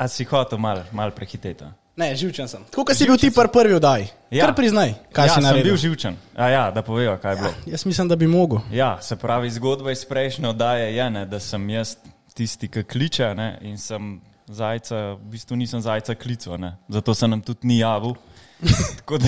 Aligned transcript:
a 0.00 0.08
si 0.08 0.24
hotel 0.24 0.58
malo 0.58 0.82
mal 0.92 1.12
prehiteti? 1.12 1.64
Ne, 1.96 2.14
živčen 2.16 2.48
sem. 2.48 2.62
Tako 2.70 2.86
kot 2.88 2.96
si 2.96 3.04
bil 3.04 3.18
ti 3.20 3.28
pri 3.34 3.50
prvi 3.52 3.74
oddaji. 3.76 4.06
Ja. 4.32 4.46
Kar 4.46 4.54
priznaj, 4.56 4.94
kaj 5.12 5.26
ja, 5.26 5.34
si 5.34 5.34
sem 5.34 5.44
naredil. 5.44 5.68
bil 5.68 5.76
živčen. 5.76 6.16
A 6.36 6.48
ja, 6.48 6.62
da 6.70 6.82
povejo, 6.82 7.18
kaj 7.20 7.32
je 7.32 7.40
bilo. 7.42 7.52
Jaz 7.66 7.84
mislim, 7.86 8.08
da 8.08 8.16
bi 8.16 8.26
mogel. 8.30 8.62
Ja, 8.72 8.94
se 9.02 9.16
pravi, 9.20 9.50
zgodba 9.50 9.92
iz 9.92 10.04
prejšnje 10.08 10.48
oddaje 10.48 10.94
je, 10.96 11.10
ne, 11.10 11.26
da 11.26 11.40
sem 11.40 11.68
jaz 11.70 11.96
tisti, 12.34 12.70
ki 12.72 12.86
kliče 12.88 13.34
ne, 13.36 13.50
in 13.68 13.76
sem 13.78 14.20
zajca, 14.48 15.18
v 15.18 15.34
bistvu 15.34 15.58
nisem 15.60 15.82
zajca 15.84 16.14
klical, 16.14 16.56
ne, 16.62 16.72
zato 16.88 17.14
se 17.14 17.28
nam 17.28 17.42
tudi 17.42 17.68
ni 17.68 17.78
javil. 17.82 18.16
Tako 18.96 19.18
da 19.18 19.26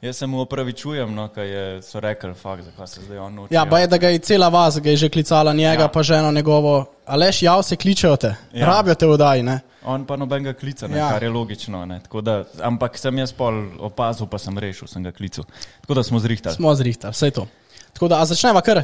jaz 0.00 0.16
se 0.16 0.26
mu 0.26 0.40
opravičujem, 0.40 1.14
no, 1.14 1.28
ker 1.28 1.44
je 1.44 1.82
so 1.82 2.00
rekli, 2.00 2.34
fakt, 2.34 2.64
zakaj 2.64 2.86
se 2.86 3.00
zdaj 3.00 3.18
on 3.18 3.34
noče. 3.34 3.54
Ja, 3.54 3.66
pa 3.66 3.78
je, 3.78 3.86
da 3.86 3.98
ga 3.98 4.08
je 4.08 4.18
cela 4.20 4.48
vas, 4.48 4.78
ga 4.78 4.90
je 4.90 4.96
že 4.96 5.08
klicala 5.08 5.52
njega, 5.52 5.72
Ja. 5.74 5.80
ja. 5.80 5.88
pa 5.88 6.02
ženo 6.02 6.30
njegovo. 6.30 6.86
Aleš, 7.06 7.42
jav 7.42 7.62
se 7.62 7.76
kličejo 7.76 8.16
te, 8.16 8.26
Ja. 8.26 8.36
ja. 8.54 8.66
rabijo 8.68 8.94
te 8.94 9.06
v 9.06 9.10
oddaji, 9.10 9.42
ne? 9.42 9.60
On 9.84 10.04
pa 10.04 10.16
nobenega 10.16 10.52
klica, 10.52 10.86
ne, 10.86 10.94
ja. 10.94 10.98
Ja. 11.00 11.10
kar 11.10 11.22
je 11.22 11.30
logično. 11.30 11.84
Ne, 11.84 12.00
tako 12.00 12.20
da, 12.20 12.34
ampak 12.60 12.98
sem 12.98 13.18
jaz 13.18 13.32
pol 13.32 13.54
opazil, 13.80 14.26
pa 14.26 14.38
sem 14.38 14.58
rešil, 14.58 14.86
sem 14.86 15.02
ga 15.02 15.12
klical. 15.12 15.44
Tako 15.80 15.94
da 15.94 16.02
smo 16.02 16.18
zrihtali. 16.18 16.54
Smo 16.54 16.74
zrihtali, 16.74 17.12
vse 17.12 17.30
to. 17.30 17.46
Tako 17.92 18.08
da, 18.08 18.20
a 18.20 18.26
začneva 18.26 18.60
kar. 18.60 18.82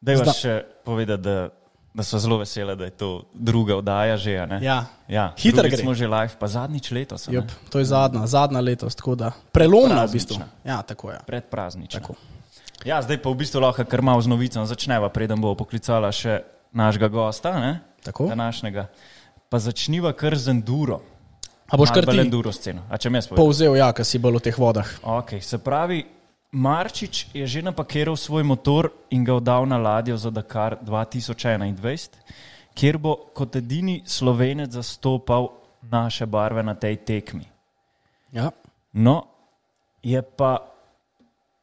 Daj 0.00 0.16
Zda- 0.16 0.34
še 0.34 0.54
povedati, 0.84 1.22
da, 1.22 1.48
da 1.96 2.04
so 2.04 2.18
zelo 2.18 2.36
vesele, 2.36 2.76
da 2.76 2.84
je 2.84 2.90
to 2.90 3.22
druga 3.32 3.76
oddaja 3.76 4.16
že. 4.16 4.32
Ja. 4.60 4.84
ja 5.08 5.32
Hitro 5.38 5.64
gre. 5.64 5.76
smo 5.76 5.94
že 5.94 6.04
live, 6.04 6.36
pa 6.38 6.48
zadnjič 6.48 6.90
letos. 6.90 7.28
Jop, 7.32 7.48
to 7.72 7.80
je 7.80 7.88
zadnja, 7.88 8.26
zadnja 8.26 8.60
letos, 8.60 8.94
tako 8.94 9.14
da 9.14 9.32
prelomna 9.52 10.04
v 10.04 10.12
bistvu. 10.12 10.36
Ja, 10.64 10.82
tako 10.82 11.10
je. 11.10 11.18
Predpraznično. 11.26 12.00
Tako. 12.00 12.14
Ja, 12.84 13.00
zdaj 13.02 13.22
pa 13.24 13.32
v 13.32 13.40
bistvu 13.40 13.64
lahko 13.64 13.84
kar 13.88 14.04
malo 14.04 14.20
z 14.20 14.28
novicami 14.28 14.68
začneva, 14.68 15.08
preden 15.08 15.40
bo 15.40 15.54
poklicala 15.56 16.12
še 16.12 16.44
našega 16.76 17.08
gosta, 17.08 17.56
ne? 17.60 17.80
Tako. 18.04 18.28
današnjega. 18.28 18.86
Pa 19.48 19.58
začniva 19.58 20.12
kar 20.12 20.36
z 20.36 20.52
enduro. 20.52 21.00
A 21.66 21.80
boš 21.80 21.90
kar 21.96 22.06
ti 22.06 22.20
enduro 22.20 22.52
sceno. 22.52 22.84
A 22.92 23.00
če 23.00 23.10
me 23.10 23.22
spomniš? 23.24 23.40
povzel, 23.40 23.74
ja, 23.80 23.88
ker 23.96 24.04
si 24.04 24.20
bolj 24.22 24.38
v 24.38 24.42
teh 24.44 24.58
vodah. 24.58 24.86
Okay, 25.02 25.40
se 25.40 25.58
pravi, 25.58 26.04
Marčič 26.52 27.26
je 27.34 27.46
že 27.46 27.62
napakiral 27.62 28.16
svoj 28.16 28.42
motor 28.42 28.90
in 29.10 29.24
ga 29.24 29.34
oddal 29.34 29.66
na 29.66 29.76
ladjo 29.76 30.16
za 30.16 30.30
Dakar 30.30 30.78
2021, 30.82 32.08
kjer 32.74 32.98
bo 32.98 33.16
kot 33.34 33.56
edini 33.56 34.02
slovenec 34.06 34.70
zastopal 34.70 35.48
naše 35.82 36.26
barve 36.26 36.62
na 36.62 36.74
tej 36.74 36.96
tekmi. 36.96 37.44
Ja. 38.32 38.50
No, 38.92 39.22
je 40.02 40.22
pa. 40.22 40.58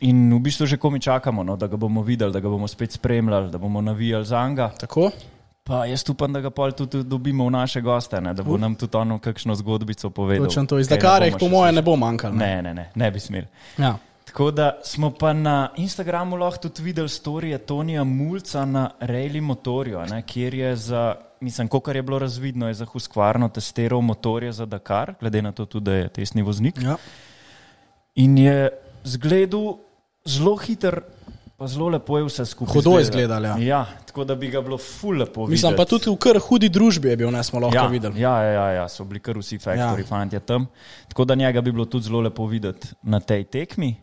In 0.03 0.27
v 0.35 0.39
bistvu 0.39 0.65
že 0.67 0.77
komi 0.77 0.99
čakamo, 0.99 1.43
no, 1.43 1.55
da 1.55 1.67
ga 1.67 1.77
bomo 1.79 2.03
videli, 2.03 2.33
da 2.33 2.39
ga 2.39 2.49
bomo 2.49 2.67
spet 2.67 2.91
spremljali, 2.91 3.51
da 3.51 3.57
bomo 3.57 3.81
navijali 3.81 4.25
za 4.25 4.47
njega. 4.49 4.71
Tako? 4.79 5.11
Pa 5.63 5.85
jaz 5.85 6.03
upam, 6.09 6.33
da 6.33 6.41
ga 6.43 6.49
pol 6.49 6.71
tudi 6.75 7.03
dobimo 7.03 7.47
v 7.47 7.51
naše 7.55 7.81
goste, 7.81 8.19
ne, 8.21 8.33
da 8.33 8.43
bo 8.43 8.57
nam 8.57 8.75
tudi 8.75 8.97
ono 8.97 9.19
kakšno 9.19 9.55
zgodbico 9.55 10.09
povedal. 10.09 10.45
Točno 10.45 10.65
to. 10.65 10.79
Iz 10.79 10.89
ne 10.89 10.97
Dakara 10.97 11.25
jih 11.25 11.39
po 11.39 11.47
še 11.47 11.51
moje 11.51 11.71
slišali. 11.71 11.75
ne 11.75 11.81
bo 11.81 11.95
manjkalo. 11.95 12.35
Ne, 12.35 12.61
ne, 12.61 12.73
ne, 12.73 12.89
ne 12.95 13.11
bi 13.11 13.19
smeli. 13.19 13.47
Ja. 13.77 13.95
Tako 14.33 14.51
da 14.51 14.79
smo 14.83 15.11
pa 15.11 15.33
na 15.33 15.69
Instagramu 15.77 16.35
lahko 16.35 16.57
tudi 16.57 16.83
videli 16.83 17.09
storije 17.09 17.57
Tonija 17.57 18.03
Mulca 18.03 18.65
na 18.65 18.89
Rally 18.99 19.41
motorju, 19.41 19.99
ne, 20.09 20.21
kjer 20.21 20.53
je 20.53 20.75
za, 20.75 21.15
mislim, 21.39 21.69
kar 21.83 21.95
je 21.95 22.01
bilo 22.01 22.19
razvidno, 22.19 22.67
je 22.67 22.73
za 22.73 22.85
Huskvarno 22.85 23.49
testiral 23.49 24.01
motorje 24.01 24.51
za 24.51 24.65
Dakar, 24.65 25.13
glede 25.19 25.41
na 25.41 25.51
to 25.51 25.65
tudi, 25.65 25.85
da 25.85 25.93
je 25.93 26.07
tesni 26.09 26.41
voznik. 26.41 26.75
Ja. 26.81 26.95
In 28.15 28.37
je 28.37 28.69
zgledal 29.03 29.77
zelo 30.25 30.55
hiter, 30.55 31.01
pa 31.57 31.67
zelo 31.67 31.89
lepo 31.89 32.17
je 32.17 32.23
vse 32.25 32.45
skupaj. 32.45 32.73
Hudo 32.73 32.97
je 32.97 33.01
izgledalo. 33.01 33.45
izgledalo, 33.45 33.63
ja. 33.63 33.77
ja. 33.77 33.85
Tako 34.05 34.23
da 34.23 34.35
bi 34.35 34.49
ga 34.49 34.61
bilo 34.61 34.77
ful 34.77 35.17
lepo 35.17 35.45
videti. 35.45 35.51
Mislim 35.51 35.75
pa 35.77 35.85
tudi 35.85 36.09
v 36.09 36.15
kar 36.17 36.39
hudi 36.39 36.69
družbi 36.69 37.09
je 37.09 37.17
bil, 37.17 37.31
ne 37.31 37.43
smo 37.43 37.59
lahko 37.59 37.77
ja, 37.77 37.85
videli. 37.87 38.21
Ja, 38.21 38.41
ja, 38.43 38.51
ja, 38.51 38.69
ja, 38.71 38.89
so 38.89 39.05
bili 39.05 39.19
kar 39.19 39.37
vsi 39.37 39.59
faktori, 39.59 40.01
ja. 40.01 40.07
Ja. 40.07 40.09
fanti 40.09 40.39
tam. 40.39 40.65
Tako 41.07 41.25
da 41.25 41.35
njega 41.35 41.61
bi 41.61 41.71
bilo 41.71 41.85
tudi 41.85 42.05
zelo 42.09 42.21
lepo 42.21 42.45
videti 42.45 42.87
na 43.03 43.19
tej 43.19 43.43
tekmi. 43.43 44.02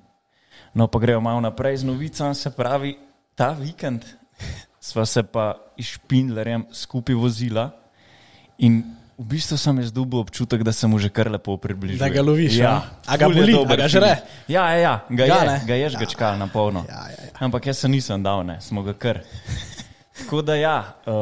No, 0.75 0.87
pa 0.87 0.99
gremo 0.99 1.21
malo 1.21 1.41
naprej 1.41 1.83
z 1.83 1.85
novicami. 1.85 2.35
Se 2.35 2.51
pravi, 2.51 2.95
ta 3.35 3.51
vikend 3.53 4.07
sva 4.81 5.07
se 5.07 5.23
pa 5.23 5.55
iz 5.77 5.99
Špindlerjem 5.99 6.67
skupaj 6.73 7.15
vozila 7.15 7.71
in 8.59 8.85
v 9.21 9.25
bistvu 9.37 9.57
sem 9.61 9.77
jaz 9.85 9.93
dobil 9.93 10.17
občutek, 10.25 10.65
da 10.65 10.73
se 10.73 10.89
mu 10.89 10.97
že 10.97 11.13
kar 11.13 11.29
lepo 11.29 11.57
približuje. 11.61 12.01
Da 12.01 12.09
ga 12.09 12.25
loviš, 12.25 12.57
ja. 12.57 12.97
a? 13.05 13.13
A 13.13 13.17
ga 13.21 13.29
boli, 13.29 13.53
a 13.53 13.77
ga 13.77 13.89
žre? 13.89 14.25
Ja, 14.49 14.73
ja, 14.73 14.79
ja, 14.81 14.95
ga, 15.13 15.25
Ga, 15.29 15.37
je, 15.37 15.45
ne? 15.45 15.57
ga 15.69 15.75
je 15.77 15.89
žgačkal 15.93 16.41
na 16.41 16.49
polno. 16.49 16.89
Ja, 16.89 17.13
ja, 17.13 17.21
ja. 17.29 17.33
Ampak 17.37 17.69
jaz 17.69 17.85
se 17.85 17.89
nisem 17.89 18.25
dal, 18.25 18.41
ne, 18.49 18.57
smo 18.65 18.81
ga 18.81 18.97
kar. 18.97 19.21
Tako 20.21 20.43
da 20.43 20.55
ja, 20.55 20.77
uh, 21.07 21.13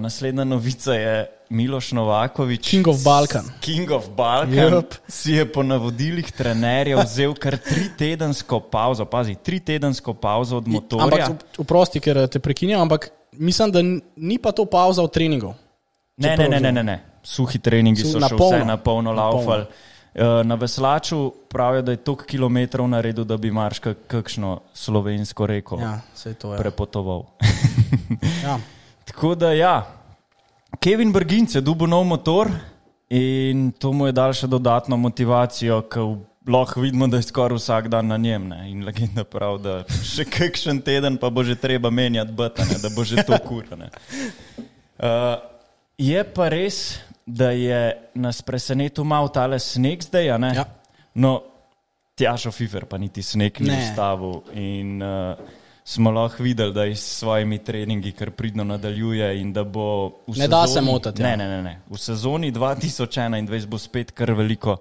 naslednja 0.00 0.44
novica 0.44 0.94
je 0.94 1.26
Miloš 1.48 1.92
Novakovič. 1.92 2.70
King 2.70 2.88
of 2.88 3.04
Balkan. 3.04 3.44
King 3.60 3.90
of 3.90 4.08
Balkan 4.10 4.50
Yep. 4.74 4.94
si 5.08 5.32
je 5.32 5.44
po 5.46 5.62
navodilih 5.62 6.32
trenerja 6.32 6.98
vzel 7.04 7.34
kar 7.34 7.56
tri 7.56 7.86
tedensko 7.98 8.60
pauzo, 8.60 9.04
pazi, 9.04 9.34
tri 9.34 9.60
tedensko 9.60 10.14
pauzo 10.14 10.56
od 10.56 10.68
motorja. 10.68 11.04
Ampak 11.26 11.44
oprosti, 11.58 12.00
ker 12.00 12.26
te 12.28 12.38
prekinjam, 12.38 12.80
ampak 12.82 13.08
mislim, 13.32 13.70
da 13.70 13.82
ni 14.16 14.38
pa 14.38 14.52
to 14.52 14.64
pauza 14.64 15.02
od 15.02 15.12
treningov. 15.12 15.54
Ne, 16.16 16.36
ne, 16.36 16.48
ne, 16.48 16.60
ne, 16.60 16.72
ne, 16.72 16.82
ne. 16.82 16.96
Suhi 17.22 17.58
treningi 17.58 18.02
so 18.04 18.18
na 18.18 18.28
še 18.28 18.36
polno. 18.36 18.56
vse 18.56 18.64
na 18.66 18.76
polno 18.76 19.12
Na 19.12 19.22
polno. 19.22 19.36
laufali. 19.38 19.66
Eh, 20.16 20.44
Na 20.44 20.54
veslaču 20.54 21.18
pravijo, 21.48 21.82
da 21.82 21.92
je 21.92 21.96
toliko 21.98 22.24
kilometrov 22.24 22.88
naredil, 22.88 23.24
da 23.24 23.36
bi 23.36 23.50
marš 23.50 23.78
kak- 23.80 24.06
kakšno 24.06 24.60
slovensko 24.74 25.46
reko 25.46 25.76
Ja, 25.76 26.00
to 26.34 26.54
je. 26.54 26.58
prepotoval. 26.58 27.24
Ja. 28.42 28.58
Tako 29.04 29.34
da 29.34 29.52
ja, 29.52 29.86
Kevin 30.80 31.12
Brginc 31.12 31.54
je 31.54 31.60
dubo 31.60 31.86
nov 31.86 32.04
motor 32.04 32.48
in 33.10 33.72
to 33.72 33.92
mu 33.92 34.06
je 34.06 34.12
dal 34.12 34.32
še 34.32 34.46
dodatno 34.46 34.96
motivacijo, 34.96 35.82
ker 35.82 36.16
lahko 36.46 36.80
vidimo, 36.80 37.06
da 37.06 37.16
je 37.16 37.22
skoraj 37.22 37.56
vsak 37.56 37.88
dan 37.88 38.06
na 38.06 38.16
njem. 38.16 38.48
Ne? 38.48 38.70
In 38.70 38.84
legenda 38.84 39.24
pravi, 39.24 39.62
da 39.62 39.74
še 40.02 40.24
kakšen 40.24 40.80
teden 40.80 41.16
pa 41.16 41.28
bo 41.28 41.44
že 41.44 41.54
treba 41.54 41.90
menjati 41.90 42.32
butane, 42.32 42.78
da 42.78 42.88
bo 42.88 43.04
že 43.04 43.20
to 43.22 43.36
kurane. 43.38 43.90
Uh, 44.96 45.36
je 45.98 46.24
pa 46.24 46.48
res, 46.48 46.98
da 47.26 47.50
je 47.50 47.80
nas 48.14 48.42
presenetil 48.42 49.04
malo 49.04 49.28
tale 49.28 49.58
sneg 49.58 50.02
zdaj, 50.02 50.38
ne? 50.38 50.52
Ja. 50.54 50.64
No, 51.14 51.42
Tjašo 52.14 52.50
Fifer 52.50 52.84
pa 52.84 52.98
niti 52.98 53.22
sneg 53.22 53.60
ni 53.60 53.68
Ne. 53.68 53.78
ustavil 53.82 54.40
in 54.54 55.02
uh, 55.02 55.36
smo 55.84 56.10
lahko 56.10 56.42
videli, 56.42 56.72
da 56.72 56.84
je 56.84 56.96
s 56.96 57.18
svojimi 57.18 57.58
treningi 57.58 58.12
kar 58.12 58.30
pridno 58.30 58.64
nadaljuje 58.64 59.40
in 59.40 59.52
da 59.52 59.64
bo 59.64 60.06
v 60.26 60.38
Ne 60.38 60.48
da 60.48 60.66
se 60.66 60.80
motiti, 60.80 61.22
Ne, 61.22 61.30
ja. 61.30 61.36
ne, 61.36 61.48
ne, 61.48 61.62
ne. 61.62 61.80
V 61.90 61.98
sezoni 61.98 62.52
2021 62.52 63.66
bo 63.66 63.78
spet 63.78 64.10
kar 64.10 64.32
veliko 64.32 64.76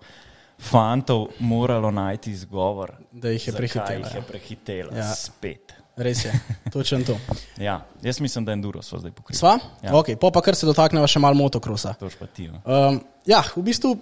fantov 0.59 1.27
moralo 1.39 1.91
najti 1.91 2.31
izgovor, 2.31 2.91
Da 3.11 3.29
jih 3.29 3.47
je 3.47 3.53
prehitela, 3.53 3.93
Jih 3.97 4.13
je 4.13 4.17
ja. 4.17 4.23
prehitela 4.23 4.97
Ja. 4.97 5.13
spet. 5.13 5.73
Res 5.95 6.25
je, 6.25 6.31
točno 6.73 6.99
to. 7.07 7.15
Ja, 7.57 7.85
jaz 8.03 8.19
mislim, 8.19 8.45
da 8.45 8.51
je 8.51 8.59
Enduro 8.59 8.81
so 8.83 8.99
zdaj 8.99 9.11
pokrili. 9.15 9.37
Sva? 9.37 9.59
Ja. 9.83 9.95
Ok, 9.95 10.17
pa, 10.19 10.31
pa 10.31 10.41
kar 10.43 10.55
se 10.55 10.67
dotakneva 10.67 11.07
še 11.07 11.21
malo 11.23 11.39
motokrosa. 11.39 11.93
To 11.99 12.09
je 12.09 12.17
pa 12.19 12.27
ti. 12.27 12.49
Um, 12.51 12.99
ja, 13.23 13.39
v 13.55 13.63
bistvu 13.63 13.93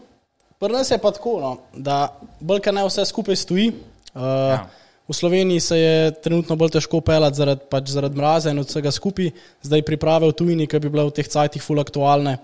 pri 0.57 0.73
nas 0.73 0.89
je 0.89 0.97
pa 0.97 1.11
tako, 1.13 1.37
no, 1.43 1.51
da 1.75 2.07
bolj 2.41 2.63
kaj 2.65 2.73
ne 2.73 2.87
vse 2.87 3.05
skupaj 3.09 3.37
stoji. 3.45 3.73
Uh, 4.13 4.23
Ja. 4.53 4.63
V 5.03 5.11
Sloveniji 5.11 5.59
se 5.59 5.77
je 5.77 6.11
trenutno 6.23 6.55
bolj 6.55 6.77
težko 6.77 7.01
pelati 7.03 7.35
zaradi, 7.35 7.65
pač 7.67 7.89
zaradi 7.91 8.15
mraza 8.15 8.53
in 8.53 8.61
od 8.61 8.69
vsega 8.69 8.91
skupaj. 8.91 9.33
Zdaj 9.59 9.81
priprave 9.83 10.29
v 10.29 10.35
tujini, 10.39 10.67
ki 10.67 10.79
bi 10.79 10.87
bile 10.93 11.03
v 11.09 11.11
teh 11.11 11.27
cajtih 11.27 11.59
ful 11.59 11.81
aktualne, 11.83 12.37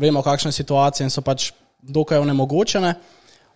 vemo, 0.00 0.22
kakšne 0.24 0.48
situacije 0.56 1.04
in 1.04 1.12
so 1.12 1.20
pač 1.20 1.50
dokaj 1.84 2.22
onemogočene. 2.24 2.94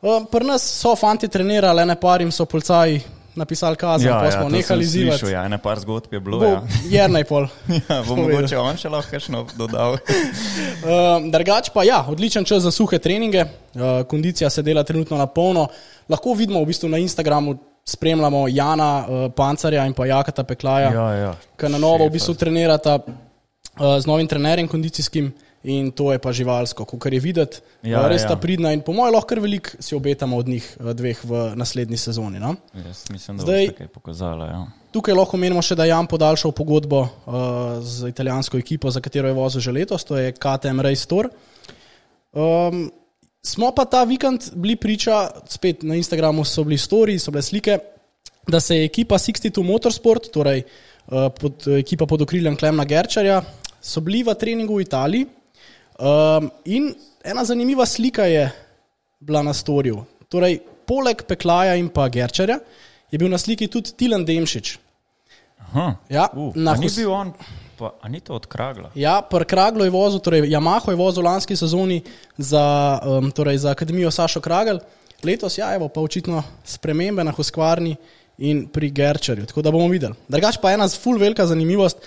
Uh, 0.05 0.27
pri 0.29 0.45
nas 0.45 0.61
so 0.61 0.93
fanti 0.93 1.29
trenirali, 1.33 1.87
ne 1.89 1.97
par 1.97 2.21
jim 2.21 2.29
so 2.29 2.45
policaji 2.45 3.01
napisali 3.35 3.77
kazen, 3.77 4.09
ja, 4.09 4.19
pa 4.21 4.31
smo 4.31 4.43
to 4.43 4.49
nehali 4.49 4.85
zivati. 4.87 5.31
Ja, 5.33 5.45
ene 5.47 5.59
par 5.59 5.79
zgodb 5.81 6.13
je 6.13 6.21
bilo. 6.21 6.39
Bo, 6.39 6.47
Ja. 6.47 6.63
Jernaj 6.91 7.25
pol. 7.25 7.47
Ja, 7.89 8.03
bo 8.03 8.17
povedal. 8.17 8.41
mogoče 8.41 8.59
on 8.59 8.77
še 8.77 8.89
lahko 8.91 9.11
kakšno 9.11 9.45
dodal. 9.59 9.99
Uh, 10.01 11.23
drugač 11.35 11.71
pa 11.75 11.85
ja, 11.87 12.03
odličen 12.09 12.45
čas 12.45 12.63
za 12.67 12.73
suhe 12.75 12.99
treninge, 12.99 13.45
uh, 13.47 14.03
kondicija 14.11 14.51
se 14.51 14.63
dela 14.63 14.83
trenutno 14.85 15.19
na 15.19 15.27
polno. 15.27 15.69
Lahko 16.09 16.35
vidimo 16.35 16.63
v 16.63 16.71
bistvu 16.73 16.89
na 16.91 16.99
Instagramu, 16.99 17.59
spremljamo 17.87 18.47
Jana 18.49 18.91
uh, 19.07 19.27
Pancarja 19.35 19.87
in 19.87 19.95
pa 19.95 20.07
Jakata 20.07 20.45
Peklaja, 20.45 20.91
ja, 20.93 21.09
ja. 21.15 21.35
ki 21.59 21.71
na 21.71 21.79
novo 21.79 22.07
v 22.07 22.17
bistvu 22.19 22.35
trenirata 22.35 22.99
uh, 22.99 23.99
z 24.01 24.07
novim 24.07 24.27
trenerjem 24.27 24.69
kondicijskim 24.69 25.33
in 25.63 25.91
to 25.93 26.09
je 26.09 26.19
pa 26.19 26.33
živalsko, 26.33 26.85
kot 26.85 27.05
je 27.07 27.21
videti. 27.21 27.61
Ja, 27.83 28.01
Ja, 28.01 28.09
res 28.09 28.23
ja. 28.23 28.29
sta 28.29 28.37
pridna 28.37 28.73
in 28.73 28.81
po 28.81 28.93
mojem 28.93 29.13
lahko 29.13 29.35
veliko 29.37 29.71
si 29.79 29.95
obetamo 29.95 30.37
od 30.37 30.49
njih 30.49 30.77
uh, 30.81 30.93
dveh 30.93 31.21
v 31.25 31.53
naslednji 31.55 31.97
sezoni. 31.97 32.39
No? 32.39 32.55
Jaz 32.75 33.05
mislim, 33.11 33.37
da 33.37 33.45
Zdaj- 33.45 33.67
bo 33.67 33.73
nekaj 33.73 33.89
pokazala. 33.89 34.47
Ja. 34.47 34.61
Tukaj 34.91 35.15
lahko 35.15 35.37
menimo 35.37 35.63
še, 35.63 35.75
da 35.75 35.85
je 35.85 35.93
Jan 35.93 36.07
podaljšal 36.07 36.53
pogodbo 36.53 37.01
uh, 37.01 37.11
z 37.79 38.09
italijansko 38.09 38.59
ekipo, 38.59 38.91
za 38.91 39.01
katero 39.01 39.29
je 39.29 39.35
vozil 39.35 39.61
že 39.61 39.73
letos, 39.73 40.03
to 40.03 40.17
je 40.17 40.33
KTM 40.33 40.81
Race 40.81 41.07
Tour. 41.07 41.29
Um, 42.33 42.91
smo 43.43 43.71
pa 43.71 43.85
ta 43.85 44.05
vikend 44.05 44.51
bili 44.55 44.77
priča, 44.77 45.19
spet 45.47 45.83
na 45.83 45.95
Instagramu 45.95 46.45
so 46.45 46.65
bili 46.65 46.79
storiji, 46.79 47.19
so 47.19 47.31
bile 47.31 47.43
slike, 47.43 47.79
da 48.47 48.61
se 48.61 48.77
je 48.77 48.85
ekipa 48.85 49.15
62 49.15 49.63
Motorsport, 49.63 50.31
torej 50.31 50.63
uh, 50.63 51.29
pod, 51.31 51.69
ekipa 51.69 52.07
pod 52.07 52.23
okriljem 52.23 52.57
Klemna 52.57 52.85
Gerčarja, 52.85 53.43
so 53.79 54.01
bili 54.01 54.23
v 54.23 54.35
treningu 54.35 54.75
v 54.75 54.83
Italiji. 54.83 55.27
Um, 56.01 56.51
in 56.65 56.95
ena 57.25 57.45
zanimiva 57.45 57.87
slika 57.87 58.25
je 58.25 58.51
bila 59.21 59.43
na 59.43 59.53
storju. 59.53 60.05
Torej, 60.33 60.63
poleg 60.89 61.27
Peklaja 61.29 61.75
in 61.77 61.91
pa 61.93 62.09
Gerčerja 62.09 62.59
je 63.11 63.19
bil 63.19 63.29
na 63.29 63.39
sliki 63.39 63.69
tudi 63.69 63.93
Tilan 63.97 64.25
Demšič. 64.25 64.79
Aha. 65.59 65.95
Ja, 66.09 66.29
Uh, 66.33 66.57
na 66.57 66.73
a 66.73 66.81
ni 66.81 66.89
bil 66.97 67.11
on, 67.13 67.35
pa, 67.77 67.93
ni 68.09 68.21
to 68.21 68.35
od 68.35 68.47
Kragla? 68.47 68.91
Ja, 68.95 69.21
Prkraglo 69.23 69.85
je 69.85 69.93
vozil, 69.93 70.21
torej 70.25 70.49
Yamaha 70.49 70.91
je 70.91 70.97
vozil 70.97 71.23
lanski 71.23 71.57
sezoni 71.57 72.01
za, 72.39 72.99
um, 73.05 73.31
torej 73.31 73.59
za 73.59 73.71
Akademijo 73.77 74.11
Sašo 74.11 74.41
Kragel, 74.41 74.81
letos 75.23 75.59
ja, 75.59 75.75
evo, 75.75 75.89
pa 75.89 76.01
očitno 76.01 76.43
spremembe 76.65 77.25
na 77.25 77.33
Huskvarni 77.33 77.97
in 78.39 78.67
pri 78.73 78.91
Gerčerju. 78.91 79.47
Tako 79.47 79.63
da 79.63 79.71
bomo 79.71 79.89
videli. 79.93 80.17
Drugač 80.29 80.57
pa 80.63 80.73
ena 80.73 80.89
full 80.89 81.21
velika 81.21 81.47
zanimivost. 81.47 82.01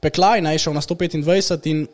Peklaj 0.00 0.40
naj 0.40 0.58
šel 0.58 0.74
na 0.78 0.80
125 0.80 1.66
in 1.66 1.86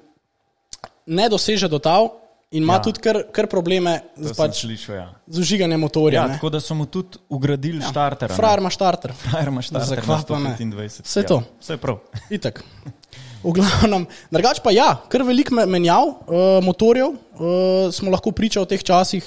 ne 1.07 1.29
doseže 1.29 1.69
do 1.69 1.79
tav 1.79 2.09
in 2.51 2.63
ima 2.63 2.79
Ja. 2.79 2.83
tudi 2.83 3.01
kar, 3.01 3.23
kar 3.33 3.47
probleme 3.47 4.01
To 4.17 4.29
z, 4.29 4.37
pač, 4.37 4.61
slišal, 4.63 4.95
ja. 4.97 5.07
z 5.27 5.39
užiganjem 5.43 5.81
motorja. 5.81 6.21
Ja, 6.23 6.27
ne. 6.29 6.35
tako 6.39 6.51
da 6.51 6.61
so 6.61 6.75
mu 6.75 6.87
tudi 6.87 7.19
ugradili 7.29 7.83
ja. 7.83 7.89
štarter. 7.91 8.33
Frajer 8.33 8.59
ima 8.63 8.71
štarter. 8.71 9.13
Frajer 9.13 9.49
ima 9.49 9.63
štarter. 9.63 9.89
Zakva 9.89 10.17
na 10.17 10.25
pa 10.25 10.39
ne? 10.39 10.57
125. 10.59 11.03
Vse 11.03 11.23
to. 11.23 11.43
Ja, 11.43 11.61
vse 11.61 11.77
prav. 11.77 11.99
Itak. 12.37 12.63
V 13.47 13.53
glavnem, 13.55 14.07
drugač 14.31 14.59
pa 14.59 14.73
ja, 14.75 14.97
kar 15.09 15.23
veliko 15.23 15.55
me- 15.55 15.67
menjav 15.71 16.07
uh, 16.07 16.59
motorjev 16.65 17.13
uh, 17.15 17.93
smo 17.95 18.11
lahko 18.11 18.33
priča 18.35 18.63
v 18.65 18.71
teh 18.73 18.83
časih. 18.83 19.23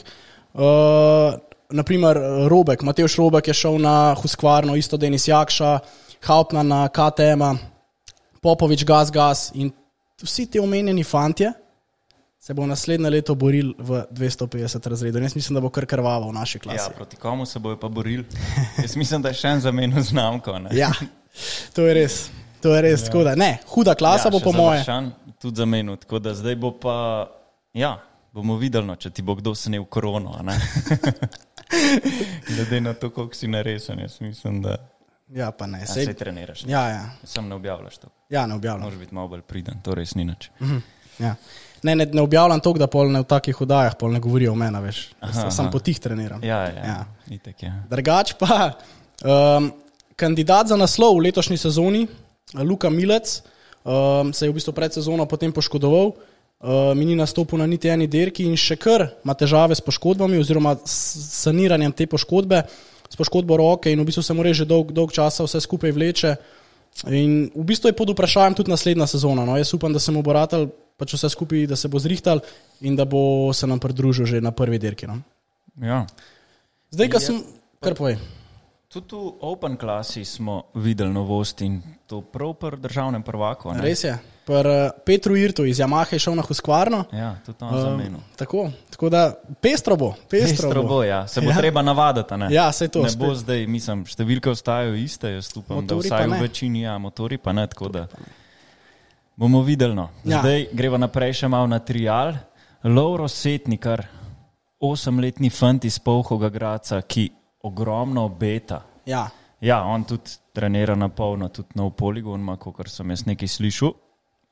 Uh, 0.51 1.37
naprimer, 1.69 2.17
Robek, 2.49 2.81
Matejš 2.83 3.15
Robek 3.21 3.47
je 3.47 3.53
šel 3.53 3.77
na 3.79 4.15
Huskvarno, 4.19 4.75
isto 4.75 4.97
Denis 4.97 5.27
Jakša, 5.27 5.79
Hauptmann 6.25 6.67
na 6.67 6.87
KTM, 6.89 7.43
Popovič, 8.41 8.83
Gas, 8.83 9.11
Gas 9.11 9.51
in 9.53 9.71
vsi 10.19 10.49
ti 10.51 10.59
omenjeni 10.59 11.03
fantje 11.03 11.53
se 12.49 12.53
bo 12.53 12.65
naslednje 12.65 13.09
leto 13.09 13.35
borili 13.35 13.75
v 13.77 14.05
250 14.11 14.89
razredu. 14.89 15.19
Jaz 15.19 15.35
mislim, 15.35 15.53
da 15.53 15.61
bo 15.61 15.69
kar 15.69 15.85
krvavo 15.85 16.29
v 16.29 16.33
naši 16.33 16.59
klasi. 16.59 16.79
Ja, 16.79 16.89
proti 16.95 17.15
komu 17.15 17.45
se 17.45 17.59
bojo 17.59 17.77
pa 17.77 17.87
borili? 17.87 18.25
Jaz 18.81 18.95
mislim, 18.95 19.21
da 19.21 19.29
je 19.29 19.37
še 19.37 19.47
en 19.47 19.59
zamenil 19.61 20.01
znamko. 20.01 20.55
Ne? 20.59 20.69
Ja, 20.73 20.89
to 21.75 21.85
je 21.85 21.93
res. 21.93 22.15
To 22.63 22.73
je 22.73 22.81
res. 22.81 23.05
Ja. 23.05 23.21
Da, 23.23 23.35
ne, 23.35 23.51
huda 23.69 23.93
klasa 23.95 24.27
ja, 24.27 24.31
bo 24.31 24.39
po 24.39 24.51
moje. 24.51 24.79
Lašan 24.79 25.11
Tudi 25.37 25.61
zamenil. 25.61 25.99
Tako 26.01 26.19
da 26.19 26.33
zdaj 26.33 26.55
bo 26.57 26.71
pa, 26.73 26.95
ja, 27.77 27.99
bomo 28.33 28.57
videli, 28.57 28.87
no, 28.89 28.95
če 28.97 29.13
ti 29.13 29.21
bo 29.21 29.37
kdo 29.37 29.53
snil 29.53 29.85
korono. 29.85 30.33
a 30.33 30.41
ne. 30.41 30.57
Glede 32.49 32.81
na 32.81 32.95
to, 32.97 33.13
koliko 33.13 33.37
si 33.37 33.47
naresen, 33.47 33.99
jaz 33.99 34.17
mislim, 34.21 34.61
da 34.61 34.79
Ja, 35.29 35.51
pa 35.51 35.67
ne. 35.67 35.79
ja, 35.79 35.85
Sej, 35.85 36.05
se 36.05 36.13
treniraš. 36.17 36.65
ja, 36.65 36.87
ja. 36.89 37.09
Sam 37.23 37.47
ne 37.47 37.55
objavljaš 37.55 37.97
to. 37.97 38.07
ja, 38.29 38.47
ne 38.47 38.55
objavljam. 38.55 38.89
Moraš 38.89 38.99
biti 38.99 39.15
malo 39.15 39.27
bolj 39.27 39.41
priden, 39.41 39.81
to 39.85 39.93
res 39.95 40.15
ni 40.15 40.25
nič. 40.25 40.49
Ja. 41.19 41.35
Ne, 41.83 41.95
ne, 41.95 42.05
ne 42.05 42.21
objavljam 42.21 42.59
to, 42.59 42.73
da 42.73 42.87
pol 42.87 43.11
ne 43.11 43.21
v 43.23 43.27
takih 43.29 43.61
oddajah 43.61 43.95
pol 43.99 44.11
ne 44.11 44.19
govorijo 44.19 44.51
o 44.51 44.57
meni 44.59 44.81
več. 44.83 45.09
Aha, 45.21 45.49
Sam 45.51 45.67
aha. 45.67 45.73
potih 45.73 45.99
treniram. 45.99 46.43
Ja, 46.43 46.63
ja, 46.67 46.73
Ja. 46.75 46.85
ja. 46.85 47.05
Itek, 47.35 47.63
ja. 47.63 47.73
Drugač 47.89 48.33
pa 48.39 48.73
um, 49.23 49.71
kandidat 50.19 50.67
za 50.71 50.77
naslov 50.79 51.19
v 51.19 51.29
letošnji 51.29 51.57
sezoni, 51.57 52.07
Luka 52.65 52.89
Milec, 52.89 53.39
um, 53.83 54.33
se 54.33 54.45
je 54.45 54.51
v 54.51 54.57
bistvu 54.57 54.73
pred 54.73 54.93
sezono 54.93 55.25
potem 55.29 55.53
poškodoval. 55.53 56.15
Uh, 56.59 56.91
mi 56.91 57.05
ni 57.05 57.15
nastopil 57.15 57.55
na 57.61 57.63
niti 57.69 57.87
eni 57.87 58.03
dirki 58.11 58.43
in 58.43 58.57
še 58.59 58.75
kar 58.75 59.05
ima 59.23 59.31
težave 59.31 59.71
s 59.77 59.79
poškodbami 59.79 60.41
oziroma 60.41 60.73
s 60.83 61.37
saniranjem 61.45 61.93
te 61.95 62.03
poškodbe, 62.03 62.65
s 63.07 63.15
poškodbo 63.15 63.55
roke 63.55 63.87
in 63.87 64.01
v 64.01 64.09
bistvu 64.09 64.25
se 64.25 64.35
mora 64.35 64.51
že 64.51 64.67
dolg, 64.67 64.91
dolg 64.91 65.13
časa 65.15 65.47
vse 65.47 65.61
skupaj 65.63 65.95
vleče. 65.95 66.35
In 67.07 67.47
v 67.55 67.63
bistvu 67.63 67.93
je 67.93 67.95
pod 67.95 68.11
vprašanjem 68.11 68.59
tudi 68.59 68.73
naslednja 68.73 69.07
sezona. 69.07 69.45
No. 69.47 69.55
Jaz 69.55 69.71
upam, 69.73 69.93
da 69.93 70.03
se 70.03 70.11
mu 70.11 70.19
bo 70.25 70.33
ratal 70.35 70.67
pač 70.99 71.13
vse 71.13 71.29
skupaj, 71.29 71.63
da 71.65 71.75
se 71.75 71.87
bo 71.87 71.97
zrihtal 71.97 72.43
in 72.81 72.93
da 72.93 73.05
bo 73.05 73.21
se 73.51 73.65
nam 73.65 73.79
pridružil 73.79 74.27
že 74.27 74.41
na 74.41 74.51
prvi 74.51 74.77
dirki. 74.77 75.07
No. 75.07 75.21
ja. 75.77 76.03
Zdaj, 76.91 77.07
ko 77.07 77.15
Je- 77.15 77.21
sem, 77.23 77.37
kar 77.79 77.95
povej. 77.95 78.19
Tudi 78.89 79.13
v 79.13 79.37
Open 79.43 79.77
klasi 79.77 80.25
smo 80.25 80.63
videli 80.73 81.09
novost 81.09 81.61
in 81.61 81.77
to 82.03 82.23
prav 82.23 82.55
pri 82.55 82.73
državnem 82.75 83.21
prvaku. 83.21 83.69
ne? 83.71 83.81
Res 83.81 84.01
je. 84.03 84.17
Pr, 84.43 84.65
uh, 84.65 84.73
Petru 84.99 85.35
Irtu 85.35 85.61
iz 85.61 85.77
Yamaha 85.77 86.09
je 86.09 86.19
šel 86.19 86.33
na 86.33 86.41
Huskvarno. 86.41 87.05
Ja, 87.11 87.37
tudi 87.39 87.61
on 87.61 87.69
Um, 87.69 87.81
zamenil. 87.83 88.17
tako, 88.33 88.63
tako 88.89 89.09
da 89.09 89.29
pestro 89.61 89.93
bo. 89.95 90.15
Pestro, 90.25 90.65
Pestro 90.65 90.81
bo, 90.83 91.03
ja. 91.03 91.27
se 91.27 91.37
bo 91.39 91.51
ja. 91.51 91.57
treba 91.57 91.81
navaditi. 91.83 92.33
a 92.33 92.37
Ne? 92.39 92.47
Ja, 92.49 92.71
saj 92.71 92.87
to, 92.87 93.03
Ne 93.03 93.13
bo 93.15 93.29
zdaj, 93.31 93.67
mislim, 93.67 94.05
številke 94.07 94.49
ostajajo 94.49 94.95
iste, 94.95 95.29
jaz 95.29 95.53
upam, 95.53 95.77
Motorji 95.77 96.09
da 96.09 96.09
pa 96.09 96.15
vsaj 96.15 96.25
v 96.25 96.31
ne. 96.31 96.41
večini, 96.41 96.81
ja, 96.81 96.97
motori 96.97 97.37
pa 97.37 97.53
ne. 97.53 97.67
Tako 97.67 97.89
da 97.89 98.07
bomo 99.39 99.61
videli. 99.61 99.95
No. 99.95 100.09
Ja. 100.23 100.41
Zdaj 100.43 100.67
greva 100.75 100.99
naprej 100.99 101.37
še 101.41 101.47
malo 101.47 101.67
na 101.71 101.79
trial. 101.79 102.35
Lauro 102.83 103.27
Setnikar, 103.27 104.03
osemletni 104.83 105.49
fant 105.51 105.83
iz 105.87 105.99
Polhoga 105.99 106.49
Graca, 106.51 107.01
ki 107.01 107.29
ogromno 107.67 108.25
obeta. 108.27 108.81
Ja. 109.07 109.27
Ja, 109.59 109.81
on 109.83 110.05
tudi 110.07 110.37
trenira 110.55 110.95
na 110.95 111.09
polno, 111.11 111.49
tudi 111.51 111.75
nov 111.75 111.91
poligon, 111.99 112.39
ima, 112.39 112.55
kot 112.59 112.87
sem 112.87 113.09
jaz 113.11 113.25
nekaj 113.27 113.51
slišal. 113.55 113.95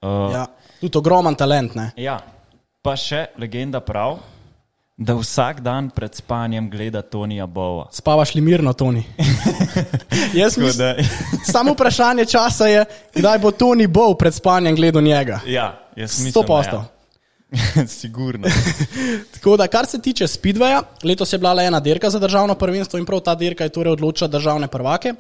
Uh, 0.04 0.32
Ja. 0.32 0.46
Tudi 0.80 1.00
ogromen 1.00 1.36
talent. 1.36 1.76
Ne? 1.76 1.92
Ja, 1.98 2.20
pa 2.84 2.96
še 3.00 3.30
legenda 3.40 3.80
prav, 3.84 4.20
da 4.98 5.14
vsak 5.14 5.62
dan 5.62 5.90
pred 5.90 6.16
spanjem 6.16 6.70
gleda 6.70 7.02
Tonija 7.02 7.46
Bova. 7.46 7.88
Spavaš 7.92 8.36
li 8.36 8.42
mirno, 8.42 8.74
Toni? 8.74 9.04
Jaz 10.40 10.58
mislim, 10.58 10.78
da, 10.78 10.96
samo 11.54 11.74
vprašanje 11.74 12.26
časa 12.26 12.68
je, 12.68 12.86
kdaj 13.16 13.40
bo 13.40 13.52
Toni 13.52 13.88
Bow 13.88 14.18
pred 14.18 14.34
spanjem 14.34 14.76
gledal 14.76 15.02
njega. 15.02 15.40
ja, 15.46 15.80
jaz 15.96 16.12
mislim, 16.12 16.32
Sto 16.32 16.44
posto. 16.44 16.76
Ja. 16.76 16.86
Sigurno. 18.00 18.48
Tako 19.34 19.58
da, 19.58 19.68
kar 19.68 19.86
se 19.86 20.02
tiče 20.02 20.28
Speedwaya, 20.28 20.82
letos 21.04 21.34
je 21.34 21.40
bila 21.40 21.54
le 21.54 21.66
ena 21.66 21.80
dirka 21.80 22.10
za 22.10 22.20
državno 22.20 22.56
prvenstvo 22.56 23.00
in 23.00 23.06
prav 23.06 23.20
ta 23.20 23.36
dirka 23.36 23.64
je 23.64 23.70
torej 23.70 23.92
odločila 23.92 24.28
državne 24.28 24.68
prvake. 24.68 25.14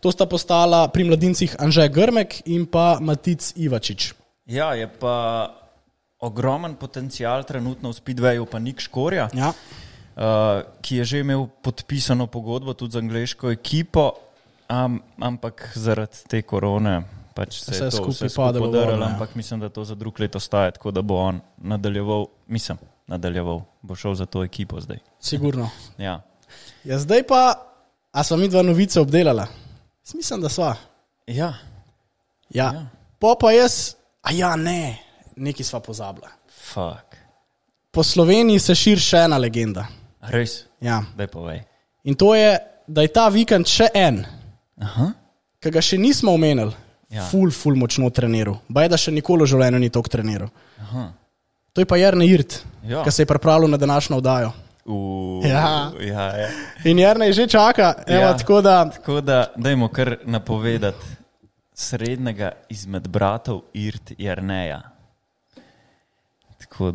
To 0.00 0.12
sta 0.12 0.26
postala 0.26 0.88
pri 0.88 1.04
mladincih 1.04 1.56
Anžej 1.58 1.88
Grmek 1.88 2.42
in 2.44 2.66
pa 2.66 2.98
Matic 3.00 3.52
Ivačič. 3.56 4.12
Ja, 4.46 4.74
je 4.74 4.88
pa 5.00 5.65
ogromen 6.26 6.74
potencial 6.76 7.46
trenutno 7.46 7.92
v 7.92 7.98
Speedwayu, 7.98 8.46
pa 8.50 8.58
Nik 8.58 8.82
Škorja, 8.82 9.28
Ja. 9.34 9.52
uh, 9.52 10.66
ki 10.82 11.02
je 11.02 11.04
že 11.04 11.16
imel 11.22 11.46
podpisano 11.62 12.26
pogodbo 12.26 12.74
tudi 12.74 12.98
z 12.98 13.02
angliško 13.02 13.50
ekipo, 13.54 14.12
um, 14.68 14.98
ampak 15.20 15.72
zaradi 15.74 16.26
te 16.28 16.42
korone 16.42 17.04
pač 17.36 17.60
se 17.60 17.72
Vse 17.72 17.84
je 17.84 17.90
to 17.90 18.08
vse 18.08 18.28
skupaj 18.32 18.60
podarilo, 18.60 19.04
ja. 19.04 19.12
ampak 19.12 19.34
mislim, 19.36 19.60
da 19.60 19.68
to 19.68 19.84
za 19.84 19.94
drug 19.94 20.20
let 20.20 20.36
ostaje, 20.36 20.72
tako 20.72 20.90
da 20.90 21.02
bo 21.02 21.20
on 21.20 21.40
nadaljeval, 21.58 22.26
mislim, 22.48 22.78
nadaljeval, 23.06 23.60
bo 23.82 23.94
šel 23.94 24.14
za 24.16 24.26
to 24.26 24.44
ekipo 24.44 24.80
zdaj. 24.80 24.98
Sigurno. 25.20 25.68
Ja. 25.98 26.22
Ja, 26.84 26.98
zdaj 26.98 27.26
pa, 27.28 27.60
a 28.12 28.24
smo 28.24 28.36
mi 28.40 28.48
dva 28.48 28.62
novice 28.62 29.00
obdelala? 29.00 29.46
Jaz 30.06 30.14
Mislim, 30.14 30.40
da 30.40 30.48
sva. 30.48 30.76
Ja. 31.26 31.34
Ja. 31.34 31.52
Ja. 32.48 32.72
ja. 32.72 32.86
Po 33.18 33.34
pa 33.40 33.52
jaz, 33.52 33.94
a 34.22 34.32
ja, 34.32 34.56
ne, 34.56 34.96
nekaj 35.36 35.64
sva 35.64 35.80
pozabila. 35.80 36.28
Fuck. 36.66 37.16
Po 37.90 38.02
Sloveniji 38.02 38.58
se 38.60 38.74
širi 38.74 39.00
še 39.00 39.16
ena 39.18 39.38
legenda. 39.38 39.86
Res, 40.22 40.64
Ja. 40.80 41.02
daj 41.16 41.26
povej. 41.26 41.62
In 42.04 42.14
to 42.14 42.34
je, 42.34 42.58
da 42.86 43.02
je 43.02 43.08
ta 43.08 43.28
vikend 43.28 43.66
še 43.66 43.86
en, 43.94 44.24
ki 45.60 45.70
ga 45.70 45.80
še 45.80 45.98
nismo 45.98 46.32
omenili, 46.32 46.72
Ja. 47.08 47.22
ful, 47.22 47.50
ful 47.50 47.76
močno 47.76 48.10
treniral. 48.10 48.58
Baj 48.68 48.88
da 48.88 48.96
še 48.96 49.12
nikoli 49.12 49.44
v 49.44 49.46
življenju 49.46 49.78
ni 49.78 49.90
tako 49.90 50.10
treniral. 50.10 50.48
Aha. 50.80 51.12
To 51.72 51.80
je 51.80 51.86
pa 51.86 51.96
Jrnej 51.96 52.28
Irt, 52.28 52.64
Ja. 52.82 53.04
ki 53.04 53.10
se 53.10 53.22
je 53.22 53.26
pripravljal 53.26 53.70
na 53.70 53.76
današnjo 53.76 54.16
oddajo. 54.16 54.52
Uh, 54.84 55.44
Ja. 55.46 55.92
ja, 56.00 56.24
ja. 56.36 56.48
In 56.84 56.98
Jrnej 56.98 57.32
že 57.32 57.46
čaka, 57.46 57.94
evo, 58.06 58.20
Ja. 58.22 58.36
tako 58.36 58.60
da 58.60 58.90
Tako 58.90 59.20
da, 59.20 59.46
dajmo 59.56 59.88
kar 59.88 60.16
napovedati 60.24 61.06
srednjega 61.74 62.52
izmed 62.68 63.08
bratov 63.08 63.62
Irt 63.74 64.12
Jrneja. 64.18 64.82
Tako 66.76 66.92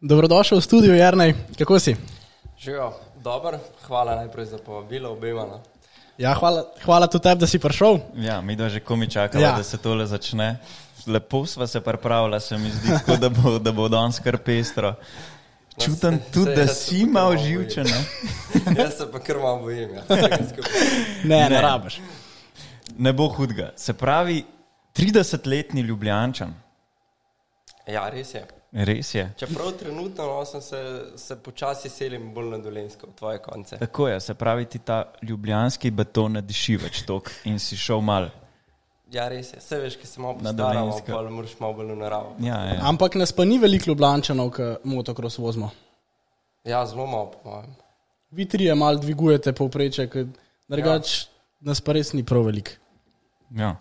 dobrodošel 0.00 0.58
v 0.58 0.62
studio, 0.62 0.92
Jrnej, 0.94 1.34
kako 1.58 1.78
si? 1.78 1.96
Živijo, 2.58 2.92
dobro, 3.16 3.58
hvala 3.82 4.16
najprej 4.16 4.46
za 4.46 4.58
povabilo 4.58 5.10
obema. 5.10 5.42
no. 5.42 5.60
Ja, 6.18 6.34
hvala, 6.34 6.64
hvala 6.82 7.06
tudi 7.06 7.22
tebi, 7.22 7.40
da 7.40 7.46
si 7.46 7.58
prišel. 7.58 7.98
Ja, 8.16 8.40
mi 8.40 8.56
dva 8.56 8.68
že 8.68 8.80
komi 8.80 9.06
čakamo, 9.06 9.38
Ja. 9.38 9.52
da 9.52 9.62
se 9.62 9.78
tole 9.78 10.06
začne. 10.06 10.58
Lepo 11.06 11.46
sva 11.46 11.66
se 11.66 11.80
pripravila, 11.80 12.40
se 12.40 12.58
mi 12.58 12.70
zdi, 12.70 12.88
tako, 12.88 13.16
da 13.16 13.28
bo, 13.28 13.58
da 13.58 13.72
bo 13.72 13.88
danes 13.88 14.18
kar 14.18 14.36
pestro. 14.36 14.94
Čutim 15.78 16.18
tudi, 16.34 16.54
da 16.56 16.66
si 16.66 17.04
malo 17.04 17.36
živčen. 17.36 17.86
Jaz 18.78 18.98
se 18.98 19.06
pa 19.12 19.18
kar 19.18 19.38
malo 19.38 19.58
bojim. 19.60 19.94
Ja. 19.94 20.02
ne, 21.24 21.38
Ne. 21.38 21.48
ne 21.48 21.60
rabiš. 21.62 22.00
Ne 22.98 23.12
bo 23.12 23.28
hudega. 23.28 23.70
Se 23.76 23.92
pravi, 23.92 24.44
30-letni 24.92 25.80
ljubljančan. 25.80 26.54
ja, 27.86 28.08
res 28.10 28.34
je. 28.34 28.57
Res 28.72 29.14
je. 29.14 29.24
Čeprav 29.40 29.70
trenutno 29.80 30.26
no, 30.26 30.44
sem 30.44 30.60
se, 30.60 30.80
se 31.16 31.36
počasi 31.40 31.88
selim 31.88 32.34
bolj 32.34 32.50
na 32.50 32.58
dolensko, 32.58 33.06
v 33.06 33.16
tvoje 33.16 33.38
konce. 33.40 33.78
Tako 33.80 34.08
je, 34.08 34.20
se 34.20 34.34
pravi, 34.34 34.66
ti 34.68 34.78
ta 34.78 35.12
ljubljanski 35.22 35.90
beton 35.90 36.36
ne 36.36 36.42
diši 36.44 36.76
več 36.76 37.00
tok 37.08 37.30
in 37.48 37.58
si 37.58 37.76
šel 37.80 38.04
mal. 38.04 38.28
Ja, 39.12 39.24
res 39.32 39.54
je. 39.54 39.62
Vse 39.62 39.78
veš, 39.80 39.96
ki 39.96 40.06
se 40.06 40.20
malo 40.20 40.36
postaramo, 40.36 40.98
pa 41.06 41.22
moraš 41.32 41.56
malo 41.60 41.78
bolj 41.80 41.94
v 41.94 41.96
naravo. 42.02 42.34
Ja, 42.44 42.58
ja. 42.68 42.78
Ampak 42.90 43.16
nas 43.16 43.32
pa 43.32 43.48
ni 43.48 43.56
veliko 43.58 43.88
ljubljančanov, 43.88 44.52
ki 44.52 44.68
motokros 44.84 45.38
vozimo. 45.40 45.70
Ja, 46.68 46.84
zelo 46.86 47.06
malo, 47.08 47.32
po 47.32 47.48
mojem. 47.48 47.72
Vi 48.36 48.44
trije 48.44 48.74
mal 48.76 49.00
dvigujete 49.00 49.54
povprečje, 49.56 50.10
ker 50.12 50.28
drugač 50.68 51.22
nas 51.64 51.80
pa 51.80 51.96
res 51.96 52.12
ni 52.12 52.24
prav 52.24 52.44
veliko. 52.50 52.76
ja. 53.56 53.76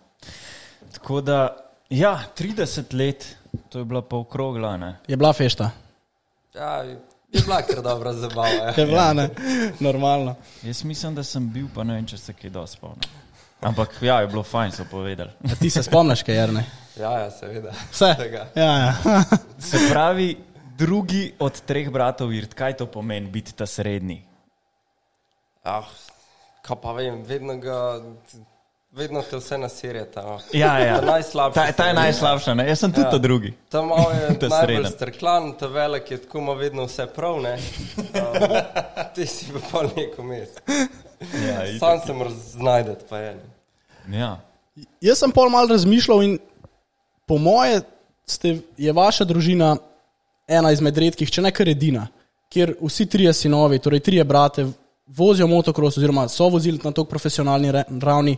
Tako 0.93 1.21
da, 1.21 1.55
ja, 1.89 2.15
30 2.37 2.93
let, 2.97 3.36
to 3.69 3.79
je 3.79 3.85
bila 3.85 4.01
pa 4.01 4.17
okrogla. 4.17 4.77
Ne? 4.77 4.95
Je 5.07 5.17
bila 5.17 5.33
fešta. 5.33 5.69
Ja, 6.55 6.83
je 6.83 6.99
bila 7.45 7.61
kar 7.61 7.81
dobra 7.81 8.13
zabava. 8.13 8.49
Ja. 8.49 8.73
Je 8.77 8.85
bila, 8.85 9.13
ne? 9.13 9.29
Normalno. 9.79 10.35
Jaz 10.63 10.83
mislim, 10.83 11.15
da 11.15 11.23
sem 11.23 11.49
bil, 11.53 11.67
pa 11.75 11.83
ne 11.83 11.93
vem, 11.93 12.05
če 12.07 12.17
se 12.17 12.33
kaj 12.33 12.49
dosti 12.49 12.77
spomnim. 12.77 13.25
Ampak 13.61 13.97
ja, 14.01 14.19
je 14.21 14.27
bilo 14.27 14.43
fajn, 14.43 14.71
so 14.71 14.85
povedali. 14.91 15.31
A 15.51 15.55
ti 15.59 15.69
se 15.69 15.83
spomniš, 15.83 16.23
kaj 16.23 16.35
je 16.35 16.47
ne? 16.47 16.65
ja, 16.99 17.11
ja, 17.19 17.31
seveda. 17.31 17.71
Vse. 17.91 18.15
Ja, 18.55 18.73
ja. 18.77 18.93
Se 19.69 19.77
pravi, 19.91 20.37
drugi 20.77 21.33
od 21.39 21.61
treh 21.61 21.89
bratov 21.89 22.33
Irt, 22.33 22.53
kaj 22.53 22.77
to 22.77 22.85
pomeni 22.85 23.29
biti 23.29 23.53
ta 23.53 23.65
srednji? 23.65 24.21
Ah, 25.63 25.89
kaj 26.61 26.77
pa 26.81 26.93
vem, 26.93 27.23
vedno 27.25 27.57
ga. 27.57 28.01
Vedno 28.91 29.21
te 29.21 29.37
vse 29.37 29.57
nasirjata. 29.57 30.21
No. 30.25 30.39
Ja, 30.53 30.79
ja. 30.79 31.01
Ta 31.01 31.51
Ta, 31.53 31.71
ta 31.71 31.87
je 31.87 31.93
najslabša, 31.93 32.53
ne? 32.53 32.67
jaz 32.67 32.79
sem 32.79 32.91
tudi 32.91 33.05
ja. 33.05 33.11
Ta 33.11 33.17
drugi. 33.17 33.53
Ta 33.69 33.81
malo 33.81 34.11
je 34.11 34.37
najbolj 34.49 34.85
strklan, 34.95 35.53
ta 35.59 35.67
velik 35.67 36.11
je 36.11 36.17
tako, 36.21 36.37
ima 36.37 36.53
vedno 36.53 36.85
vse 36.85 37.05
prav, 37.15 37.41
ne. 37.41 37.57
Um, 37.97 38.57
ti 39.15 39.25
si 39.25 39.45
pa 39.53 39.59
pol 39.71 39.89
neko 39.95 40.23
mes. 40.23 40.49
Ja. 41.47 41.79
Sam 41.79 41.99
se 42.05 42.13
moraš 42.13 42.33
znajdeti, 42.33 43.05
pa 43.09 43.17
je. 43.17 43.37
ne. 44.07 44.17
ja. 44.19 44.39
Jaz 45.01 45.17
sem 45.19 45.31
pol 45.31 45.49
mal 45.49 45.67
razmišljal 45.67 46.23
in 46.23 46.39
po 47.25 47.37
moje 47.37 47.81
ste, 48.27 48.57
je 48.77 48.93
vaša 48.93 49.25
družina 49.25 49.77
ena 50.47 50.71
izmed 50.71 50.97
redkih, 50.97 51.31
če 51.31 51.41
ne 51.41 51.51
kar 51.51 51.69
edina, 51.69 52.07
kjer 52.53 52.75
vsi 52.81 53.05
trije 53.09 53.33
sinovi, 53.33 53.79
torej 53.79 53.99
trije 53.99 54.23
brate, 54.23 54.67
vozijo 55.07 55.47
motokros 55.47 55.97
oziroma 55.97 56.27
so 56.29 56.49
vozili 56.49 56.77
na 56.83 56.91
tako 56.91 57.03
profesionalni 57.09 57.71
re- 57.71 57.83
ravni, 58.01 58.37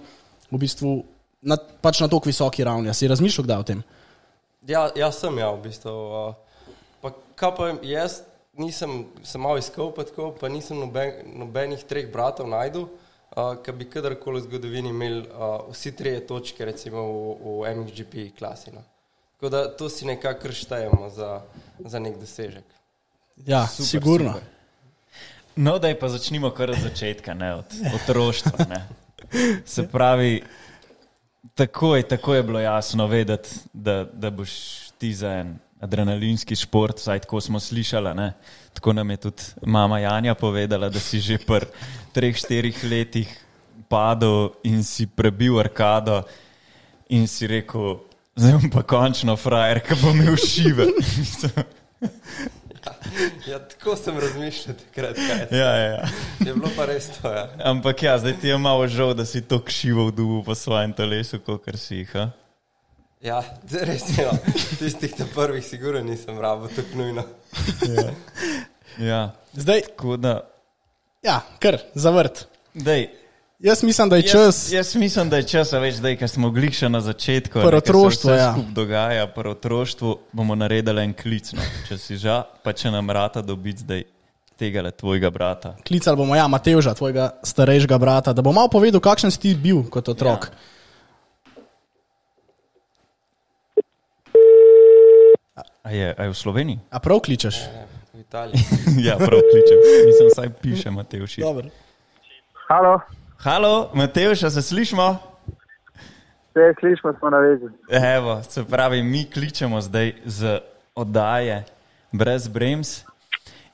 v 0.51 0.59
bistvu 0.61 0.93
na, 1.41 1.57
pač 1.57 2.01
na 2.03 2.07
tako 2.11 2.29
visoki 2.29 2.63
ravni. 2.63 2.93
Si 2.93 3.07
razmišljal 3.07 3.47
kdaj 3.47 3.59
o 3.59 3.67
tem? 3.71 3.83
Ja, 4.67 4.89
jaz 4.95 5.21
sem 5.21 5.37
ja, 5.39 5.51
v 5.55 5.61
bistvu. 5.63 5.93
Uh, 5.93 6.65
pa 7.01 7.13
kaj 7.39 7.53
pa 7.57 7.69
jaz 7.87 8.21
nisem, 8.59 9.05
sem 9.23 9.41
malo 9.41 9.59
iskal, 9.61 9.93
pa, 9.95 10.03
tako, 10.03 10.33
pa 10.35 10.51
nisem 10.51 10.79
noben, 10.79 11.23
nobenih 11.39 11.83
treh 11.87 12.09
bratov 12.11 12.49
najdel, 12.51 12.89
uh, 12.89 13.55
ki 13.63 13.75
bi 13.79 13.87
kadarkoli 13.89 14.41
v 14.41 14.47
zgodovini 14.49 14.91
imeli 14.91 15.23
uh, 15.27 15.69
vsi 15.71 15.95
trije 15.95 16.25
točke, 16.27 16.65
recimo 16.67 17.05
v, 17.07 17.63
v 17.63 17.75
MXGP 17.79 18.29
klasi. 18.37 18.75
No. 18.75 18.83
Tako 19.37 19.49
da 19.55 19.65
to 19.71 19.89
si 19.89 20.05
nekako 20.05 20.51
štejemo 20.51 21.09
za, 21.15 21.41
za 21.79 21.99
nek 21.99 22.19
dosežek. 22.19 22.65
Ja, 23.47 23.67
Super, 23.67 23.87
sigurno. 23.87 24.33
super. 24.33 24.47
No, 25.55 25.79
da 25.79 25.95
pa 25.99 26.07
začnimo 26.07 26.51
kar 26.51 26.69
od 26.71 26.79
začetka, 26.79 27.33
ne 27.33 27.55
od 27.55 27.73
otroštva. 27.95 28.65
Ne. 28.69 28.87
Se 29.65 29.87
pravi, 29.87 30.41
takoj, 31.55 32.03
takoj 32.03 32.37
je 32.37 32.43
bilo 32.43 32.59
jasno 32.59 33.07
vedeti, 33.07 33.49
da, 33.73 34.03
da 34.13 34.29
boš 34.29 34.51
ti 34.97 35.13
za 35.13 35.31
en 35.31 35.57
adrenalinski 35.79 36.55
šport, 36.55 36.97
vsaj 36.97 37.19
tako 37.19 37.41
smo 37.41 37.59
slišali. 37.59 38.13
Ne. 38.15 38.33
Tako 38.73 38.93
nam 38.93 39.09
je 39.09 39.17
tudi 39.17 39.43
mama 39.61 39.99
Janja 39.99 40.35
povedala, 40.35 40.89
da 40.89 40.99
si 40.99 41.19
že 41.19 41.37
pri 41.37 41.65
treh, 42.13 42.35
štirih 42.35 42.83
letih 42.83 43.45
padel 43.89 44.49
in 44.63 44.83
si 44.83 45.07
prebil 45.07 45.59
arkado 45.59 46.23
in 47.09 47.27
si 47.27 47.47
rekel, 47.47 47.97
zdaj 48.35 48.53
bom 48.53 48.69
pa 48.69 48.83
končno 48.83 49.35
frajer, 49.35 49.81
ki 49.81 49.97
bo 50.03 50.11
imel 50.13 50.35
šive. 50.37 50.85
Ja, 53.47 53.59
tako 53.59 53.95
sem 53.95 54.19
razmišljal 54.19 54.75
takrat. 54.75 55.15
kaj 55.15 55.39
je. 55.39 55.47
ja, 55.59 55.75
ja. 55.75 56.07
Je 56.45 56.53
bilo 56.53 56.69
pa 56.77 56.85
res 56.85 57.09
to. 57.17 57.31
Ja. 57.31 57.47
Ampak 57.63 58.03
ja, 58.03 58.17
zdaj 58.17 58.37
ti 58.41 58.47
je 58.47 58.57
malo 58.57 58.87
žal, 58.87 59.13
da 59.13 59.25
si 59.25 59.41
to 59.41 59.59
kšivo 59.63 60.07
v 60.07 60.11
duhu 60.11 60.43
po 60.43 60.55
svojem 60.55 60.93
telesu, 60.93 61.39
kot 61.39 61.65
si 61.75 61.95
jih. 62.03 62.15
a? 62.15 62.29
Ja, 63.21 63.43
res 63.71 64.05
je. 64.17 64.25
No. 64.25 64.31
Tistih 64.79 65.11
ta 65.17 65.25
prvih, 65.35 65.65
sigurno 65.65 66.01
nisem 66.01 66.39
rabo 66.39 66.67
tako 66.67 66.97
nujno. 67.03 67.23
Ja, 68.99 69.31
Zdaj, 69.53 69.81
tako 69.81 70.17
da. 70.17 70.41
ja, 71.23 71.41
kar, 71.59 71.77
zavrt. 71.95 72.47
Dej, 72.73 73.09
Jaz 73.59 73.83
mislim, 73.83 74.09
da 74.09 74.15
je 74.15 74.21
jaz, 74.21 74.31
čas. 74.31 74.71
jaz 74.71 74.95
mislim, 74.95 75.29
da 75.29 75.37
je 75.37 75.43
čas, 75.43 75.71
več, 75.73 75.97
da 75.99 76.13
ker 76.15 76.29
smo 76.31 76.47
glih 76.55 76.71
še 76.71 76.87
na 76.87 77.01
začetku. 77.03 77.59
Vse 77.59 78.31
ja. 78.31 78.53
skupaj 78.53 78.71
dogaja, 78.71 79.25
pri 79.35 79.51
otroštvu 79.51 80.13
bomo 80.31 80.55
naredili 80.55 81.03
en 81.03 81.11
klic. 81.13 81.51
No. 81.57 81.65
Če 81.89 81.97
si 81.99 82.15
žal, 82.15 82.45
pa 82.63 82.71
če 82.71 82.87
nam 82.95 83.11
rata 83.11 83.43
dobiti 83.43 83.83
zdaj 83.83 84.05
tega 84.55 84.85
le 84.87 84.93
tvojega 84.95 85.27
brata. 85.27 85.73
Klicali 85.83 86.15
bomo, 86.15 86.39
ja, 86.39 86.47
Matevža, 86.47 86.95
tvojega 86.95 87.27
starejšega 87.43 87.99
brata, 87.99 88.31
da 88.31 88.39
bo 88.47 88.55
malo 88.55 88.71
povedal, 88.71 89.03
kakšen 89.03 89.35
si 89.35 89.43
ti 89.43 89.53
bil 89.59 89.83
kot 89.91 90.07
otrok. 90.15 90.47
Ja. 90.47 90.55
A 95.83 95.91
je, 95.91 96.09
a 96.15 96.21
je 96.23 96.31
v 96.31 96.41
Sloveniji? 96.47 96.79
A 96.95 97.03
prav 97.03 97.19
kličeš? 97.27 97.63
V 98.15 98.23
Italiji. 98.23 98.63
ja, 99.07 99.19
prav 99.19 99.43
kličem. 99.51 99.87
Mislim, 100.07 100.27
saj 100.31 100.55
piše 100.63 100.95
Matevši. 100.95 101.43
Dobro. 101.43 101.67
Halo, 102.69 102.99
Halo, 103.43 103.91
Matevš, 103.95 104.43
a 104.43 104.49
se 104.49 104.61
slišmo? 104.61 105.29
vse 106.59 106.73
slišimo, 106.79 107.13
smo 107.13 107.29
na 107.29 107.37
vezi. 107.37 107.65
Evo, 108.15 108.43
se 108.43 108.63
pravi, 108.71 109.03
mi 109.03 109.31
kličemo 109.33 109.81
zdaj 109.81 110.13
z 110.25 110.59
oddaje 110.95 111.63
brez 112.11 112.47
brems 112.47 113.05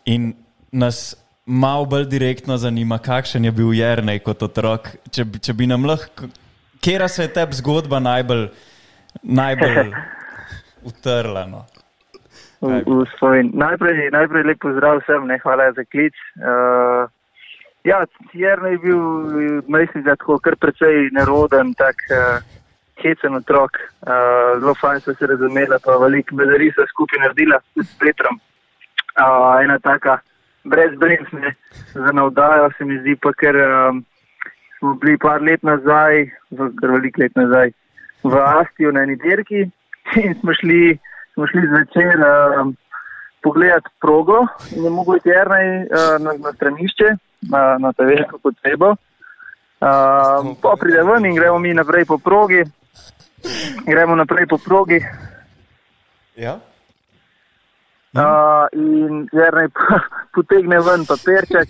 in 0.06 0.34
nas 0.72 1.16
malo 1.46 1.86
bolj 1.86 2.06
direktno 2.06 2.58
zanima, 2.58 2.98
kakšen 2.98 3.46
je 3.46 3.52
bil 3.52 3.74
Jrnej 3.74 4.20
kot 4.20 4.44
otrok. 4.44 4.90
Če, 5.12 5.26
če 5.42 5.54
bi 5.54 5.68
nam 5.68 5.86
lahko, 5.86 6.30
kera 6.84 7.08
se 7.08 7.24
je 7.24 7.34
tebi 7.34 7.54
zgodba 7.54 8.00
najbolj, 8.00 8.48
najbolj 9.24 9.94
utrla. 10.90 11.46
No? 11.46 11.66
V, 12.62 12.82
v 12.86 13.06
Sloveniji. 13.18 13.58
Najprej, 13.58 14.10
najprej 14.12 14.46
lep 14.46 14.62
pozdrav 14.62 15.02
vsem, 15.02 15.28
ne 15.28 15.40
hvala 15.44 15.72
za 15.74 15.84
klic. 15.90 16.14
Uh, 16.38 17.10
ja, 17.86 18.06
Jrnej 18.34 18.72
je 18.72 18.78
bil, 18.78 19.02
mislim, 19.68 20.04
da 20.04 20.16
tako 20.16 20.40
kar 20.42 20.56
precej 20.56 21.10
neroden, 21.14 21.74
tak 21.78 21.96
uh, 22.10 22.42
hecen 23.04 23.36
otrok. 23.36 23.78
Uh, 24.02 24.60
zelo 24.60 24.74
fajn 24.82 25.00
so 25.00 25.14
se 25.14 25.28
razumela, 25.28 25.80
pa 25.84 25.98
veliko 26.02 26.36
bedari 26.36 26.72
so 26.76 26.86
skupaj 26.90 27.22
naredila 27.22 27.60
s 27.76 27.92
Petrom. 28.00 28.40
Uh, 29.16 29.64
ena 29.64 29.80
taka 29.80 30.20
brezbremsne 30.64 31.54
za 31.94 32.12
navdajo 32.12 32.70
se 32.78 32.86
mi 32.86 33.00
zdi, 33.00 33.16
pa 33.22 33.34
ker 33.34 33.56
um, 33.56 34.06
smo 34.80 34.94
bili 35.02 35.18
par 35.18 35.42
let 35.42 35.64
nazaj, 35.64 36.26
v- 36.52 36.72
kar 36.82 36.96
veliko 36.98 37.22
let 37.22 37.36
nazaj, 37.36 37.72
v 38.24 38.42
Astiju 38.42 38.92
na 38.92 39.06
eni 39.06 39.16
dirki 39.16 39.62
in 40.24 40.34
smo 40.40 40.54
šli, 40.54 40.98
smo 41.34 41.48
šli 41.48 41.68
zvečer 41.70 42.26
um, 42.26 42.76
pogledati 43.44 43.94
progo 44.02 44.48
in 44.76 44.84
je 44.84 44.92
iti 45.18 45.30
Jrnej 45.30 45.70
uh, 45.86 46.18
na, 46.26 46.34
na 46.44 46.54
stranišče, 46.54 47.14
na, 47.50 47.78
na 47.78 47.94
ta 47.94 48.04
veliko 48.04 48.40
potrebo. 48.40 48.96
Uh, 49.80 50.56
pa 50.62 50.76
pride 50.80 51.04
ven 51.04 51.26
in 51.26 51.36
gremo 51.36 51.60
mi 51.60 51.74
naprej 51.74 52.06
po 52.06 52.18
progi. 52.18 52.64
Gremo 53.86 54.16
naprej 54.16 54.48
po 54.48 54.58
progi 54.58 55.00
Ja? 56.36 56.60
uh, 58.16 58.68
in 58.72 59.28
Jrnej 59.32 59.70
pa 59.74 60.00
potegne 60.36 60.80
ven 60.80 61.06
papirček, 61.06 61.70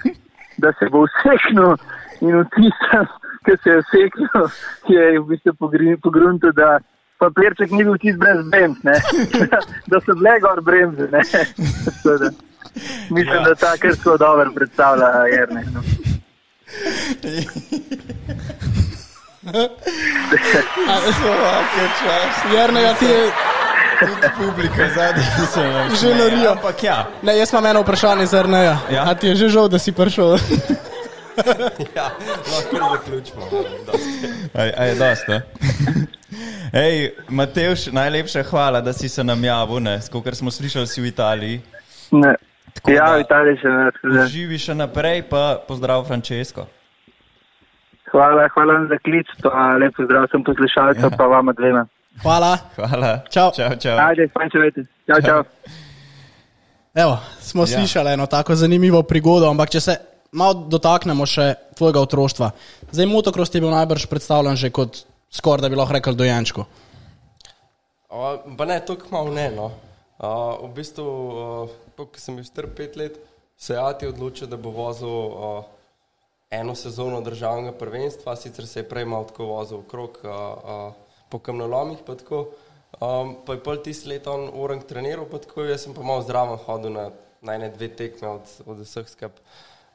da 0.58 0.74
se 0.80 0.90
bo 0.90 1.06
useknil 1.06 1.76
in 2.22 2.42
vtisnil, 2.46 3.08
ki 3.46 3.58
se 3.64 3.70
je 3.70 3.78
useknil, 3.84 4.50
je 4.90 5.06
v 5.20 5.26
bistvu 5.30 5.54
pogruntil, 6.02 6.54
da 6.54 6.80
papirček 7.20 7.72
ni 7.72 7.84
bil 7.84 7.98
čist 8.02 8.20
brez 8.22 8.42
bremz, 8.50 8.82
ne. 8.84 8.98
da 9.92 10.02
so 10.02 10.16
bile 10.16 10.40
gor 10.42 10.62
bremze. 10.62 11.10
Tako 12.76 13.10
Mislim, 13.10 13.36
Ja. 13.36 13.44
da 13.44 13.56
ta 13.56 13.78
kar 13.78 13.94
zelo 13.94 14.18
dobro 14.18 14.52
predstavlja 14.56 15.06
Jrnej. 15.28 15.66
No. 15.74 15.82
Jernega 22.54 22.94
ti 22.94 23.06
je 23.06 23.32
Publika 24.38 24.90
zadnji 24.96 25.24
se 25.54 25.62
je 25.62 25.90
Že 26.02 26.16
norijo. 26.16 26.52
Ampak 26.52 26.84
ja, 26.84 27.08
Ne, 27.22 27.38
jaz 27.38 27.54
imam 27.54 27.66
eno 27.66 27.82
vprašanje 27.82 28.26
za 28.26 28.42
Rneja. 28.42 28.78
Ja. 28.92 29.04
A 29.08 29.14
ti 29.16 29.28
je 29.28 29.36
že 29.36 29.50
žal, 29.50 29.68
da 29.68 29.80
si 29.80 29.92
prišel? 29.92 30.36
Ja, 31.96 32.12
lahko 32.48 32.78
zaključimo. 32.92 33.42
dosti. 33.86 34.28
aj, 34.54 34.74
aj 34.78 34.90
je 34.90 34.96
dosta. 34.96 35.42
Ej, 36.74 36.96
Matevš, 37.30 37.86
najlepša 37.88 38.44
hvala, 38.44 38.82
da 38.82 38.94
si 38.94 39.10
se 39.10 39.24
nam 39.24 39.44
javil, 39.44 39.80
ne, 39.80 40.02
skoro 40.02 40.36
smo 40.36 40.52
slišali, 40.52 40.88
si 40.88 41.02
v 41.02 41.06
Italiji. 41.06 41.62
Ne. 42.12 42.36
Tako 42.76 42.92
Ja, 42.92 43.16
v 43.16 43.22
Italiji 43.22 43.58
še 43.58 43.70
da- 44.04 44.28
Živi 44.28 44.58
še 44.58 44.74
naprej, 44.76 45.24
pa 45.24 45.58
pozdrav 45.58 46.06
Francesco. 46.06 46.68
Hvala, 48.06 48.48
hvala 48.48 48.86
za 48.86 48.98
klic, 48.98 49.28
pa 49.42 49.76
lepo 49.76 50.04
zdrav 50.04 50.28
sem 50.30 50.44
poslušalcem, 50.44 51.04
Ja. 51.04 51.10
pa 51.10 51.26
vama 51.26 51.52
dvema. 51.52 51.88
Hvala. 52.22 52.58
Hvala. 52.76 53.24
Čau. 53.28 53.52
Čau, 53.52 53.76
čau. 53.76 53.98
Ajde, 53.98 54.28
fajn 54.30 54.50
če 54.50 54.60
veste. 54.60 54.82
Čau, 55.06 55.20
čau. 55.22 55.40
Evo, 56.96 57.16
smo 57.40 57.64
Ja. 57.64 57.68
slišali 57.74 58.14
eno 58.14 58.26
tako 58.26 58.56
zanimivo 58.56 59.04
prigodo, 59.04 59.50
ampak 59.50 59.70
če 59.70 59.80
se 59.82 59.94
malo 60.32 60.54
dotaknemo 60.66 61.26
še 61.26 61.46
tvojega 61.76 62.00
otroštva. 62.00 62.52
Zdaj, 62.92 63.06
motocross 63.06 63.52
ti 63.52 63.58
je 63.58 63.62
bil 63.62 63.72
najbrž 63.72 64.08
predstavljen 64.08 64.56
že 64.56 64.70
kot 64.70 65.04
skoraj, 65.30 65.62
da 65.62 65.70
bi 65.70 65.76
lahko 65.76 65.94
rekel, 65.94 66.14
dojenčko. 66.14 66.64
Pa 68.56 68.66
ne, 68.66 68.80
tako 68.80 69.12
malo 69.12 69.34
ne. 69.34 69.52
No. 69.52 69.72
A, 70.20 70.28
v 70.64 70.72
bistvu, 70.72 71.04
a, 71.98 72.06
ko 72.06 72.20
sem 72.20 72.36
bil 72.36 72.46
star 72.46 72.68
pet 72.76 72.96
let, 72.96 73.20
se 73.58 73.74
je 73.74 73.80
Ati 73.80 74.08
odločil, 74.08 74.48
da 74.48 74.58
bo 74.58 74.70
vozil 74.76 75.10
a, 75.10 75.64
eno 76.52 76.76
sezono 76.76 77.22
državnega 77.22 77.78
prvenstva, 77.78 78.36
sicer 78.36 78.68
se 78.68 78.80
je 78.80 78.90
prej 78.90 79.06
malo 79.06 79.24
tako 79.32 79.46
vozil 79.46 79.80
okrog 79.80 80.20
a, 80.24 80.30
a, 80.30 80.92
po 81.30 81.40
kamnolomih. 81.40 82.04
Pa, 82.06 82.16
tako. 82.16 82.48
um, 83.00 83.36
pa 83.46 83.54
je 83.54 83.64
pol 83.64 83.78
tisti 83.84 84.10
let 84.10 84.28
on 84.28 84.50
orang 84.54 84.84
treniral, 84.84 85.26
pa 85.32 85.40
tako 85.40 85.66
jaz 85.66 85.84
sem 85.84 85.94
pa 85.94 86.04
malo 86.04 86.22
zdravo 86.22 86.56
hodil 86.68 86.94
na 86.94 87.10
najne 87.46 87.70
dve 87.70 87.90
tekme 87.94 88.28
od, 88.28 88.46
od 88.66 88.82
vseh 88.82 89.10
skup. 89.10 89.38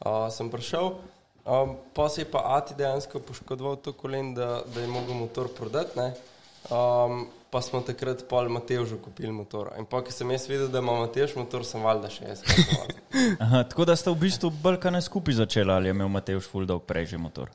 Uh, 0.00 0.28
sem 0.32 0.50
prišel, 0.50 0.94
um, 1.44 1.76
pa 1.94 2.08
se 2.08 2.22
je 2.22 2.30
pa 2.30 2.42
Ati 2.56 2.74
dejansko 2.74 3.20
poškodoval 3.20 3.76
to 3.76 3.92
kolen, 3.92 4.34
da, 4.34 4.62
da 4.74 4.80
je 4.80 4.86
mogel 4.86 5.14
motor 5.14 5.48
prodati. 5.48 5.98
ne. 5.98 6.14
Um, 6.70 7.26
pa 7.50 7.62
smo 7.62 7.80
takrat 7.80 8.22
pol 8.28 8.48
Matežu 8.48 8.98
kupili 9.02 9.32
motor. 9.32 9.72
In 9.78 9.86
pa, 9.90 10.02
ko 10.06 10.14
sem 10.14 10.30
jaz 10.30 10.46
videl, 10.48 10.68
da 10.70 10.78
ima 10.78 10.94
Matež 11.02 11.34
motor, 11.38 11.66
sem 11.66 11.82
valjda 11.82 12.10
še 12.12 12.28
jaz. 12.28 12.44
Aha, 13.44 13.64
tako 13.66 13.88
da 13.90 13.96
ste 13.98 14.12
v 14.14 14.20
bistvu 14.22 14.52
brkane 14.62 15.02
skupaj 15.02 15.40
začeli, 15.42 15.72
ali 15.74 15.90
je 15.90 15.96
imel 15.96 16.12
Matevš 16.12 16.50
Fuldov 16.52 16.84
prej 16.86 17.12
že 17.14 17.18
motor? 17.18 17.50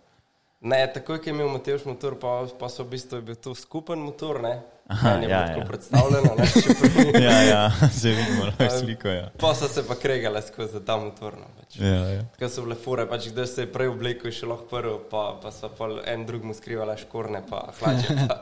Ne, 0.65 0.81
takoj, 0.91 1.19
ko 1.21 1.29
je 1.29 1.35
imel 1.35 1.51
Matež 1.53 1.85
motor, 1.87 2.19
pa, 2.19 2.41
pa 2.59 2.67
so 2.73 2.83
v 2.83 2.95
bistvu 2.97 3.21
je 3.21 3.27
bil 3.31 3.39
to 3.39 3.55
skupen 3.55 4.01
motor, 4.01 4.41
ne? 4.43 4.59
Aha, 4.87 5.15
je 5.21 5.29
ja, 5.29 5.39
ja. 5.57 5.65
predstavljeno, 5.65 6.35
ne? 6.37 6.45
Ja, 7.25 7.41
ja, 7.41 7.71
se 8.01 8.09
vidimo, 8.09 8.45
lahko 8.45 8.69
sliko. 8.79 9.07
Ja. 9.07 9.31
Pa 9.39 9.55
so 9.55 9.67
se 9.67 9.87
pa 9.87 9.95
kregale 9.95 10.41
skozi 10.41 10.83
ta 10.85 10.97
motor. 10.97 11.39
No, 11.39 11.47
pač. 11.57 11.79
Ja, 11.79 12.03
ja. 12.19 12.27
Tako 12.35 12.49
so 12.49 12.67
bile 12.67 12.75
fure, 12.75 13.07
pač 13.09 13.31
kdo 13.31 13.47
se 13.49 13.65
je 13.65 13.71
prej 13.71 13.93
oblekel, 13.95 14.33
še 14.35 14.49
lahko 14.49 14.69
prvo, 14.69 14.99
pa, 15.09 15.27
pa 15.41 15.53
so 15.55 15.71
pa 15.73 15.89
en 16.05 16.27
drugemu 16.27 16.53
skrivali 16.53 16.97
škorne, 17.01 17.41
pa 17.49 17.67
hlače. 17.79 18.17
Pa. 18.27 18.41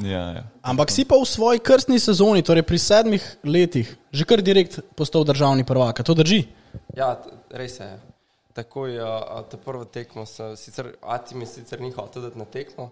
Ja, 0.00 0.22
ja. 0.32 0.42
Ampak 0.62 0.90
si 0.90 1.04
pa 1.04 1.18
v 1.18 1.26
svoji 1.28 1.60
krstni 1.60 2.00
sezoni, 2.00 2.42
torej 2.44 2.64
pri 2.64 2.78
sedmih 2.78 3.24
letih, 3.44 3.88
že 4.12 4.24
kar 4.24 4.40
direkt 4.40 4.80
postal 4.96 5.24
državni 5.24 5.64
prvak. 5.68 6.00
To 6.04 6.16
drži. 6.16 6.46
Ja, 6.96 7.16
res 7.52 7.80
je. 7.80 7.90
Takoj, 8.52 9.00
a, 9.00 9.12
a, 9.20 9.36
ta 9.48 9.56
prvo 9.56 9.84
tekmo, 9.88 10.26
sem, 10.28 10.52
sicer 10.60 10.92
Ati 11.00 11.36
mi 11.36 11.48
sicer 11.48 11.80
ni 11.80 11.88
hotel 11.92 12.28
dati 12.28 12.36
na 12.36 12.44
tekmo, 12.44 12.90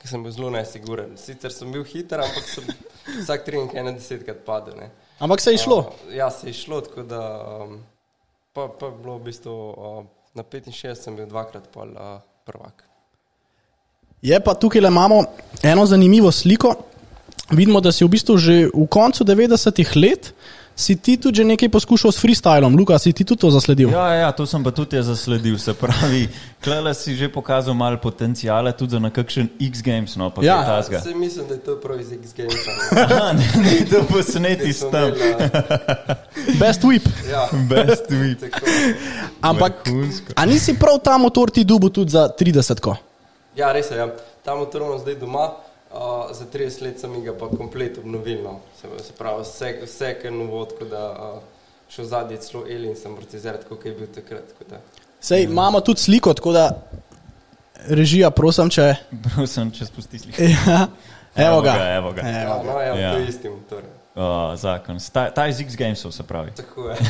ker 0.00 0.08
sem 0.08 0.22
bil 0.24 0.32
zelo 0.32 0.48
nesiguren. 0.52 1.18
Sicer 1.20 1.52
sem 1.52 1.68
bil 1.72 1.84
hiter, 1.84 2.24
ampak 2.24 2.48
sem 2.48 2.64
vsak 3.20 3.44
trening 3.44 3.76
ena 3.76 3.92
desetkrat 3.92 4.40
padel. 4.46 4.78
Ne. 4.80 4.88
Ampak 5.20 5.44
se 5.44 5.52
je 5.52 5.60
šlo. 5.60 5.82
A, 5.84 6.14
ja, 6.16 6.30
se 6.32 6.48
je 6.48 6.56
šlo, 6.56 6.80
tako 6.88 7.04
da 7.08 7.20
um, 7.44 7.76
pa, 8.56 8.70
pa 8.72 8.88
bilo 8.88 9.18
v 9.20 9.28
bistvu 9.28 9.52
a, 9.52 9.92
na 10.32 10.48
65 10.48 10.96
sem 10.96 11.20
bil 11.20 11.28
dvakrat 11.28 11.68
pol 11.72 11.92
a, 11.92 12.16
prvak. 12.48 12.88
Je 14.22 14.40
pa 14.40 14.54
tukaj 14.54 14.80
le 14.80 14.88
imamo 14.88 15.24
eno 15.62 15.86
zanimivo 15.86 16.32
sliko. 16.32 16.74
Vidimo, 17.50 17.80
da 17.80 17.92
si 17.92 18.04
v 18.04 18.08
bistvu 18.08 18.38
že 18.38 18.70
v 18.70 18.86
koncu 18.86 19.24
90-ih 19.24 19.96
let, 19.96 20.30
si 20.76 20.96
ti 20.96 21.16
tudi 21.16 21.36
že 21.36 21.44
nekaj 21.44 21.68
poskušal 21.68 22.12
s 22.14 22.22
freestylom. 22.22 22.70
Luka, 22.78 22.98
si 23.02 23.12
ti 23.12 23.24
tudi 23.26 23.40
to 23.40 23.50
zasledil? 23.50 23.90
Ja, 23.90 24.14
ja, 24.14 24.30
to 24.32 24.46
sem 24.46 24.62
pa 24.64 24.70
tudi 24.70 25.02
zasledil. 25.02 25.58
Se 25.58 25.74
pravi, 25.74 26.28
klele 26.62 26.94
si 26.94 27.18
že 27.18 27.28
pokazal 27.28 27.74
malo 27.74 27.98
potencijale 27.98 28.72
tudi 28.72 28.94
za 28.94 28.98
na 29.02 29.10
kakšen 29.10 29.48
X-Games, 29.58 30.14
no 30.16 30.30
pa 30.30 30.40
Ja. 30.46 30.62
tasga. 30.64 31.02
Se 31.02 31.14
mislim, 31.14 31.44
da 31.48 31.54
je 31.54 31.60
to 31.60 31.76
prav 31.82 32.00
iz 32.00 32.12
X-Games. 32.12 32.62
Aha, 33.02 33.32
ne, 33.34 33.46
ne, 33.58 33.84
to 33.90 34.06
posneti 34.06 34.72
s 34.72 34.86
tem. 34.86 35.12
Best 36.62 36.86
whip. 36.86 37.04
Ja, 37.26 37.50
Best 37.68 38.06
tako. 38.40 38.66
Ampak, 39.42 39.72
a 40.38 40.46
nisi 40.46 40.78
prav 40.78 41.02
ta 41.04 41.18
motor 41.18 41.50
ti 41.50 41.64
dubu 41.64 41.90
tudi 41.90 42.10
za 42.14 42.30
30? 42.40 43.11
Ja, 43.56 43.72
res 43.72 43.90
je. 43.90 43.96
Ja. 43.98 44.08
Ta 44.44 44.54
motor 44.54 44.82
imam 44.82 44.98
zdaj 44.98 45.14
doma, 45.20 45.50
uh, 45.92 45.98
za 46.32 46.44
30 46.52 46.82
let 46.82 47.00
sem 47.00 47.12
ga 47.24 47.34
pa 47.38 47.48
komplet 47.52 47.98
obnovil. 47.98 48.40
No. 48.42 48.60
Se, 48.80 48.88
se 49.04 49.12
pravi, 49.18 49.42
vse, 49.44 49.74
vse 49.84 50.14
kar 50.22 50.32
novo, 50.32 50.64
tako 50.70 50.84
da 50.90 51.02
uh, 51.12 51.16
še 51.92 52.02
v 52.02 52.08
zadnji 52.08 52.36
celo 52.40 52.64
Eli 52.66 52.88
in 52.88 52.96
sem 52.96 53.12
amortiziral, 53.12 53.60
kot 53.68 53.84
je 53.84 53.92
bil 53.92 54.06
takrat. 54.14 54.44
tako. 54.58 54.80
Sej, 55.22 55.44
imamo 55.44 55.80
tudi 55.80 56.00
sliko, 56.00 56.32
tako 56.34 56.52
da 56.56 56.64
režija, 57.88 58.30
prosim, 58.30 58.70
če. 58.70 58.94
Prosim, 59.34 59.70
če 59.74 59.86
spusti 59.86 60.18
sliko. 60.18 60.42
Ja, 61.36 61.48
evo 61.48 61.60
ga. 61.62 61.74
Evo 61.96 62.10
ga. 62.12 62.22
Ja, 62.28 62.56
no, 62.64 62.80
ja, 62.80 62.94
Ja. 62.94 63.00
ja. 63.00 63.12
to 63.12 63.18
je 63.22 63.28
isti 63.28 63.48
motor. 63.48 63.82
O, 64.14 64.24
zakon. 64.60 64.98
Ta, 65.12 65.30
ta 65.32 65.46
iz 65.48 65.60
X-Gamesov 65.60 66.12
se 66.12 66.22
pravi. 66.28 66.50
Tako 66.56 66.88
je. 66.90 66.96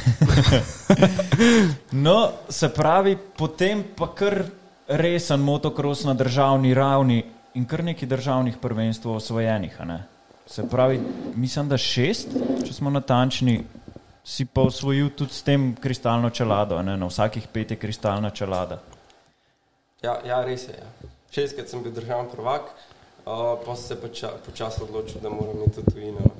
No, 1.92 2.28
se 2.48 2.68
pravi, 2.68 3.16
potem 3.38 3.85
pa 3.96 4.07
kar 4.14 4.42
resen 4.88 5.40
motocross 5.40 6.04
na 6.04 6.14
državni 6.14 6.74
ravni 6.74 7.24
in 7.54 7.66
kar 7.66 7.84
nekaj 7.84 8.08
državnih 8.08 8.56
prvenstv 8.60 9.10
osvojenih. 9.10 9.80
a 9.80 9.84
ne? 9.84 10.04
Se 10.46 10.68
pravi, 10.68 11.00
mislim, 11.34 11.68
da 11.68 11.78
šest, 11.78 12.28
če 12.66 12.72
smo 12.72 12.90
natančni, 12.90 13.64
si 14.24 14.44
pa 14.44 14.60
osvojil 14.60 15.10
tudi 15.16 15.32
s 15.32 15.42
tem 15.42 15.74
kristalno 15.80 16.30
čelado, 16.30 16.76
a 16.76 16.82
ne? 16.82 16.96
na 16.96 17.06
vsakih 17.06 17.48
pet 17.52 17.70
je 17.70 17.76
kristalna 17.76 18.30
čelada. 18.30 18.82
Ja, 20.02 20.18
ja 20.26 20.44
res 20.44 20.68
je. 20.68 20.78
Ja. 20.78 21.10
Šestkrat 21.32 21.68
sem 21.68 21.82
bil 21.82 21.92
državni 21.92 22.28
prvak, 22.32 22.62
uh, 23.24 23.58
pa 23.66 23.76
sem 23.76 23.84
se 23.84 24.00
poča, 24.00 24.32
počasi 24.46 24.82
odločil, 24.82 25.20
da 25.22 25.30
moram 25.30 25.62
iti 25.66 25.80
v 25.80 25.92
tujino. 25.92 26.20
no. 26.24 26.30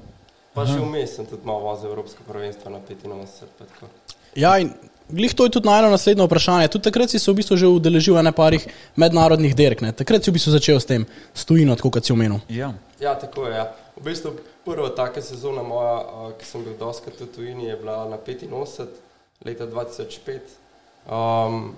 Pa 0.53 0.67
še 0.69 0.77
vmes 0.83 1.15
sem 1.17 1.27
tudi 1.27 1.49
malo 1.49 1.65
vozil 1.65 1.89
Evropsko 1.89 2.27
prvenstvo 2.29 2.71
na 2.71 2.81
85. 2.85 3.47
pa 3.59 3.65
tako. 3.65 3.89
Ja, 4.37 4.59
in 4.61 4.75
glih 5.13 5.35
to 5.35 5.45
je 5.45 5.51
tudi 5.51 5.69
najno 5.69 5.91
naslednje 5.91 6.25
vprašanje. 6.27 6.69
Tudi 6.69 6.85
takrat 6.89 7.11
si 7.11 7.19
se 7.19 7.31
v 7.31 7.35
bistvu 7.35 7.57
že 7.57 7.69
udeležil 7.69 8.19
ene 8.19 8.33
parih 8.33 8.67
mednarodnih 8.97 9.55
derk. 9.55 9.85
Ne? 9.85 9.93
Takrat 9.93 10.25
si 10.25 10.31
v 10.31 10.39
bistvu 10.39 10.53
začel 10.57 10.81
s 10.81 10.89
tem, 10.89 11.07
stojino, 11.35 11.77
tako 11.77 11.91
kot 11.99 12.09
si 12.09 12.13
omenil. 12.13 12.41
Ja. 12.49 12.73
Ja, 13.01 13.15
tako 13.19 13.47
je. 13.47 13.57
Ja. 13.57 13.71
V 13.97 14.05
bistvu 14.07 14.37
prva 14.65 14.89
taka 14.97 15.23
sezona 15.23 15.63
moja, 15.63 16.33
ki 16.39 16.47
sem 16.47 16.65
bil 16.65 16.77
doskrat 16.79 17.21
v 17.21 17.29
tujini, 17.35 17.69
je 17.69 17.77
bila 17.77 18.09
na 18.09 18.17
85, 18.17 18.89
leta 19.45 19.67
2005. 19.67 20.55
Um, 21.11 21.75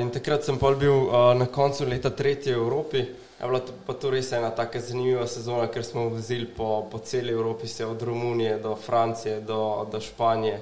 in 0.00 0.10
takrat 0.12 0.44
sem 0.44 0.58
pol 0.60 0.76
bil 0.76 1.08
na 1.38 1.46
koncu 1.46 1.88
leta 1.88 2.10
tretji 2.10 2.52
v 2.52 2.60
Evropi. 2.60 3.02
Je 3.40 3.46
bila 3.48 3.60
to, 3.64 3.72
pa 3.86 3.96
to 3.96 4.10
res 4.12 4.32
ena 4.36 4.50
taka 4.52 4.80
zanimiva 4.84 5.24
sezona, 5.26 5.70
ker 5.72 5.84
smo 5.84 6.10
vozili 6.12 6.44
po, 6.44 6.84
po 6.92 6.98
celi 6.98 7.32
Evropi, 7.32 7.68
se 7.68 7.86
od 7.86 8.02
Romunije 8.02 8.58
do 8.58 8.76
Francije 8.76 9.40
do, 9.40 9.88
do 9.92 10.00
Španije. 10.00 10.60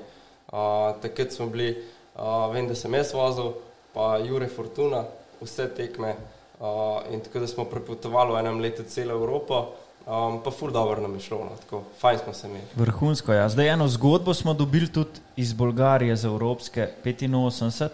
Uh, 0.52 0.96
takrat 1.02 1.32
smo 1.32 1.46
bili, 1.46 1.76
uh, 2.16 2.48
vem, 2.52 2.68
da 2.68 2.74
sem 2.74 2.94
jaz 2.94 3.12
vozil, 3.12 3.52
pa 3.92 4.16
Jure 4.24 4.48
Fortuna, 4.48 5.02
vse 5.42 5.68
tekme. 5.76 6.14
Uh, 6.58 7.02
in 7.12 7.20
tako 7.20 7.42
da 7.44 7.46
smo 7.46 7.64
prepotovali 7.68 8.32
v 8.32 8.38
enem 8.40 8.60
letu 8.60 8.82
celo 8.88 9.14
Evropo, 9.14 9.58
um, 10.06 10.40
pa 10.44 10.50
ful 10.50 10.72
dobro 10.72 11.02
nam 11.04 11.14
je 11.14 11.20
šlo, 11.20 11.38
no, 11.44 11.56
tako 11.60 11.82
fajn 12.00 12.18
smo 12.24 12.32
se 12.32 12.48
imeli. 12.48 12.64
Vrhunsko. 12.74 13.32
Ja. 13.32 13.48
Zdaj 13.48 13.68
eno 13.68 13.88
zgodbo 13.88 14.34
smo 14.34 14.54
dobili 14.54 14.88
tudi 14.92 15.20
iz 15.36 15.52
Bolgarije 15.52 16.16
za 16.16 16.28
Evropske 16.28 16.88
85 17.04 17.88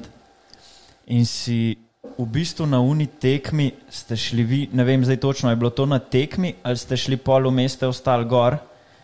in 1.06 1.26
si 1.26 1.76
v 2.18 2.26
bistvu 2.26 2.66
na 2.66 2.80
uni 2.80 3.06
tekmi 3.06 3.72
ste 3.90 4.16
šli 4.16 4.42
vi, 4.42 4.68
ne 4.72 4.84
vem 4.84 5.04
zdaj 5.04 5.16
točno, 5.16 5.50
je 5.50 5.56
bilo 5.56 5.70
to 5.70 5.86
na 5.86 5.98
tekmi 5.98 6.54
ali 6.62 6.78
ste 6.78 6.96
šli 6.96 7.16
pol 7.16 7.48
v 7.48 7.50
meste 7.50 7.86
ostal 7.86 8.24
gor 8.24 8.56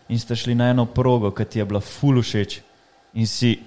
in 0.08 0.18
ste 0.18 0.36
šli 0.36 0.54
na 0.54 0.70
eno 0.70 0.86
progo, 0.86 1.30
ki 1.30 1.44
ti 1.44 1.58
je 1.58 1.64
bila 1.64 1.80
ful 1.80 2.22
všeč 2.22 2.60
in 3.14 3.26
si 3.26 3.58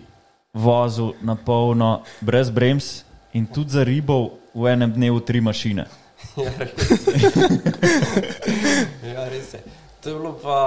vozil 0.53 1.13
na 1.21 1.35
polno, 1.35 2.03
brez 2.21 2.49
brems 2.49 3.03
in 3.33 3.45
tudi 3.45 3.69
za 3.69 3.83
ribov 3.83 4.37
v 4.53 4.69
enem 4.73 4.93
dnevu 4.93 5.19
tri 5.19 5.41
mašine. 5.41 5.85
Ja, 6.33 6.49
res 6.57 6.71
je. 7.03 7.51
ja, 9.13 9.23
res 9.29 9.53
je. 9.53 9.59
To 10.03 10.09
je 10.09 10.15
bilo 10.15 10.33
pa 10.43 10.57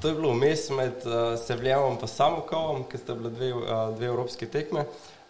to 0.00 0.08
je 0.08 0.14
bilo 0.14 0.32
vmes 0.32 0.70
med 0.70 1.04
uh, 1.04 1.38
Sevljevom 1.40 1.98
in 2.00 2.08
Samokovom, 2.08 2.84
ki 2.88 2.98
sta 2.98 3.14
bile 3.14 3.30
dve, 3.30 3.50
uh, 3.52 3.92
dve 3.96 4.06
evropske 4.06 4.46
tekme. 4.46 4.84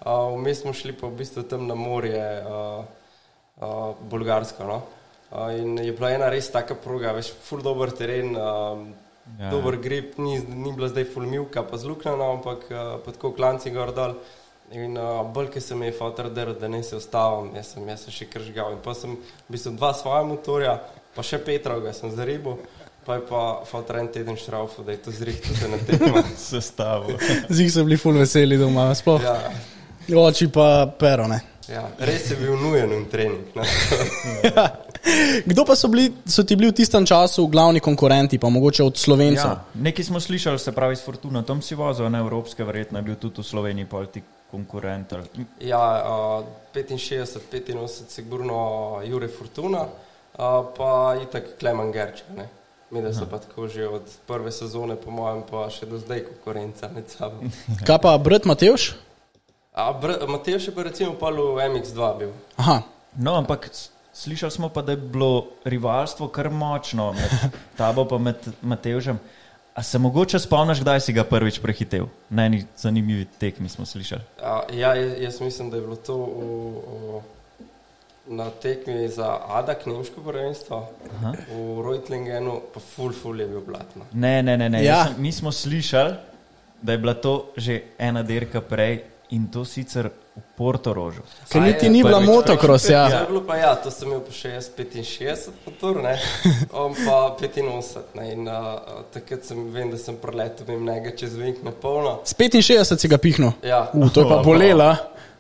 Uh, 0.07 0.35
vmes 0.35 0.61
smo 0.63 0.73
šli 0.73 0.93
pa 0.93 1.07
v 1.07 1.19
bistvu 1.19 1.43
tam 1.43 1.67
na 1.67 1.75
morje, 1.75 2.23
uh, 2.43 2.85
uh, 3.59 3.95
Bolgarsko. 4.11 4.67
No? 4.67 4.83
Uh, 5.31 5.51
in 5.59 5.79
je 5.79 5.93
bila 5.93 6.11
ena 6.11 6.31
res 6.31 6.51
taka 6.51 6.75
proga, 6.75 7.15
veš, 7.17 7.33
full 7.47 7.63
dober 7.63 7.91
teren, 7.91 8.37
uh, 8.37 8.87
Ja. 9.39 9.51
dober 9.51 9.77
grip, 9.77 10.19
ni, 10.19 10.41
ni 10.49 10.73
bila 10.73 10.89
zdaj 10.91 11.05
full 11.15 11.27
milka, 11.31 11.63
pa 11.63 11.79
zluknjena, 11.79 12.33
ampak 12.35 12.65
uh, 12.71 12.97
pa 13.05 13.15
tako 13.15 13.33
klanci 13.37 13.71
gor 13.71 13.95
dol. 13.95 14.17
In 14.73 14.97
uh, 14.97 15.21
bolj, 15.35 15.51
ki 15.53 15.61
se 15.61 15.77
mi 15.77 15.87
je 15.87 15.95
fotor 15.95 16.31
delal, 16.33 16.57
da 16.59 16.69
ne 16.69 16.83
se 16.83 16.97
ustavim, 16.97 17.53
jaz 17.57 17.75
sem, 17.75 17.89
jaz 17.89 18.07
sem 18.07 18.17
še 18.17 18.29
kržgal. 18.33 18.73
In 18.75 18.81
pa 18.83 18.97
sem 18.99 19.15
v 19.15 19.55
bistvu 19.55 19.75
dva 19.77 19.93
svoja 19.95 20.25
motorja, 20.27 20.79
pa 21.15 21.25
še 21.27 21.39
Petrovega 21.45 21.93
sem 21.95 22.11
zaribil, 22.17 22.59
pa 23.07 23.21
je 23.21 23.27
pa 23.29 23.43
fotor 23.69 24.01
en 24.01 24.11
teden 24.15 24.39
šraufo, 24.41 24.83
da 24.87 24.97
je 24.97 25.03
to 25.05 25.15
zrihtel 25.15 25.71
na 25.71 25.79
tekmo. 25.87 26.25
Sestavo. 26.51 27.15
Zig 27.53 27.71
so 27.71 27.87
bili 27.87 28.01
ful 28.01 28.19
veseli 28.19 28.59
doma, 28.59 28.91
sploh. 28.97 29.23
Ja, 29.23 29.39
Oči 30.19 30.49
pa 30.51 30.87
pero, 30.99 31.29
ne. 31.31 31.52
Ja, 31.69 31.85
res 31.99 32.31
je 32.31 32.37
bil 32.37 32.57
nujen 32.59 32.93
un 32.93 33.05
trening. 33.11 33.47
No. 33.55 33.63
Kdo 35.51 35.65
pa 35.67 35.75
so, 35.77 35.89
bili, 35.89 36.13
so 36.27 36.45
ti 36.47 36.57
bili 36.57 36.71
v 36.71 36.77
tistem 36.79 37.07
času 37.07 37.47
glavni 37.51 37.81
konkurenti, 37.83 38.39
pa 38.39 38.49
mogoče 38.49 38.85
od 38.87 38.99
Slovencev? 38.99 39.51
Ja, 39.51 39.65
nekaj 39.75 40.05
smo 40.05 40.21
slišali, 40.21 40.59
se 40.59 40.73
pravi, 40.73 40.97
s 40.97 41.05
Fortuna, 41.05 41.43
tam 41.43 41.63
si 41.63 41.75
vozil, 41.75 42.07
ne 42.11 42.23
evropske, 42.23 42.65
verjetno 42.65 42.99
je 42.99 43.03
bil 43.03 43.19
tudi 43.19 43.43
v 43.43 43.47
Sloveniji, 43.47 43.91
pa 43.91 44.07
ti 44.07 44.23
konkurent. 44.51 45.15
Ja, 45.61 45.83
uh, 46.07 46.47
65, 46.75 47.41
85, 47.51 48.09
sigurno 48.09 49.01
Jure 49.05 49.29
Fortuna, 49.29 49.87
uh, 49.89 50.67
pa 50.77 51.17
itak 51.23 51.57
Klemen 51.59 51.93
Gerček. 51.93 52.31
Ne? 52.37 52.49
Mi 52.93 53.01
da 53.03 53.15
so 53.17 53.25
pa 53.25 53.39
tako 53.41 53.69
že 53.69 53.89
od 53.89 54.05
prve 54.29 54.53
sezone, 54.53 54.97
po 55.01 55.11
mojem, 55.11 55.41
pa 55.49 55.65
še 55.73 55.89
do 55.89 55.97
zdaj 55.97 56.27
konkurenca 56.29 56.91
med 56.93 57.09
sabo. 57.09 57.41
Kaj 57.89 57.99
pa 58.05 58.13
brat 58.21 58.45
Matevš? 58.45 58.93
A 59.73 59.93
Matej 60.29 60.59
še 60.59 60.73
pa 60.75 60.85
recimo 60.85 61.17
pa 61.17 61.31
v 61.33 61.57
MX2 61.57 62.19
bil. 62.19 62.33
Aha, 62.61 62.83
No, 63.17 63.37
ampak 63.37 63.69
slišali 64.13 64.53
smo 64.53 64.69
pa, 64.69 64.83
da 64.83 64.93
je 64.93 64.97
bilo 64.97 65.47
rivalstvo 65.65 66.29
kar 66.29 66.51
močno 66.51 67.13
med 67.13 67.53
tabo 67.79 68.05
pa 68.09 68.19
med 68.19 68.37
Matevžem. 68.63 69.21
A 69.75 69.83
se 69.83 69.99
mogoče 69.99 70.39
spomniš, 70.39 70.81
kdaj 70.81 71.01
si 71.01 71.13
ga 71.13 71.25
prvič 71.25 71.59
prehitel? 71.61 72.07
Na 72.31 72.45
eni 72.45 72.65
zanimivi 72.77 73.25
tekmi 73.25 73.69
smo 73.69 73.87
slišali. 73.87 74.21
A, 74.43 74.61
ja, 74.73 74.95
jaz, 74.95 75.41
mislim, 75.41 75.71
da 75.71 75.77
je 75.77 75.83
bilo 75.83 75.97
to 75.97 76.17
v, 76.17 76.43
v, 77.17 77.21
na 78.37 78.51
tekmi 78.51 79.09
za 79.09 79.39
Adak, 79.49 79.87
nemško 79.87 80.21
prvenstvo, 80.21 80.89
Aha. 81.17 81.33
v 81.49 81.87
Reutlingenu, 81.89 82.61
pa 82.75 82.81
full, 82.81 83.17
full 83.17 83.41
je 83.41 83.49
bil 83.49 83.65
blatno. 83.65 84.05
Ne, 84.13 84.43
ne, 84.43 84.57
ne. 84.57 84.69
ne. 84.69 84.85
Ja. 84.85 85.07
Sem, 85.07 85.23
mi 85.23 85.33
smo 85.33 85.53
slišali, 85.53 86.15
da 86.83 86.93
je 86.93 86.99
bila 86.99 87.15
to 87.15 87.53
že 87.57 87.81
ena 87.99 88.23
dirka 88.23 88.61
prej 88.61 89.12
in 89.33 89.49
to 89.49 89.65
sicer 89.65 90.11
v 90.37 90.41
Portorožu. 90.57 91.23
ker 91.49 91.63
niti 91.63 91.89
ni 91.89 92.03
bila 92.03 92.19
prvič 92.21 92.29
motocross, 92.29 92.89
Ja. 92.89 93.09
ja. 93.09 93.21
Bilo 93.29 93.41
pa 93.41 93.57
ja, 93.57 93.75
to 93.77 93.89
sem 93.91 94.09
imel 94.09 94.21
pa 94.21 94.33
še 94.33 94.49
jaz 94.51 94.69
65 94.69 95.49
motor, 95.67 96.01
ne, 96.05 96.15
on 96.85 96.93
pa 96.97 97.17
85. 97.41 98.13
Ne, 98.15 98.27
in 98.33 98.49
uh, 98.49 98.81
takrat 99.09 99.45
sem, 99.45 99.57
vem, 99.73 99.91
da 99.91 99.97
sem 99.99 100.17
preletel 100.17 100.69
vem, 100.69 100.85
njega 100.85 101.17
čez 101.17 101.33
vink 101.37 101.61
na 101.63 101.73
polno. 101.73 102.21
S 102.25 102.37
65 102.37 102.97
si 102.97 103.09
ga 103.09 103.17
pihnil. 103.19 103.53
Ja, 103.65 103.89
U, 103.93 104.09
to 104.09 104.21
je 104.21 104.29
pa 104.29 104.41
bolela. 104.43 104.91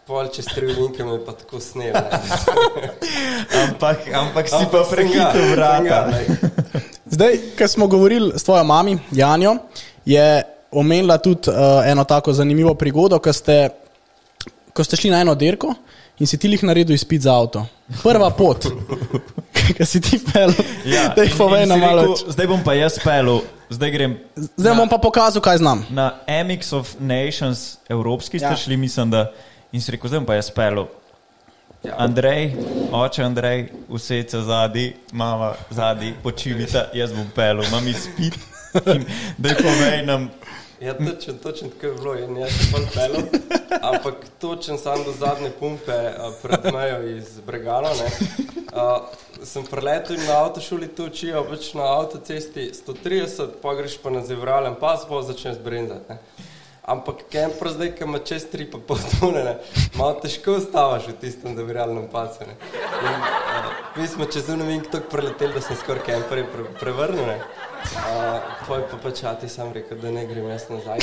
pol 0.06 0.26
čez 0.28 0.48
tri 0.48 0.66
vinke 0.66 1.04
me 1.04 1.12
je 1.12 1.24
pa 1.24 1.32
tako 1.32 1.60
snel. 1.60 1.92
ne. 1.92 2.88
Ampak, 3.62 4.08
ampak 4.08 4.48
si 4.48 4.54
Ampak 4.56 4.72
pa 4.72 4.82
prehitel 4.90 5.44
ga, 5.44 5.52
vrata. 5.52 5.98
Zdaj, 7.06 7.32
ko 7.54 7.68
smo 7.68 7.86
govorili 7.86 8.32
s 8.34 8.42
tvojo 8.42 8.64
mami, 8.64 8.98
Janjo, 9.12 9.56
je 10.04 10.42
omenila 10.72 11.18
tudi 11.18 11.50
uh, 11.50 11.56
eno 11.84 12.04
tako 12.04 12.32
zanimivo 12.32 12.74
prigodo, 12.74 13.18
ko 13.18 13.32
ste, 13.32 13.68
ko 14.72 14.80
ste 14.80 14.96
šli 14.96 15.10
na 15.10 15.20
eno 15.20 15.34
dirko 15.34 15.74
in 16.18 16.26
si 16.26 16.36
ti 16.36 16.48
jih 16.48 16.62
naredil 16.62 16.94
izpit 16.94 17.22
za 17.22 17.32
avto. 17.32 17.66
Prva 18.02 18.30
pot, 18.30 18.66
ki 19.68 19.84
si 19.84 20.00
ti 20.00 20.18
pel, 20.22 20.52
Ja, 20.86 21.08
da 21.08 21.22
jih 21.22 21.34
povej 21.34 21.66
na 21.66 21.76
malo. 21.76 22.02
rekel, 22.04 22.30
Zdaj 22.30 22.46
bom 22.46 22.60
pa 22.60 22.74
jaz 22.74 22.96
pelil, 22.96 23.40
zdaj 23.68 23.90
grem 23.90 24.12
Zdaj 24.56 24.74
bom 24.74 24.88
pa 24.88 24.98
pokazal, 24.98 25.40
kaj 25.40 25.58
znam. 25.58 25.86
na 25.90 26.12
MX 26.26 26.72
of 26.72 26.94
Nations, 26.98 27.76
evropski 27.88 28.38
ste 28.38 28.46
Ja. 28.46 28.56
šli, 28.56 28.76
mislim, 28.76 29.10
da. 29.10 29.32
In 29.72 29.80
si 29.80 29.90
rekel, 29.90 30.08
zdaj 30.08 30.20
bom 30.20 30.26
pa 30.26 30.34
jaz 30.34 30.50
pelil. 30.50 30.86
Ja. 31.82 31.94
Andrej, 31.98 32.52
oče 32.92 33.24
Andrej, 33.24 33.58
vse 33.88 34.24
se 34.24 34.40
zadnji, 34.40 34.92
mama 35.12 35.54
zadnji, 35.68 36.14
počivita, 36.22 36.86
jaz 36.92 37.12
bom 37.12 37.26
pelil, 37.34 37.64
imam 37.64 37.88
izpit. 37.88 38.38
In 38.86 39.04
Da 39.38 39.48
je 39.48 39.56
povej 39.56 40.06
nam, 40.06 40.30
Ja, 40.82 40.94
točen, 40.94 41.38
točen 41.38 41.70
tako 41.70 41.86
je 41.86 41.92
bilo 41.92 42.14
in 42.18 42.36
jaz 42.36 42.50
sem 42.58 42.72
pol 42.72 42.86
pelil, 42.94 43.26
ampak 43.82 44.14
točen 44.40 44.78
sam 44.78 45.04
do 45.04 45.12
zadnje 45.12 45.52
pumpe 45.60 45.94
a, 45.94 46.30
pred 46.42 46.72
mejo 46.74 47.02
iz 47.06 47.38
Bregana. 47.46 47.92
Ne, 47.94 48.08
a, 48.72 48.86
sem 49.44 49.62
preletel 49.70 50.18
in 50.18 50.26
na 50.26 50.40
avtošoli 50.42 50.88
to 50.88 51.06
učijo, 51.06 51.44
pač 51.46 51.70
na 51.78 51.86
avtocesti 52.00 52.72
130, 52.74 53.54
pa 53.62 53.76
greš 53.78 54.00
pa 54.02 54.10
na 54.10 54.24
zevralen 54.26 54.74
pas, 54.80 55.06
pa 55.08 55.22
začneš 55.22 55.62
brenzati. 55.62 56.18
Ampak 56.82 57.28
kemper 57.30 57.70
zdaj, 57.70 57.94
ki 57.94 58.04
ima 58.04 58.18
čez 58.18 58.50
tri 58.50 58.66
pa 58.66 58.82
pol 58.82 58.98
tone, 59.14 59.44
ne, 59.46 59.58
malo 59.94 60.18
težko 60.18 60.58
ostavaš 60.58 61.12
v 61.12 61.20
tistem 61.22 61.54
zaviralnem 61.54 62.10
pasu. 62.10 62.42
In, 62.42 62.58
a, 63.06 63.62
Mi 63.96 64.08
smo 64.08 64.24
čez 64.24 64.48
unovink 64.48 64.90
tako 64.90 65.14
preleteli, 65.14 65.54
da 65.54 65.60
sem 65.60 65.76
skoraj 65.76 66.02
kemperje 66.06 66.48
pre, 66.50 66.64
prevrnil. 66.80 67.26
Ne. 67.28 67.38
Uh, 67.82 68.38
Poj 68.62 68.86
pa 68.86 68.96
pač 68.98 69.24
ati 69.24 69.48
sam 69.48 69.72
rekel, 69.72 69.98
da 69.98 70.10
ne 70.10 70.24
grem 70.24 70.46
jaz 70.46 70.70
nazaj. 70.70 70.98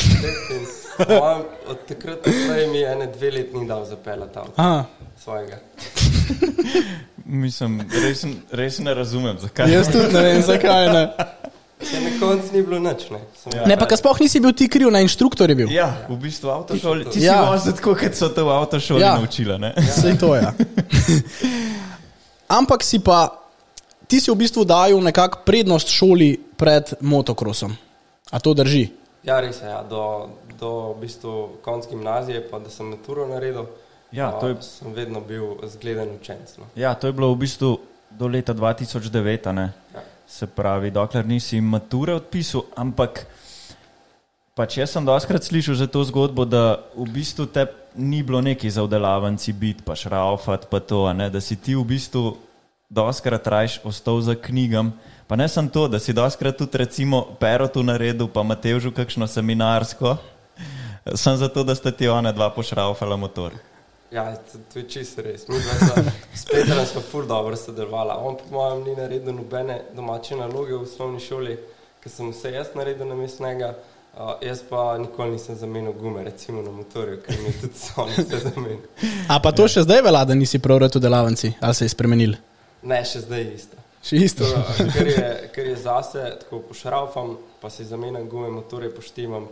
mojem, 1.10 1.44
Od 1.68 1.78
takrat 1.88 2.20
naprej 2.20 2.68
mi 2.68 2.78
je 2.78 2.88
ene 2.88 3.08
dve 3.08 3.32
leti 3.32 3.58
ni 3.58 3.68
dal 3.68 3.86
zapeljati 3.86 4.36
avto 4.36 4.54
Aha, 4.56 4.86
svojega. 5.18 5.60
mislim, 7.26 7.82
res, 8.04 8.26
res 8.52 8.80
ne 8.80 8.94
razumem, 8.94 9.40
zakaj. 9.40 9.72
jaz 9.72 9.88
tudi 9.88 10.14
ne 10.14 10.22
vem, 10.22 10.42
zakaj 10.42 10.88
ne. 10.88 11.14
Ja, 11.82 12.00
na 12.02 12.10
koncu 12.20 12.54
ni 12.54 12.62
bilo 12.62 12.82
nič. 12.82 13.10
Ne, 13.10 13.20
Sem, 13.36 13.52
Ja. 13.56 13.66
Ne, 13.66 13.78
pa 13.78 13.88
sploh 13.90 14.20
nisi 14.20 14.40
bil 14.40 14.52
ti 14.52 14.68
kriv, 14.68 14.90
na 14.90 15.00
inštruktor 15.00 15.50
je 15.50 15.56
bil. 15.56 15.72
Ja, 15.72 15.96
v 16.10 16.18
bistvu 16.18 16.50
avtošoli. 16.50 17.06
Ti 17.06 17.20
si 17.20 17.26
Ja. 17.26 17.36
ja. 17.36 17.50
vozil 17.50 17.74
tako, 17.74 17.96
kot 17.96 18.14
so 18.14 18.30
te 18.30 18.42
v 18.42 18.50
avtošoli 18.50 19.00
Ja. 19.00 19.08
ja. 19.08 19.16
naučila. 19.16 19.58
Ne? 19.58 19.74
Vse 19.78 20.18
to 20.20 20.36
je. 20.36 20.44
Ampak 22.50 22.84
si 22.84 23.00
pa, 23.00 23.32
ti 24.08 24.20
si 24.20 24.28
v 24.28 24.36
bistvu 24.36 24.66
dajal 24.66 25.00
nekako 25.00 25.40
prednost 25.46 25.88
šoli 25.88 26.49
pred 26.60 26.94
motokrosom. 27.00 27.72
A 28.30 28.38
to 28.38 28.52
drži? 28.54 28.92
ja, 29.24 29.40
res 29.40 29.60
je. 29.62 29.68
Ja, 29.68 29.80
do, 29.84 30.30
do 30.60 30.94
v 30.96 31.08
bistvu 31.08 31.32
konc 31.62 31.88
gimnazije, 31.88 32.44
pa 32.46 32.60
da 32.60 32.70
sem 32.70 32.88
maturo 32.88 33.28
naredil, 33.28 33.68
Ja, 34.12 34.34
a, 34.34 34.40
to 34.42 34.48
je- 34.50 34.58
sem 34.66 34.90
vedno 34.94 35.22
bil 35.22 35.62
zgleden 35.70 36.18
učenec. 36.18 36.58
No. 36.58 36.66
Ja, 36.74 36.96
to 36.98 37.08
je 37.08 37.14
bilo 37.14 37.30
v 37.30 37.46
bistvu 37.46 37.78
do 38.10 38.26
leta 38.26 38.54
2009, 38.54 39.48
a 39.48 39.52
ne? 39.52 39.68
Ja. 39.94 40.02
se 40.30 40.46
pravi, 40.46 40.90
dokler 40.92 41.26
nisi 41.26 41.58
mature 41.62 42.14
odpisal, 42.14 42.66
ampak 42.76 43.26
pač 44.54 44.78
jaz 44.78 44.92
sem 44.94 45.06
doskrat 45.06 45.42
slišal 45.44 45.74
že 45.74 45.88
to 45.88 46.04
zgodbo, 46.04 46.46
da 46.46 46.86
v 46.94 47.06
bistvu 47.10 47.46
te 47.50 47.66
ni 47.96 48.22
bilo 48.22 48.42
neki 48.42 48.70
za 48.70 48.84
udelavanci 48.84 49.54
biti, 49.54 49.82
pa 49.82 49.96
šraufat, 49.96 50.70
pa 50.70 50.80
to, 50.80 51.06
a 51.06 51.14
ne, 51.14 51.30
da 51.30 51.42
si 51.42 51.56
ti 51.58 51.74
v 51.74 51.82
bistvu 51.86 52.38
doskrat 52.90 53.42
rajš 53.48 53.82
ostal 53.84 54.22
za 54.22 54.36
knjigam. 54.36 54.94
Pa 55.30 55.36
ne 55.36 55.46
sem 55.48 55.70
to, 55.70 55.88
da 55.88 56.00
si 56.00 56.14
doskrat 56.14 56.58
tudi 56.58 56.78
recimo 56.78 57.22
Perotu 57.40 57.84
naredil, 57.86 58.28
pa 58.34 58.42
Matevžu 58.44 58.90
kakšno 58.92 59.28
seminarsko, 59.30 60.16
sem 61.24 61.36
zato, 61.38 61.64
da 61.64 61.76
sta 61.76 61.92
ti 61.92 62.08
one 62.10 62.32
dva 62.34 62.48
pošraufala 62.50 63.14
motor. 63.16 63.54
Ja, 64.12 64.34
to, 64.34 64.58
to 64.74 64.80
je 64.80 64.88
čisto 64.90 65.22
res. 65.22 65.46
Mi 65.46 65.60
dva 65.62 65.76
sva 65.78 66.02
s 66.34 66.48
Petrom 66.50 66.82
smo 66.86 67.02
ful 67.12 67.28
dobro 67.30 67.54
sodelovala. 67.56 68.16
On 68.26 68.40
po 68.40 68.56
mojem 68.56 68.82
ni 68.88 68.96
naredil 68.98 69.36
nobene 69.38 69.76
domače 69.94 70.36
naloge 70.40 70.74
v 70.74 70.82
osnovni 70.82 71.22
šoli, 71.22 71.60
ker 72.02 72.12
sem 72.12 72.32
vse 72.34 72.54
jaz 72.56 72.74
naredil 72.74 73.14
na 73.14 73.28
njega. 73.40 73.76
Uh, 74.18 74.32
jaz 74.42 74.64
pa 74.70 74.98
nikoli 74.98 75.36
nisem 75.38 75.56
zamenil 75.56 75.94
gume, 75.94 76.24
recimo 76.24 76.64
na 76.66 76.72
motorju, 76.72 77.20
ker 77.22 77.38
mi 77.38 77.54
je 77.54 77.60
tudi 77.62 77.78
son 77.78 78.10
vse 78.18 78.40
zamenil. 78.50 78.82
A 79.30 79.38
pa 79.38 79.54
to 79.54 79.68
še 79.70 79.86
zdaj 79.86 80.02
velja, 80.02 80.26
da 80.26 80.34
nisi 80.34 80.60
prav 80.60 80.82
v 80.90 80.90
delavnici, 80.98 81.54
ali 81.62 81.78
se 81.78 81.86
je 81.86 81.94
spremenil? 81.94 82.34
Ne, 82.82 83.04
še 83.06 83.22
zdaj 83.28 83.46
je 83.46 83.54
isto. 83.54 83.79
Še 84.04 84.20
isto. 84.24 84.48
To, 84.48 84.86
ker, 84.94 85.10
je, 85.12 85.28
ker 85.56 85.68
je 85.74 85.76
zase, 85.82 86.24
tako 86.44 86.62
pošraufam, 86.70 87.36
pa 87.60 87.72
si 87.74 87.86
zamenjam 87.88 88.30
gume, 88.32 88.48
motorje 88.54 88.92
poštimam, 88.96 89.50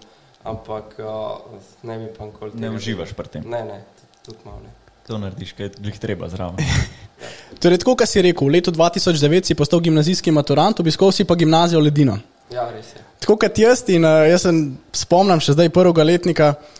ampak 0.48 0.96
uh, 1.04 1.58
ne 1.84 1.98
bi 2.00 2.08
pa 2.16 2.30
nikoli. 2.30 2.56
Ne 2.56 2.70
tega 2.70 2.80
uživaš 2.80 3.12
delal. 3.12 3.20
pri 3.20 3.34
tem. 3.34 3.50
Ne, 3.52 3.62
ne, 3.68 3.82
tudi, 4.24 4.40
malo 4.48 4.64
ne. 4.64 4.72
To 5.08 5.20
narediš, 5.20 5.54
kaj 5.56 5.76
jih 5.84 6.00
treba 6.04 6.30
zraven. 6.32 6.64
Torej, 7.64 7.82
tako, 7.84 7.98
kot 8.00 8.12
si 8.12 8.24
rekel, 8.24 8.48
v 8.48 8.58
letu 8.60 8.72
2009 8.76 9.52
si 9.52 9.56
postal 9.56 9.84
gimnazijski 9.84 10.32
maturant, 10.36 10.80
obiskal 10.84 11.12
si 11.16 11.28
pa 11.28 11.36
gimnazijo 11.40 11.84
Ledino. 11.84 12.18
Ja, 12.52 12.70
res 12.72 12.96
je. 12.96 13.04
Tako 13.24 13.36
kot 13.44 13.60
jaz 13.60 13.84
in 13.92 14.08
uh, 14.08 14.24
jaz 14.30 14.48
sem 14.48 14.78
spomnim 14.96 15.44
še 15.44 15.56
zdaj 15.58 15.72
prvega 15.76 16.06
letnika 16.08 16.54
uh, 16.56 16.77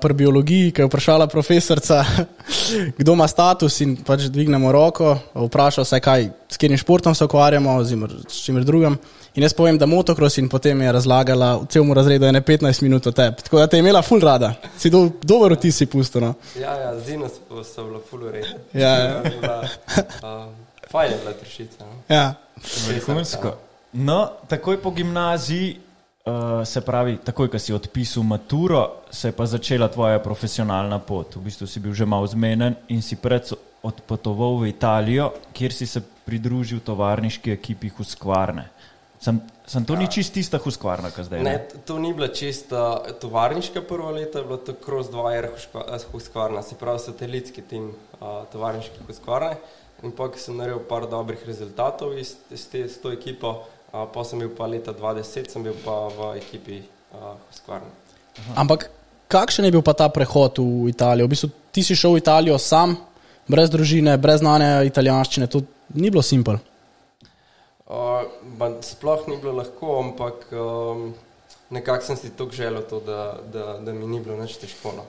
pri 0.00 0.14
biologiji, 0.14 0.72
ki 0.72 0.82
je 0.82 0.86
vprašala 0.86 1.26
profesorica, 1.26 2.04
kdo 2.98 3.12
ima 3.12 3.28
status 3.28 3.80
in 3.80 3.96
pač 3.96 4.28
dvignemo 4.28 4.72
roko, 4.72 5.16
vprašal 5.34 5.84
se, 5.88 6.00
kaj, 6.00 6.28
s 6.48 6.56
katerim 6.56 6.78
športom 6.78 7.14
se 7.14 7.24
ukvarjamo, 7.24 7.76
oziroma 7.80 8.08
s 8.28 8.44
čimer 8.44 8.64
drugim. 8.64 8.98
In 9.34 9.42
jaz 9.42 9.54
povem, 9.56 9.78
da 9.78 9.86
motocross 9.86 10.38
in 10.38 10.48
potem 10.48 10.80
je 10.80 10.92
razlagala 10.92 11.56
v 11.56 11.66
celom 11.66 11.92
razredu 11.92 12.28
ene 12.28 12.40
15 12.40 12.82
minut 12.82 13.06
o 13.06 13.12
tebi. 13.12 13.42
Tako 13.42 13.58
da 13.58 13.66
te 13.66 13.76
je 13.76 13.82
imela 13.82 14.02
ful 14.02 14.20
rada. 14.22 14.52
Si 14.78 14.90
do, 14.90 15.08
dober 15.22 15.56
vtis 15.56 15.80
si 15.80 15.86
pusto. 15.90 16.20
No. 16.20 16.34
Ja, 16.60 16.76
ja, 16.78 16.92
zino 17.00 17.26
so, 17.28 17.64
so 17.64 17.84
bilo 17.88 18.02
ful 18.10 18.28
urejeno. 18.28 18.60
Ja, 18.72 18.92
ja. 18.94 19.22
Uh, 20.22 20.52
fajn 20.90 21.12
je 21.12 21.18
bila 21.18 21.32
tršica. 21.40 21.82
No? 21.82 21.98
Ja. 22.08 22.34
Vrhunsko. 22.86 23.56
No, 23.92 24.30
takoj 24.48 24.78
po 24.82 24.90
gimnaziji, 24.90 25.80
uh, 26.24 26.64
se 26.64 26.80
pravi, 26.80 27.18
takoj, 27.24 27.50
ko 27.52 27.58
si 27.58 27.72
odpisal 27.72 28.22
maturo, 28.22 29.04
se 29.10 29.28
je 29.28 29.36
pa 29.36 29.46
začela 29.46 29.88
tvoja 29.88 30.18
profesionalna 30.18 30.98
pot. 30.98 31.36
V 31.36 31.44
bistvu 31.44 31.66
si 31.66 31.80
bil 31.80 31.94
že 31.94 32.06
malo 32.06 32.26
zmeden 32.26 32.76
in 32.88 33.02
si 33.02 33.16
pred 33.16 33.52
odpotoval 33.84 34.64
v 34.64 34.72
Italijo, 34.72 35.32
kjer 35.52 35.72
si 35.72 35.86
se 35.86 36.00
pridružil 36.00 36.80
tovarniški 36.80 37.52
ekipi 37.52 37.92
Huskvarne. 37.92 38.70
Sem, 39.20 39.40
sem 39.64 39.84
to 39.84 39.96
ni 39.96 40.08
čist 40.08 40.32
tista 40.32 40.58
Huskvarna, 40.60 41.12
ki 41.12 41.24
zdaj 41.24 41.44
Ne, 41.44 41.58
t- 41.68 41.80
to 41.84 41.96
ni 42.00 42.12
bila 42.12 42.28
čista 42.28 43.04
tovarniška 43.20 43.84
prva 43.84 44.10
leta, 44.16 44.40
je 44.40 44.44
bilo 44.44 44.60
to 44.60 44.72
Cross 44.72 45.12
2R 45.12 45.52
Huskvarna, 46.12 46.62
se 46.62 46.76
pravi 46.80 46.98
satelitski 46.98 47.62
tim 47.62 47.92
uh, 47.92 48.44
tovarniške 48.52 49.04
Huskvarne. 49.06 49.56
In 50.04 50.12
pa, 50.12 50.28
ko 50.28 50.40
sem 50.40 50.56
naredil 50.56 50.82
par 50.88 51.06
dobrih 51.08 51.40
rezultatov 51.48 52.16
iz, 52.18 52.34
iz 52.52 52.66
te, 52.68 52.84
s 52.88 53.00
to 53.00 53.12
ekipo, 53.12 53.62
uh, 53.94 54.04
pa 54.10 54.24
sem 54.26 54.42
bil 54.42 54.50
pa 54.50 54.66
leta 54.66 54.92
2010, 54.92 55.54
sem 55.54 55.62
bil 55.62 55.76
pa 55.84 56.10
v 56.10 56.34
ekipi 56.42 56.82
uh, 56.82 57.38
Huskvarne. 57.48 57.90
Ampak 58.58 58.90
kakšen 59.30 59.70
je 59.70 59.74
bil 59.74 59.82
pa 59.86 59.94
ta 59.94 60.10
prehod 60.10 60.58
v 60.58 60.90
Italijo? 60.90 61.30
V 61.30 61.32
bistvu 61.32 61.48
ti 61.70 61.86
si 61.86 61.94
šel 61.94 62.18
v 62.18 62.22
Italijo 62.26 62.58
sam, 62.58 62.98
brez 63.46 63.70
družine, 63.70 64.16
brez 64.18 64.42
znanja 64.42 64.82
italijanščine. 64.88 65.46
To 65.52 65.62
ni 65.94 66.10
bilo 66.10 66.22
simpel. 66.22 66.58
Uh, 67.84 68.24
sploh 68.82 69.28
ni 69.28 69.36
bilo 69.38 69.58
lahko, 69.60 69.98
ampak 70.00 70.48
um, 70.56 71.12
nekako 71.70 72.06
sem 72.06 72.16
si 72.16 72.32
tako 72.36 72.56
želel, 72.56 72.82
to, 72.88 73.00
da, 73.04 73.36
da, 73.52 73.76
da 73.84 73.92
mi 73.92 74.08
ni 74.08 74.22
bilo 74.24 74.38
nič 74.40 74.56
težko. 74.62 74.94
No. 74.96 75.04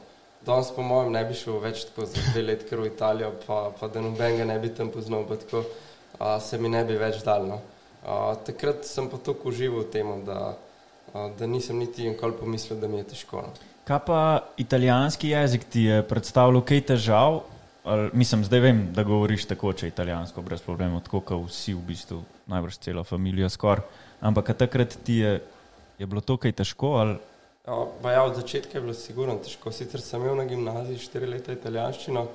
Danes, 0.45 0.69
po 0.75 0.83
mojem, 0.85 1.13
ne 1.15 1.23
bi 1.25 1.33
šel 1.33 1.57
več 1.63 1.87
tako 1.89 2.05
za 2.05 2.21
dve 2.29 2.43
leti, 2.51 2.67
ker 2.69 2.83
v 2.83 2.91
Italijo, 2.91 3.31
pa, 3.47 3.71
pa 3.79 3.89
da 3.89 4.03
nobenega 4.03 4.45
ne 4.45 4.59
bi 4.61 4.69
tam 4.75 4.91
poznal, 4.93 5.23
pa 5.25 5.39
tako 5.41 5.63
uh, 5.63 6.35
se 6.43 6.59
mi 6.61 6.69
ne 6.69 6.83
bi 6.85 6.99
več 6.99 7.23
dal. 7.25 7.47
No. 7.47 7.63
Uh, 8.05 8.35
takrat 8.45 8.85
sem 8.85 9.09
pa 9.09 9.17
tako 9.17 9.49
užival 9.49 9.81
v 9.81 9.89
tem, 9.89 10.09
da, 10.25 10.53
uh, 11.09 11.31
da 11.33 11.47
nisem 11.49 11.79
niti 11.81 12.05
enkoli 12.05 12.37
pomislil, 12.37 12.77
da 12.77 12.87
mi 12.87 13.01
je 13.01 13.07
težko. 13.15 13.41
No. 13.41 13.71
Kaj 13.85 13.99
pa 14.05 14.19
italijanski 14.61 15.29
jezik 15.29 15.65
ti 15.69 15.87
je 15.89 16.03
predstavljal 16.05 16.61
kaj 16.61 16.83
težav? 16.93 17.39
Ali, 17.85 18.09
mislim, 18.13 18.43
zdaj 18.45 18.61
vem, 18.61 18.79
da 18.93 19.03
govoriš 19.05 19.45
tako, 19.49 19.73
če 19.73 19.89
italijansko, 19.91 20.41
brez 20.41 20.61
problemov, 20.65 21.03
tako 21.05 21.21
kot 21.21 21.43
vsi 21.49 21.73
v 21.73 21.81
bistvu, 21.85 22.21
najbrž 22.49 22.79
cela 22.81 23.03
familija 23.05 23.49
skoraj. 23.49 23.85
Ampak 24.25 24.53
takrat 24.57 24.97
ti 25.05 25.19
je, 25.21 25.35
je 25.97 26.05
bilo 26.09 26.21
to 26.21 26.37
kaj 26.41 26.55
težko? 26.61 26.95
Ali? 27.01 27.19
Ja, 27.65 27.77
ja, 28.13 28.23
od 28.23 28.37
začetka 28.37 28.77
je 28.77 28.81
bilo 28.81 28.93
sigurno 28.93 29.37
težko. 29.41 29.73
Sicer 29.73 30.01
sem 30.01 30.21
imel 30.21 30.37
na 30.37 30.45
gimnaziji 30.49 31.01
štiri 31.01 31.29
leta 31.29 31.53
italijanščino, 31.53 32.25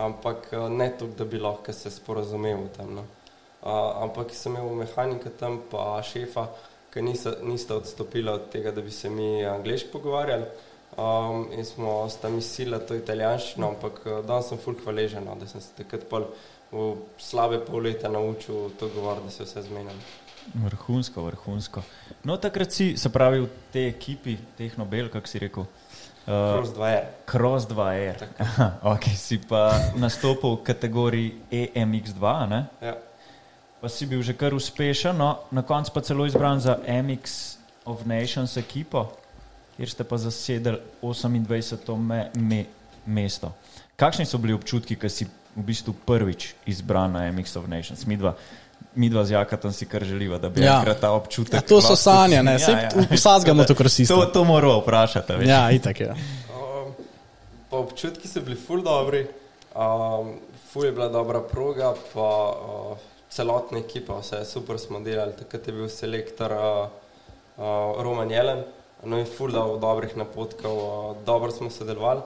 ampak 0.00 0.52
ne 0.72 0.88
toliko, 0.96 1.16
da 1.20 1.28
bi 1.28 1.40
lahko 1.40 1.72
se 1.76 1.92
sporazumel 1.92 2.68
tam. 2.76 2.96
No. 3.00 3.04
Uh, 3.62 4.02
ampak 4.02 4.34
sem 4.34 4.56
imel 4.56 4.74
mehanika 4.82 5.30
tam, 5.38 5.60
pa 5.70 6.00
šefa, 6.02 6.48
ki 6.92 7.02
nista, 7.02 7.36
nista 7.46 7.76
odstopila 7.78 8.34
od 8.34 8.48
tega, 8.50 8.72
da 8.74 8.82
bi 8.82 8.90
se 8.90 9.10
mi 9.10 9.46
angliško 9.46 9.92
pogovarjali. 9.92 10.44
Um, 10.92 11.46
in 11.56 11.64
smo 11.64 12.08
sta 12.10 12.28
mi 12.28 12.42
sila 12.42 12.78
to 12.78 12.94
italijanščino, 12.98 13.68
ampak 13.68 14.02
danes 14.26 14.50
sem 14.50 14.58
fulh 14.60 14.82
hvaležen, 14.84 15.24
no, 15.24 15.38
da 15.40 15.46
sem 15.48 15.62
se 15.62 15.72
takrat 15.78 16.04
pol 16.10 16.26
v 16.72 16.96
slabe 17.20 17.60
pol 17.60 17.84
leta 17.84 18.08
naučil 18.08 18.72
to 18.80 18.88
govoriti, 18.88 19.24
da 19.24 19.30
se 19.30 19.44
vse 19.44 19.62
zmenjam. 19.62 19.98
Vrhunsko, 20.54 21.22
vrhunsko. 21.22 21.82
No, 22.24 22.36
takrat 22.36 22.72
si, 22.72 22.96
se 22.96 23.12
pravi, 23.12 23.40
v 23.40 23.48
tej 23.72 23.88
ekipi, 23.92 24.36
teh 24.58 24.76
Nobel, 24.78 25.08
kako 25.12 25.28
si 25.28 25.38
rekel. 25.38 25.68
Uh, 26.26 26.56
Cross 26.56 26.74
2R. 26.74 27.06
Cross 27.26 27.68
2R. 27.68 28.26
Aha, 28.38 28.68
okay, 28.94 29.14
si 29.16 29.38
pa 29.38 29.70
nastopil 29.98 30.56
v 30.56 30.64
kategoriji 30.64 31.28
E 31.50 31.62
EMX2, 31.76 32.48
ne? 32.48 32.60
Ja. 32.80 32.96
Pa 33.82 33.90
si 33.90 34.06
bil 34.06 34.22
že 34.22 34.38
kar 34.38 34.54
uspešen, 34.54 35.18
no, 35.18 35.42
na 35.50 35.66
koncu 35.66 35.90
pa 35.90 36.00
celo 36.06 36.22
izbran 36.22 36.62
za 36.62 36.78
MX 36.86 37.58
of 37.84 38.06
Nations 38.06 38.54
ekipo, 38.56 39.10
kjer 39.74 39.90
ste 39.90 40.04
pa 40.06 40.16
zasedeli 40.22 40.78
28. 41.02 41.98
Me, 41.98 42.30
me, 42.38 42.64
mesto. 43.06 43.50
Kakšni 43.98 44.22
so 44.26 44.38
bili 44.38 44.54
občutki, 44.54 44.94
ko 44.94 45.10
si 45.10 45.26
v 45.26 45.62
bistvu 45.66 45.98
prvič 46.06 46.54
izbran 46.70 47.10
na 47.18 47.26
MX 47.34 47.58
of 47.58 47.66
Nations? 47.66 48.06
Midva, 48.06 48.38
midva 48.94 49.26
z 49.26 49.34
Jakatom 49.34 49.74
si 49.74 49.90
kar 49.90 50.06
želiva, 50.06 50.38
da 50.38 50.46
bi 50.48 50.62
Ja. 50.62 50.78
enkrat 50.78 51.02
ta 51.02 51.10
občutek. 51.18 51.58
Ja, 51.58 51.66
to 51.66 51.82
so 51.82 51.98
sanje, 51.98 52.38
ne? 52.42 52.58
Saj 52.62 52.86
vsakega 53.10 53.54
motokrosista. 53.66 54.14
To, 54.14 54.30
to 54.30 54.44
moramo 54.46 54.78
vprašati. 54.78 55.32
a 55.32 55.36
veš. 55.36 55.48
Ja, 55.48 55.62
itak 55.74 56.00
je. 56.00 56.14
Um, 56.54 56.94
pa 57.66 57.76
občutki 57.82 58.30
so 58.30 58.40
bili 58.46 58.54
ful 58.54 58.78
dobri, 58.86 59.26
um, 59.74 60.38
ful 60.70 60.86
je 60.86 60.92
bila 60.94 61.08
dobra 61.10 61.42
proga, 61.42 61.98
pa 62.14 62.30
uh, 62.54 63.10
celotna 63.32 63.80
ekipa, 63.80 64.18
vse 64.20 64.44
super 64.44 64.78
smo 64.78 65.00
delali, 65.00 65.32
takrat 65.38 65.68
je 65.68 65.74
bil 65.76 65.88
selektor 65.88 66.52
uh, 66.52 66.88
uh, 67.56 68.02
Roman 68.04 68.30
Jelen, 68.30 68.64
no 69.08 69.18
in 69.18 69.26
ful 69.26 69.54
dal 69.54 69.78
dobrih 69.80 70.16
napotkov, 70.20 70.78
uh, 70.78 71.16
dobro 71.26 71.50
smo 71.50 71.70
sodelovali. 71.70 72.20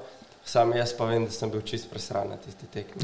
Sam 0.46 0.70
jaz 0.76 0.92
pa 0.94 1.08
vem, 1.10 1.24
da 1.26 1.34
sem 1.34 1.50
bil 1.50 1.62
čist 1.66 1.88
presran 1.90 2.28
na 2.30 2.36
tisti 2.38 2.68
tekmi. 2.70 3.02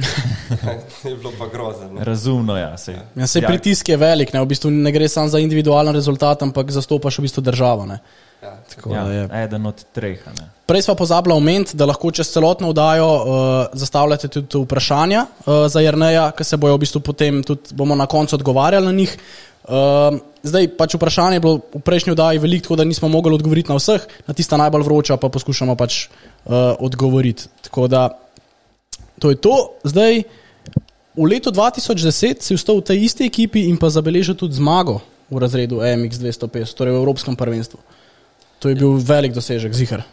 je 1.11 1.17
bilo 1.17 1.33
pa 1.39 1.49
grozno. 1.51 1.89
ne. 1.93 2.05
Razumno, 2.05 2.57
ja. 2.57 2.77
Sej, 2.79 3.01
Ja, 3.19 3.27
sej 3.27 3.43
pritisk 3.43 3.89
je 3.89 3.97
velik, 3.99 4.31
ne? 4.33 4.41
v 4.41 4.47
bistvu 4.47 4.71
ne 4.71 4.93
gre 4.95 5.09
samo 5.11 5.29
za 5.29 5.43
individualen 5.43 5.95
rezultat, 5.95 6.43
ampak 6.43 6.71
zastopaš 6.71 7.19
v 7.19 7.27
bistvu 7.27 7.43
državo. 7.43 7.87
Ne? 7.87 7.99
Ja. 8.43 8.55
Tako 8.75 8.95
da 8.95 9.03
je. 9.11 9.27
Ja, 9.27 9.43
eden 9.43 9.67
od 9.67 9.85
treh. 9.93 10.23
a 10.27 10.31
Ne. 10.39 10.49
Prej 10.67 10.87
smo 10.87 10.95
pozabili 10.95 11.35
omeniti, 11.35 11.77
da 11.77 11.87
lahko 11.91 12.11
čez 12.15 12.31
celotno 12.31 12.71
vdajo 12.71 13.11
uh, 13.11 13.27
zastavljate 13.73 14.29
tudi 14.29 14.63
vprašanja 14.63 15.27
uh, 15.27 15.67
za 15.67 15.81
Jrneja, 15.83 16.31
ki 16.31 16.45
se 16.45 16.57
bojo 16.57 16.79
v 16.79 16.87
bistvu 16.87 17.03
potem 17.03 17.43
tudi 17.43 17.75
bomo 17.75 17.99
na 17.99 18.07
koncu 18.07 18.39
odgovarjali 18.39 18.87
na 18.87 18.93
njih. 18.93 19.19
Uh, 19.65 20.19
zdaj 20.43 20.69
pač 20.77 20.97
vprašanje 20.99 21.39
je 21.39 21.45
bilo 21.45 21.61
v 21.75 21.81
prejšnji 21.81 22.13
vdaji 22.13 22.43
veliko, 22.43 22.67
tako 22.67 22.77
da 22.77 22.85
nismo 22.85 23.09
mogli 23.09 23.35
odgovoriti 23.35 23.71
na 23.71 23.79
vseh, 23.79 24.07
na 24.27 24.35
tista 24.35 24.57
najbolj 24.57 24.87
vroča 24.87 25.17
pa 25.17 25.29
poskušamo 25.29 25.77
pač 25.77 26.07
uh, 26.07 26.75
odgovoriti. 26.79 27.49
Tako 27.69 27.89
da 27.89 28.09
to 29.19 29.31
je 29.31 29.37
to. 29.39 29.57
Zdaj, 29.85 30.23
v 31.17 31.25
letu 31.29 31.51
2010 31.55 32.43
si 32.43 32.57
vstal 32.59 32.83
v 32.83 32.87
tej 32.91 32.99
isti 33.07 33.29
ekipi 33.29 33.69
in 33.71 33.79
pa 33.79 33.93
zabeležil 33.93 34.35
tudi 34.35 34.59
zmago 34.59 35.01
v 35.31 35.39
razredu 35.39 35.81
MX 35.81 36.19
250, 36.19 36.75
torej 36.77 36.93
v 36.93 37.01
Evropskem 37.01 37.37
prvenstvu. 37.37 37.79
To 38.61 38.69
je 38.69 38.77
bil 38.79 38.99
velik 38.99 39.33
dosežek, 39.33 39.73
zihar. 39.75 40.05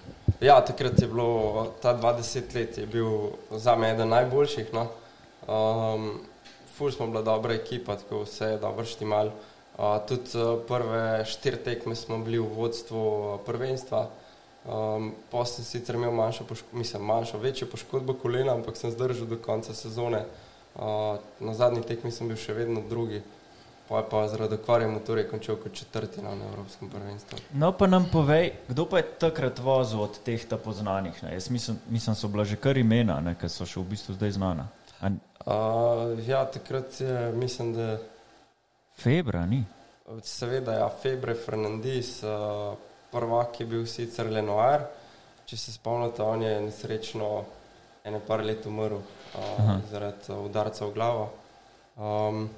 Ja, 0.41 0.61
takrat 0.61 0.97
je 1.01 1.07
bilo, 1.09 1.73
ta 1.81 1.93
20 1.97 2.55
let 2.55 2.77
je 2.77 2.85
bil 2.85 3.35
za 3.51 3.75
me 3.75 3.91
eden 3.91 4.09
najboljših. 4.09 4.71
No. 4.73 4.87
Um, 5.49 6.21
ful 6.77 6.91
smo 6.91 7.07
bila 7.09 7.21
dobra 7.21 7.53
ekipa, 7.53 7.97
tako 7.97 8.23
vse 8.23 8.55
je 8.55 8.61
dobro 8.61 8.85
štimal. 8.85 9.33
Tudi 10.07 10.35
uh, 10.35 10.59
prve 10.67 11.25
štiri 11.25 11.57
tekme 11.63 11.95
smo 11.95 12.17
bili 12.19 12.39
v 12.39 12.47
vodstvu 12.51 12.99
uh, 12.99 13.39
prvenstva. 13.45 14.09
Um, 14.67 15.13
pa 15.31 15.45
sem 15.47 15.63
sicer 15.63 15.95
imel 15.95 16.11
manjšo, 16.11 16.43
mislim, 16.71 17.05
manjšo, 17.05 17.37
večjo 17.39 17.67
poškodbo 17.71 18.13
kolena, 18.13 18.53
ampak 18.53 18.77
sem 18.77 18.91
zdržal 18.91 19.27
do 19.27 19.37
konca 19.39 19.73
sezone. 19.73 20.25
Uh, 20.75 21.17
na 21.39 21.53
zadnji 21.53 21.81
tekmi 21.87 22.11
sem 22.11 22.27
bil 22.27 22.37
še 22.37 22.53
vedno 22.53 22.83
drugi, 22.89 23.21
pa 23.87 24.03
je 24.03 24.09
pa 24.11 24.25
zaradi 24.27 24.59
okvarja 24.59 24.91
motorja 24.91 25.25
končal 25.31 25.55
kot 25.63 25.73
četrti 25.73 26.21
no, 26.21 26.35
na 26.35 26.51
Evropskem 26.51 26.91
prvenstvu. 26.91 27.39
No, 27.55 27.71
pa 27.71 27.87
nam 27.87 28.09
povej, 28.11 28.51
kdo 28.67 28.85
pa 28.85 28.99
je 28.99 29.07
takrat 29.23 29.63
vozil 29.63 30.03
od 30.03 30.19
teh 30.27 30.43
ta 30.45 30.59
poznanih? 30.59 31.23
Ne? 31.23 31.33
Jaz 31.39 31.49
mislim, 31.49 31.79
mislim, 31.89 32.15
so 32.15 32.27
bila 32.27 32.45
že 32.45 32.59
kar 32.59 32.77
imena, 32.77 33.23
ki 33.39 33.49
so 33.49 33.65
še 33.65 33.79
v 33.79 33.95
bistvu 33.95 34.19
zdaj 34.19 34.35
znana. 34.35 34.67
A 34.99 35.15
Uh, 35.45 36.19
ja, 36.27 36.43
takrat 36.45 36.99
je, 36.99 37.31
mislim, 37.31 37.73
da 37.73 37.97
Febra 38.99 39.45
ni. 39.45 39.63
seveda, 40.23 40.73
ja, 40.73 40.89
Febre 40.89 41.35
Fernandez, 41.35 42.23
uh, 42.23 42.75
prvak 43.11 43.59
je 43.59 43.65
bil 43.65 43.85
sicer 43.87 44.27
Lenoir, 44.31 44.83
če 45.45 45.57
se 45.57 45.71
spomnite, 45.71 46.23
on 46.23 46.41
je 46.43 46.55
nesrečno 46.61 47.29
ene 48.03 48.19
par 48.27 48.43
let 48.45 48.65
umrl 48.67 48.97
uh, 48.99 49.69
zaradi 49.91 50.33
uh, 50.33 50.41
udarca 50.45 50.85
v 50.85 50.93
glavo. 50.93 51.29
Um, 51.95 52.49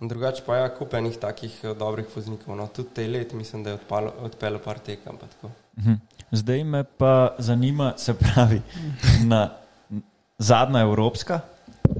drugače 0.00 0.44
pa 0.46 0.58
je 0.58 0.66
ja, 0.66 0.74
kup 0.74 0.94
enih 0.94 1.16
takih 1.22 1.56
dobrih 1.78 2.10
voznikov, 2.16 2.56
no, 2.58 2.68
tudi 2.68 2.92
te 2.94 3.08
let 3.08 3.32
mislim, 3.32 3.64
da 3.64 3.70
je 3.70 3.78
odpalo- 3.78 4.12
odpeljal 4.28 4.60
par 4.60 4.78
tekem. 4.78 5.18
Mhm. 5.78 5.94
Zdaj 6.32 6.64
me 6.64 6.84
pa 6.84 7.34
zanima, 7.38 7.94
se 7.96 8.14
pravi, 8.14 8.62
na 9.32 9.48
zadnja 10.38 10.80
evropska 10.80 11.40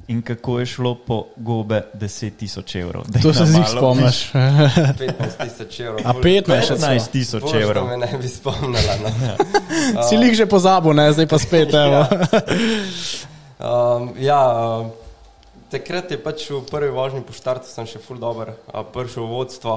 in 0.09 0.23
kako 0.23 0.59
je 0.59 0.67
šlo 0.67 0.95
po 0.95 1.27
gobe 1.37 1.83
10 1.95 2.31
tisoč 2.37 2.75
evrov. 2.75 3.05
Daj 3.09 3.23
To 3.23 3.35
se 3.35 3.45
malo 3.45 3.67
spomniš. 3.67 4.33
15 4.33 5.45
tisoč 5.45 5.81
evrov. 5.81 6.01
A 6.05 6.13
15 6.13 6.67
še 6.67 6.75
15 6.75 7.11
tisoč 7.13 7.55
evrov. 7.55 7.89
me 7.89 7.97
ne 7.97 8.19
bi 8.21 8.29
spomnila. 8.29 8.95
No. 9.03 9.11
Si 10.09 10.17
jih 10.17 10.35
že 10.37 10.47
pozabil, 10.47 10.95
ne? 10.95 11.13
zdaj 11.13 11.27
pa 11.27 11.39
spet. 11.39 11.75
Evo. 11.85 12.07
Um, 13.59 14.13
ja, 14.19 14.41
um, 14.81 14.91
takrat 15.73 16.11
je 16.11 16.19
pač 16.21 16.49
v 16.51 16.63
prvi 16.71 16.91
vožnji 16.93 17.25
po 17.27 17.33
štartu 17.33 17.69
sem 17.69 17.87
še 17.89 18.01
full 18.03 18.21
dober, 18.21 18.55
prišel 18.93 19.27
v 19.27 19.31
vodstvo. 19.35 19.75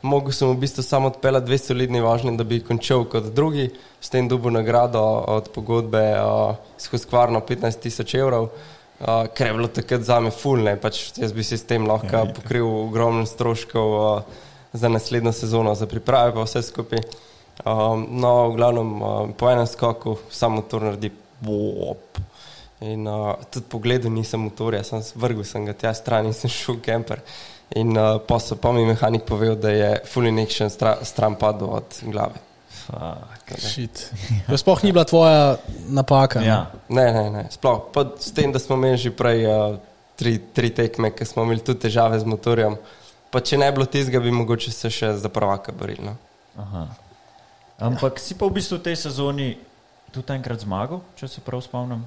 Mogel 0.00 0.32
sem 0.32 0.48
v 0.48 0.56
bistvu 0.56 0.80
samo 0.80 1.10
odpeljati 1.12 1.44
dve 1.44 1.58
solidni 1.60 2.00
vožnji, 2.00 2.32
da 2.36 2.44
bi 2.44 2.62
končal 2.64 3.04
kot 3.04 3.32
drugi, 3.36 3.68
s 4.00 4.08
tem 4.08 4.28
dobil 4.28 4.54
nagrado 4.54 5.00
od 5.28 5.52
pogodbe 5.52 6.16
a, 6.16 6.56
s 6.80 6.88
Huskvarno 6.88 7.42
15 7.44 7.84
tisoč 7.84 8.16
evrov, 8.16 8.48
a, 9.00 9.24
ker 9.32 9.50
je 9.50 9.56
bilo 9.56 9.68
takrat 9.68 10.04
za 10.04 10.20
me 10.20 10.30
full, 10.30 10.62
ne, 10.64 10.76
pač 10.76 11.10
jaz 11.16 11.32
bi 11.32 11.44
si 11.46 11.58
s 11.58 11.64
tem 11.64 11.86
lahko 11.88 12.26
pokril 12.36 12.68
ogromno 12.68 13.26
stroškov 13.26 13.96
a, 14.00 14.12
za 14.72 14.88
naslednjo 14.88 15.32
sezono, 15.32 15.74
za 15.74 15.86
priprave 15.86 16.34
pa 16.34 16.44
vse 16.46 16.62
skupaj. 16.62 17.02
Um, 17.64 18.06
no, 18.10 18.48
v 18.50 18.56
glavnem, 18.56 18.90
uh, 19.02 19.30
po 19.36 19.50
enem 19.50 19.66
skoku 19.66 20.16
samo 20.30 20.60
motor 20.62 20.82
naredi 20.82 21.10
bop. 21.40 22.20
In 22.80 23.04
uh, 23.08 23.34
tudi 23.50 23.66
pogledal 23.68 24.12
nisem 24.12 24.40
motorja, 24.40 24.84
sem 24.84 25.02
vrgel 25.14 25.44
sem 25.44 25.66
ga 25.68 25.74
tja 25.76 25.92
stran 25.94 26.30
in 26.30 26.36
sem 26.36 26.48
šel 26.50 26.78
v 26.78 26.84
kemper. 26.86 27.20
In 27.76 27.92
uh, 27.92 28.16
pa 28.24 28.38
so 28.40 28.56
pa 28.56 28.72
mi 28.72 28.86
mehanik 28.88 29.26
povedal, 29.28 29.58
da 29.60 29.74
je 29.74 29.90
fully 30.08 30.32
nekšen 30.32 30.72
stra, 30.72 30.96
stran 31.04 31.36
padel 31.36 31.68
od 31.68 32.00
glave. 32.08 32.40
Shit. 33.58 34.12
To 34.46 34.58
sploh 34.58 34.82
ni 34.82 34.92
bila 34.92 35.04
tvoja 35.04 35.56
napaka. 35.88 36.40
ne? 36.40 36.46
Ja. 36.46 36.70
Ne, 36.88 37.12
ne, 37.12 37.24
ne, 37.30 37.44
sploh. 37.50 37.90
Pa 37.94 38.04
s 38.18 38.32
tem, 38.32 38.52
da 38.52 38.58
smo 38.58 38.76
imeli 38.76 38.98
že 38.98 39.10
prej 39.10 39.46
uh, 39.46 39.78
tri, 40.16 40.38
tri 40.38 40.70
tekme, 40.70 41.10
ker 41.10 41.26
smo 41.26 41.42
imeli 41.46 41.64
tudi 41.64 41.86
težave 41.86 42.18
z 42.20 42.26
motorjem. 42.26 42.78
Pa 43.30 43.40
če 43.40 43.58
ne 43.58 43.70
bi 43.70 43.78
bilo 43.78 43.86
tistega, 43.86 44.20
bi 44.20 44.34
mogoče 44.34 44.72
se 44.74 44.90
še 44.90 45.14
za 45.18 45.30
prvaka 45.30 45.72
borili. 45.72 46.02
No. 46.02 46.16
Aha. 46.58 46.86
Ampak 47.80 48.18
si 48.20 48.34
pa 48.36 48.46
v 48.46 48.58
bistvu 48.60 48.78
v 48.78 48.90
tej 48.90 48.96
sezoni 49.08 49.54
tudi 50.10 50.34
enkrat 50.34 50.60
zmagal, 50.60 51.00
če 51.16 51.30
se 51.30 51.40
prav 51.40 51.62
spomnim. 51.64 52.02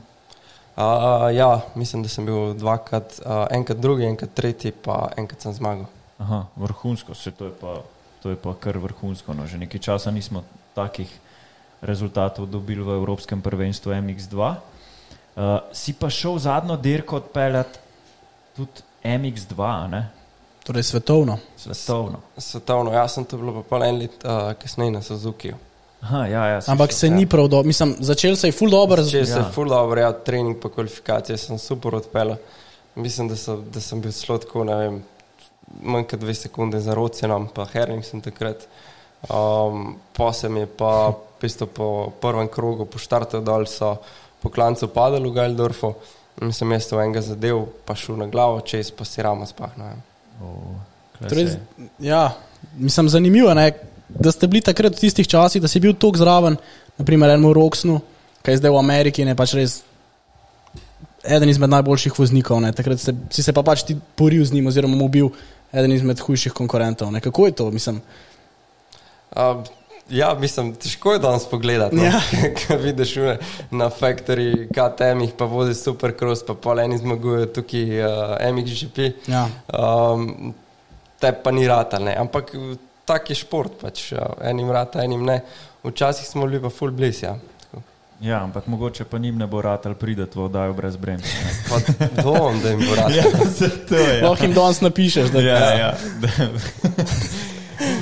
Uh, 0.73 1.29
ja, 1.33 1.61
mislim, 1.77 2.01
da 2.03 2.09
sem 2.09 2.25
bil 2.25 2.53
dvakrat, 2.57 3.19
uh, 3.21 3.45
enkrat 3.53 3.77
drugi, 3.77 4.07
enkrat 4.09 4.33
tretji, 4.33 4.73
pa 4.73 5.13
enkrat 5.17 5.45
sem 5.45 5.53
zmagal. 5.53 5.85
Aha, 6.21 6.45
vrhunsko, 6.57 7.13
se 7.17 7.31
to 7.31 7.49
je 7.49 7.53
pa, 7.57 7.81
to 8.23 8.33
je 8.33 8.37
pa 8.37 8.53
kar 8.59 8.77
vrhunsko. 8.81 9.33
No. 9.37 9.45
Že 9.49 9.65
nekaj 9.65 9.81
časa 9.81 10.13
nismo 10.13 10.43
takih 10.75 11.09
rezultatov 11.81 12.45
dobili 12.47 12.83
v 12.83 12.95
Evropskem 12.95 13.41
prvenstvu 13.41 13.91
MX2. 13.91 14.35
Uh, 14.39 15.59
si 15.73 15.93
pa 15.93 16.09
šel 16.09 16.39
zadnjo 16.39 16.77
dirko 16.77 17.15
odpeljati 17.15 17.79
tudi 18.55 18.85
MX2, 19.03 19.55
a 19.59 19.87
ne? 19.87 20.09
Torej 20.63 20.83
svetovno. 20.83 21.37
svetovno. 21.57 22.19
Svetovno, 22.37 22.93
jaz 22.93 23.13
sem 23.13 23.25
to 23.25 23.37
bilo 23.37 23.53
pa 23.53 23.63
pol 23.69 23.83
en 23.83 23.97
let 23.99 24.23
uh, 24.23 24.53
kasneje 24.55 24.91
na 24.91 25.01
Suzuki. 25.01 25.51
Aha, 26.03 26.25
ja, 26.27 26.47
ja, 26.47 26.59
Ampak 26.67 26.93
se 26.93 27.09
ni 27.09 27.25
prav 27.29 27.47
dobro, 27.47 27.67
mislim, 27.67 27.95
začel 27.99 28.35
se 28.35 28.47
je 28.47 28.51
full 28.51 28.71
dobro. 28.71 29.03
Če 29.03 29.25
se 29.25 29.31
Ja. 29.31 29.37
je 29.37 29.51
full 29.55 29.69
dobro, 29.69 30.01
ja, 30.01 30.11
trening 30.11 30.59
pa 30.61 30.69
kvalifikacije 30.69 31.37
sem 31.37 31.57
super 31.59 31.95
odpeljal. 31.95 32.37
Mislim, 32.95 33.27
da, 33.27 33.35
so, 33.35 33.57
da 33.57 33.81
sem 33.81 34.01
bil 34.01 34.11
zelo 34.11 34.37
tako, 34.37 34.63
ne 34.63 34.75
vem, 34.75 35.03
manj 35.81 36.03
kot 36.03 36.19
dve 36.19 36.33
sekunde 36.35 36.79
za 36.79 36.93
Rocenom, 36.93 37.47
pa 37.55 37.65
Herling 37.65 38.03
sem 38.05 38.21
takrat. 38.21 38.67
Um, 39.29 39.95
pa 40.11 40.33
sem 40.35 40.57
je 40.57 40.67
pa 40.67 41.13
pisto 41.39 41.67
po 41.67 42.11
prvem 42.21 42.47
krogu, 42.51 42.85
po 42.85 42.99
štartu 42.99 43.39
dol 43.39 43.65
so 43.67 43.95
po 44.43 44.51
klancu 44.51 44.87
padali 44.91 45.29
v 45.29 45.33
Galdorfu. 45.33 45.93
In 46.41 46.51
sem 46.51 46.71
jaz 46.71 46.89
to 46.89 46.97
enega 46.99 47.21
zadev, 47.21 47.67
pa 47.85 47.95
šel 47.95 48.17
na 48.17 48.27
glavo, 48.27 48.59
čez 48.65 48.89
pa 48.91 49.05
si 49.05 49.21
ramo 49.21 49.45
spahnil. 49.45 50.01
Oh, 50.41 50.75
klej 51.17 51.29
Torej, 51.29 51.47
se- 51.47 51.59
ja, 51.99 52.33
mislim, 52.75 53.09
zanimivo 53.09 53.53
je, 53.53 53.73
da 54.09 54.31
ste 54.31 54.47
bili 54.47 54.61
takrat 54.61 54.95
v 54.95 54.99
tistih 54.99 55.27
časih, 55.27 55.61
da 55.61 55.67
si 55.67 55.79
bil 55.79 55.93
tako 55.93 56.17
zraven, 56.17 56.57
naprimer 56.97 57.29
enemu 57.29 57.53
Roksnu, 57.53 58.01
ki 58.41 58.51
je 58.51 58.57
zdaj 58.59 58.71
v 58.73 58.79
Ameriki 58.81 59.21
in 59.21 59.31
je 59.31 59.35
pač 59.37 59.53
res 59.53 59.83
eden 61.23 61.49
izmed 61.49 61.69
najboljših 61.69 62.17
voznikov. 62.19 62.59
Ne. 62.61 62.73
Takrat 62.75 62.99
ste, 62.99 63.15
si 63.31 63.43
se 63.43 63.53
pa 63.53 63.63
pač 63.63 63.85
ti 63.87 63.95
poril 63.95 64.43
z 64.45 64.57
njim, 64.57 64.67
oziroma 64.67 64.97
mu 64.97 65.07
bil 65.07 65.29
eden 65.71 65.91
izmed 65.95 66.19
hujših 66.19 66.51
konkurentov. 66.51 67.11
Ne. 67.13 67.21
Kako 67.23 67.45
je 67.47 67.51
to? 67.55 67.71
Mislim, 67.71 68.01
Uh, 69.35 69.63
ja, 70.09 70.33
mislim, 70.39 70.75
težko 70.75 71.13
je 71.13 71.19
danes 71.19 71.45
pogledati. 71.49 71.95
No? 71.95 72.03
Ja. 72.03 72.21
Kaj 72.67 72.77
vidiš 72.77 73.17
une, 73.17 73.37
na 73.71 73.89
Factory, 73.89 74.67
KTM, 74.69 75.21
jih 75.21 75.33
pa 75.37 75.45
vodi 75.45 75.73
Supercross, 75.77 76.45
pa 76.47 76.53
pol 76.53 76.79
eni 76.79 76.97
zmagujejo 76.97 77.45
tukaj 77.45 78.01
uh, 78.05 78.35
MXGP. 78.53 79.11
ja. 79.27 79.47
Um, 79.73 80.53
te 81.19 81.31
pa 81.43 81.51
ni 81.51 81.67
rata, 81.67 81.99
ne. 82.03 82.15
ampak 82.19 82.51
tak 83.07 83.29
je 83.31 83.35
šport, 83.39 83.77
pač, 83.81 84.09
uh, 84.11 84.35
enim 84.43 84.71
rata, 84.71 85.03
enim 85.03 85.23
ne. 85.25 85.39
Včasih 85.83 86.27
smo 86.27 86.47
bili 86.47 86.61
pa 86.61 86.69
full 86.69 86.91
blizu. 86.91 87.25
Ja. 87.25 87.37
Ja, 88.23 88.43
ampak 88.43 88.67
mogoče 88.67 89.03
pa 89.03 89.17
njim 89.17 89.37
ne 89.37 89.47
bo 89.47 89.61
rad 89.61 89.85
ali 89.85 89.95
prideti 89.95 90.39
v 90.39 90.43
oddajo 90.45 90.73
brez 90.73 90.95
bremza. 90.95 91.27
ne. 91.27 91.51
Pa 91.69 92.21
dvom, 92.21 92.59
da 92.63 92.69
jim 92.69 92.79
bo 92.79 92.95
rata. 92.95 93.13
Ja, 93.17 93.23
zato 93.59 93.95
je. 93.95 94.21
Lahko 94.23 94.45
jim 94.45 94.53
danes 94.53 94.81
napišeš, 94.81 95.29
da 95.29 95.41
Ja, 95.41 95.73
ja. 95.73 95.97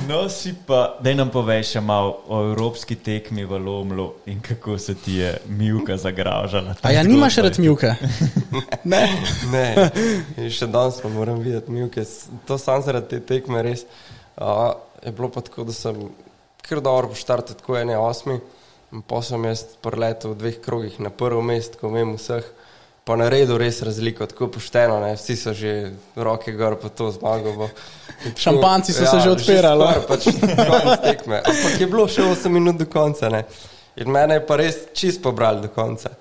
No, 0.07 0.29
si 0.29 0.53
pa, 0.67 0.97
da 0.99 1.13
nam 1.13 1.29
poveš 1.29 1.75
malo 1.75 2.19
o 2.27 2.41
evropski 2.43 2.95
tekmi 2.95 3.45
v 3.45 3.57
Lomlu 3.57 4.13
in 4.25 4.41
kako 4.41 4.77
se 4.77 4.95
ti 4.95 5.13
je 5.13 5.37
Milka 5.47 5.97
zagražala. 5.97 6.75
A 6.81 6.91
ja, 6.91 7.03
nimaš 7.03 7.37
rad 7.37 7.59
mjuke? 7.59 7.93
ne. 8.83 9.03
Ne, 9.51 9.89
in 10.37 10.49
še 10.49 10.67
danes 10.67 11.01
pa 11.01 11.09
moram 11.09 11.39
videti 11.39 11.71
Milke. 11.71 12.01
S- 12.01 12.27
To 12.45 12.57
sam 12.57 12.81
zaradi 12.81 13.07
te 13.09 13.19
tekme 13.21 13.61
res. 13.61 13.85
Uh, 14.37 14.73
je 15.03 15.11
bilo 15.11 15.29
pa 15.29 15.41
tako, 15.41 15.63
da 15.63 15.73
sem 15.73 15.95
kar 16.61 16.81
dobro 16.81 17.09
poštartil, 17.09 17.55
tako 17.55 17.77
ene 17.77 17.97
osmi. 17.97 18.39
In 18.91 19.01
Pa 19.01 19.21
sem 19.23 19.45
jaz 19.45 19.63
preletel 19.81 20.33
v 20.33 20.37
dveh 20.37 20.57
krogih 20.59 20.99
na 20.99 21.09
prvo 21.09 21.41
mesto, 21.41 21.79
ko 21.79 21.93
vem 21.93 22.17
vseh. 22.17 22.43
Pa 23.03 23.15
naredil 23.17 23.57
res 23.57 23.81
razliko, 23.81 24.27
tako 24.29 24.47
pošteno, 24.53 24.99
ne? 25.01 25.15
vsi 25.17 25.35
so 25.35 25.53
že 25.57 25.91
roke 26.15 26.53
gor, 26.53 26.75
pa 26.77 26.89
to 26.93 27.09
zmago 27.11 27.53
bo. 27.57 27.69
Šampanjci 28.37 28.93
so 28.93 29.05
se 29.09 29.19
že 29.19 29.29
odpirali, 29.33 29.81
skoraj, 29.81 30.07
Pač, 30.07 30.23
konec 30.69 30.99
tekme. 31.01 31.39
Ampak 31.41 31.79
je 31.81 31.87
bilo 31.89 32.05
še 32.05 32.21
8 32.21 32.53
minut 32.53 32.77
do 32.77 32.85
konca. 32.85 33.29
Ne? 33.33 33.43
In 33.97 34.11
mene 34.13 34.37
je 34.37 34.43
pa 34.45 34.59
res 34.61 34.77
čist 34.93 35.21
pobral 35.23 35.63
do 35.63 35.71
konca. 35.73 36.13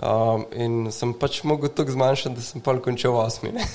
Um, 0.00 0.46
in 0.54 0.88
sem 0.94 1.10
pač 1.18 1.42
mogel 1.44 1.74
tako 1.74 1.92
zmanjšati, 1.98 2.34
da 2.38 2.42
sem 2.44 2.62
pa 2.62 2.76
končal 2.78 3.12
v 3.12 3.24
osmi. 3.26 3.50
Ne? 3.52 3.66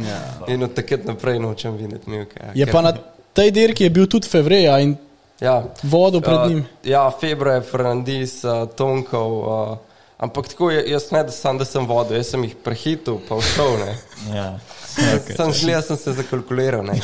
Ja. 0.00 0.16
In 0.48 0.64
od 0.64 0.72
takrat 0.76 1.04
naprej 1.04 1.38
nočem 1.44 1.76
videti 1.76 2.10
milke. 2.10 2.40
Ja, 2.40 2.52
Je 2.54 2.66
ker- 2.66 2.72
pa 2.72 2.80
na 2.82 2.92
tej 3.36 3.52
dirki 3.52 3.84
je 3.84 3.92
bil 3.92 4.08
tudi 4.08 4.28
Fevreja 4.28 4.80
in 4.80 4.96
ja, 5.40 5.60
vodo 5.84 6.20
pred 6.24 6.40
uh, 6.40 6.48
njim. 6.48 6.64
Ja, 6.84 7.04
februar, 7.12 7.60
Fernandez, 7.62 8.40
uh, 8.44 8.64
Tonkov. 8.72 9.30
Uh, 9.44 9.85
ampak 10.18 10.48
tako 10.48 10.70
je, 10.70 10.84
jaz 10.88 11.10
ne, 11.10 11.22
da 11.22 11.32
sem, 11.32 11.58
da 11.58 11.64
sem 11.64 11.86
vodil, 11.86 12.16
jaz 12.16 12.30
sem 12.30 12.44
jih 12.44 12.54
prehitil, 12.56 13.18
pa 13.20 13.36
všel. 13.36 13.78
Ne. 13.78 13.92
Ja, 14.32 14.48
Okay. 14.96 15.36
Sem 15.36 15.50
zgleda, 15.52 15.82
sem 15.82 15.96
se 15.96 16.12
zakalkuliral. 16.14 16.80
Ne, 16.82 16.94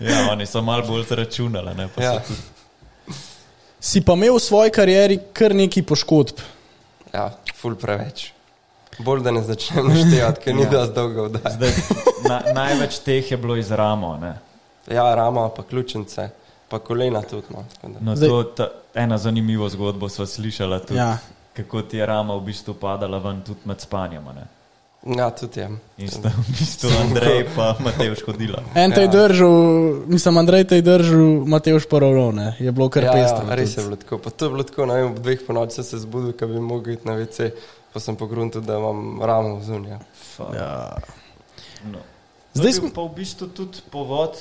ja, 0.00 0.30
oni 0.30 0.46
so 0.46 0.62
malo 0.62 0.86
bolj 0.86 1.04
zračunali. 1.04 1.74
Ne, 1.74 1.88
pa 1.88 2.02
ja, 2.02 2.12
so 2.14 2.26
tudi- 2.26 3.16
Si 3.80 4.00
pa 4.00 4.12
imel 4.12 4.36
v 4.36 4.40
svoji 4.40 4.70
karieri 4.70 5.18
kar 5.32 5.50
nekaj 5.50 5.82
poškodb. 5.82 6.38
ja, 7.12 7.30
ful 7.54 7.74
preveč. 7.74 8.30
Bolj 8.98 9.22
da 9.22 9.30
ne 9.30 9.42
začnem 9.42 9.88
naštevati, 9.88 10.40
ker 10.40 10.54
ni 10.54 10.62
Ja. 10.62 10.70
dosti 10.70 10.94
dolgo. 10.94 11.28
Zdaj, 11.28 11.72
na, 12.22 12.42
največ 12.54 12.98
teh 12.98 13.30
je 13.30 13.36
bilo 13.36 13.56
iz 13.56 13.70
ramo. 13.70 14.16
Ne. 14.16 14.34
Ja, 14.86 15.14
rama, 15.14 15.48
pa 15.48 15.62
ključnice, 15.62 16.28
pa 16.70 16.78
kolena 16.80 17.22
tudi. 17.22 17.46
No. 17.50 17.64
No, 18.00 18.14
Zdaj- 18.14 18.28
to, 18.28 18.42
ta, 18.44 18.64
ena 18.94 19.18
zanimiva 19.18 19.68
zgodba 19.68 20.08
smo 20.08 20.22
slišali, 20.24 20.80
tudi, 20.80 20.96
Ja. 20.96 21.18
kako 21.52 21.82
ti 21.82 21.96
je 21.96 22.06
rama 22.06 22.34
v 22.34 22.40
bistvu 22.42 22.74
padala 22.74 23.18
ven 23.18 23.42
tudi 23.42 23.60
med 23.64 23.80
spanjem. 23.80 24.22
a 24.24 24.32
Ne. 24.32 24.46
ja, 25.16 25.30
tudi 25.30 25.60
je. 25.60 25.68
In 25.98 26.08
sta 26.08 26.28
v 26.28 26.44
bistvu 26.48 26.88
Andrej 27.00 27.46
pa 27.50 27.74
Matej 27.80 28.14
škodila. 28.14 28.62
En 28.74 28.92
te 28.92 29.00
je 29.00 29.06
Ja. 29.06 29.10
držal, 29.12 29.50
mislim, 30.06 30.36
Andrej 30.36 30.64
te 30.64 30.76
je 30.76 30.82
držal, 30.84 31.18
Matej 31.44 31.80
Šporovno, 31.80 32.30
ne, 32.32 32.56
je 32.58 32.70
bilo 32.70 32.88
kar 32.88 33.02
Ja, 33.02 33.12
pestro. 33.12 33.44
ja, 33.44 33.54
res 33.54 33.72
je 33.72 33.82
bilo 33.82 33.96
tako. 33.96 34.18
Pa 34.18 34.30
to 34.30 34.44
je 34.44 34.50
bilo 34.50 34.62
tako, 34.62 34.86
ne 34.86 34.94
vem, 34.94 35.06
ob 35.06 35.18
dveh 35.18 35.40
ponoči 35.42 35.74
sem 35.74 35.84
se 35.84 35.98
zbudil, 35.98 36.32
da 36.32 36.46
bi 36.46 36.60
mogel 36.60 36.92
iti 36.92 37.04
na 37.04 37.14
WC, 37.14 37.50
pa 37.92 38.00
sem 38.00 38.14
pogruntil, 38.14 38.60
da 38.60 38.76
imam 38.76 39.18
ramo 39.20 39.56
v 39.56 39.64
zunja. 39.64 39.98
Ja. 40.54 40.96
No. 41.82 41.98
Zdaj 42.54 42.72
smo- 42.72 42.80
smo 42.82 42.90
pa 42.92 43.02
v 43.02 43.14
bistvu 43.16 43.46
tudi 43.48 43.78
povod, 43.90 44.36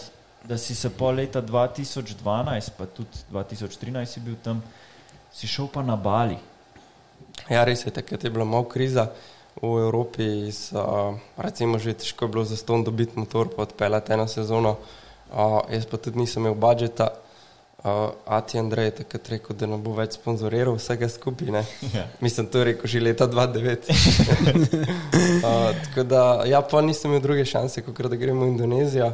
da 0.50 0.58
si 0.58 0.76
se 0.76 0.90
po 0.90 1.12
leta 1.12 1.42
2012, 1.42 2.70
pa 2.78 2.86
tudi 2.86 3.10
2013 3.32 4.06
si 4.06 4.20
bil 4.20 4.36
tam, 4.44 4.64
si 5.32 5.48
šel 5.48 5.68
pa 5.70 5.84
na 5.86 5.94
Bali. 5.96 6.38
Ja, 7.50 7.62
res 7.64 7.86
je, 7.86 7.94
takrat 7.94 8.24
je 8.24 8.34
bila 8.34 8.46
malo 8.50 8.66
kriza 8.66 9.12
v 9.62 9.78
Evropi, 9.86 10.50
uh, 10.50 11.14
recimo 11.38 11.78
že 11.78 11.94
težko 11.94 12.26
je 12.26 12.32
bilo 12.34 12.46
za 12.46 12.58
ston 12.58 12.84
dobiti 12.84 13.20
motor, 13.20 13.54
pa 13.54 13.62
odpeljati 13.62 14.14
eno 14.14 14.26
sezono. 14.28 14.78
Uh, 15.30 15.62
jaz 15.70 15.86
pa 15.86 16.02
tudi 16.02 16.18
nisem 16.18 16.42
imel 16.42 16.58
budžeta. 16.58 17.14
Uh, 17.80 18.10
Ati 18.26 18.60
Andrej 18.60 18.86
je 18.86 18.96
takrat 19.06 19.30
rekel, 19.30 19.56
da 19.56 19.70
ne 19.70 19.78
bo 19.78 19.94
več 19.96 20.18
sponzoriral 20.18 20.76
vsega 20.82 21.10
skupaj. 21.10 21.52
ne. 21.54 21.62
Ja. 21.96 22.08
Mislim, 22.26 22.50
to 22.50 22.60
je 22.60 22.74
rekel 22.74 22.90
že 22.90 23.00
leta 23.00 23.28
2009. 23.30 23.86
uh, 25.46 25.78
tako 25.86 26.04
da, 26.04 26.42
ja, 26.50 26.62
pa 26.66 26.82
nisem 26.82 27.14
imel 27.14 27.22
druge 27.22 27.46
šanse, 27.46 27.86
kot 27.86 28.02
da 28.10 28.18
gremo 28.18 28.50
v 28.50 28.58
Indonezijo. 28.58 29.14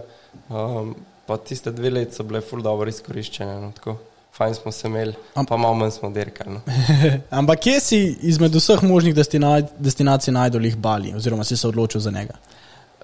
Um, 0.50 0.96
pa 1.26 1.38
tiste 1.38 1.72
dve 1.72 1.90
leti 1.90 2.16
so 2.16 2.24
bile 2.24 2.42
ful 2.42 2.62
dobro 2.62 2.90
izkoriščene. 2.90 3.56
No, 3.62 3.72
tako. 3.76 3.98
fajn 4.36 4.54
smo 4.54 4.72
se 4.72 4.88
imeli, 4.88 5.14
pa 5.48 5.58
malo 5.58 5.74
manj 5.80 5.92
smo 5.96 6.10
dirkali. 6.10 6.54
No. 6.54 6.62
Ampak 7.40 7.60
kje 7.60 7.80
si 7.80 8.00
izmed 8.22 8.56
vseh 8.56 8.84
možnih 8.84 9.16
destina 9.16 9.62
destinacij 9.80 10.34
najdol 10.36 10.66
jih 10.66 10.76
Bali, 10.76 11.14
oziroma 11.16 11.44
si 11.44 11.58
se 11.58 11.68
odločil 11.68 12.02
za 12.02 12.12
njega? 12.12 12.36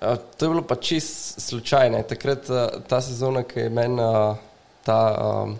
Uh, 0.01 0.17
to 0.37 0.45
je 0.45 0.49
bilo 0.49 0.61
pa 0.67 0.75
čist 0.75 1.39
slučajno. 1.39 2.01
Takrat 2.09 2.49
uh, 2.49 2.57
ta 2.87 3.01
sezona, 3.01 3.43
ki 3.43 3.59
je 3.59 3.69
meni 3.69 4.01
uh, 4.01 4.35
ta 4.83 4.99
um, 5.45 5.55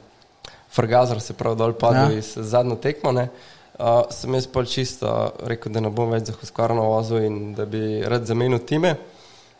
Frgazar 0.71 1.21
se 1.21 1.33
prav 1.33 1.55
dol 1.55 1.73
padel 1.73 2.11
ja. 2.11 2.17
iz 2.17 2.33
zadnje 2.35 2.75
tekmo, 2.81 3.11
ne, 3.11 3.27
uh, 3.79 4.01
sem 4.11 4.33
jaz 4.33 4.47
pol 4.47 4.65
čisto 4.65 5.07
uh, 5.07 5.47
rekel, 5.47 5.71
da 5.71 5.83
ne 5.83 5.91
bom 5.91 6.11
več 6.11 6.31
za 6.31 6.35
Huskarno 6.39 6.87
vozil 6.89 7.25
in 7.27 7.39
da 7.55 7.65
bi 7.65 8.01
rad 8.07 8.25
zamenil 8.25 8.59
time. 8.65 8.95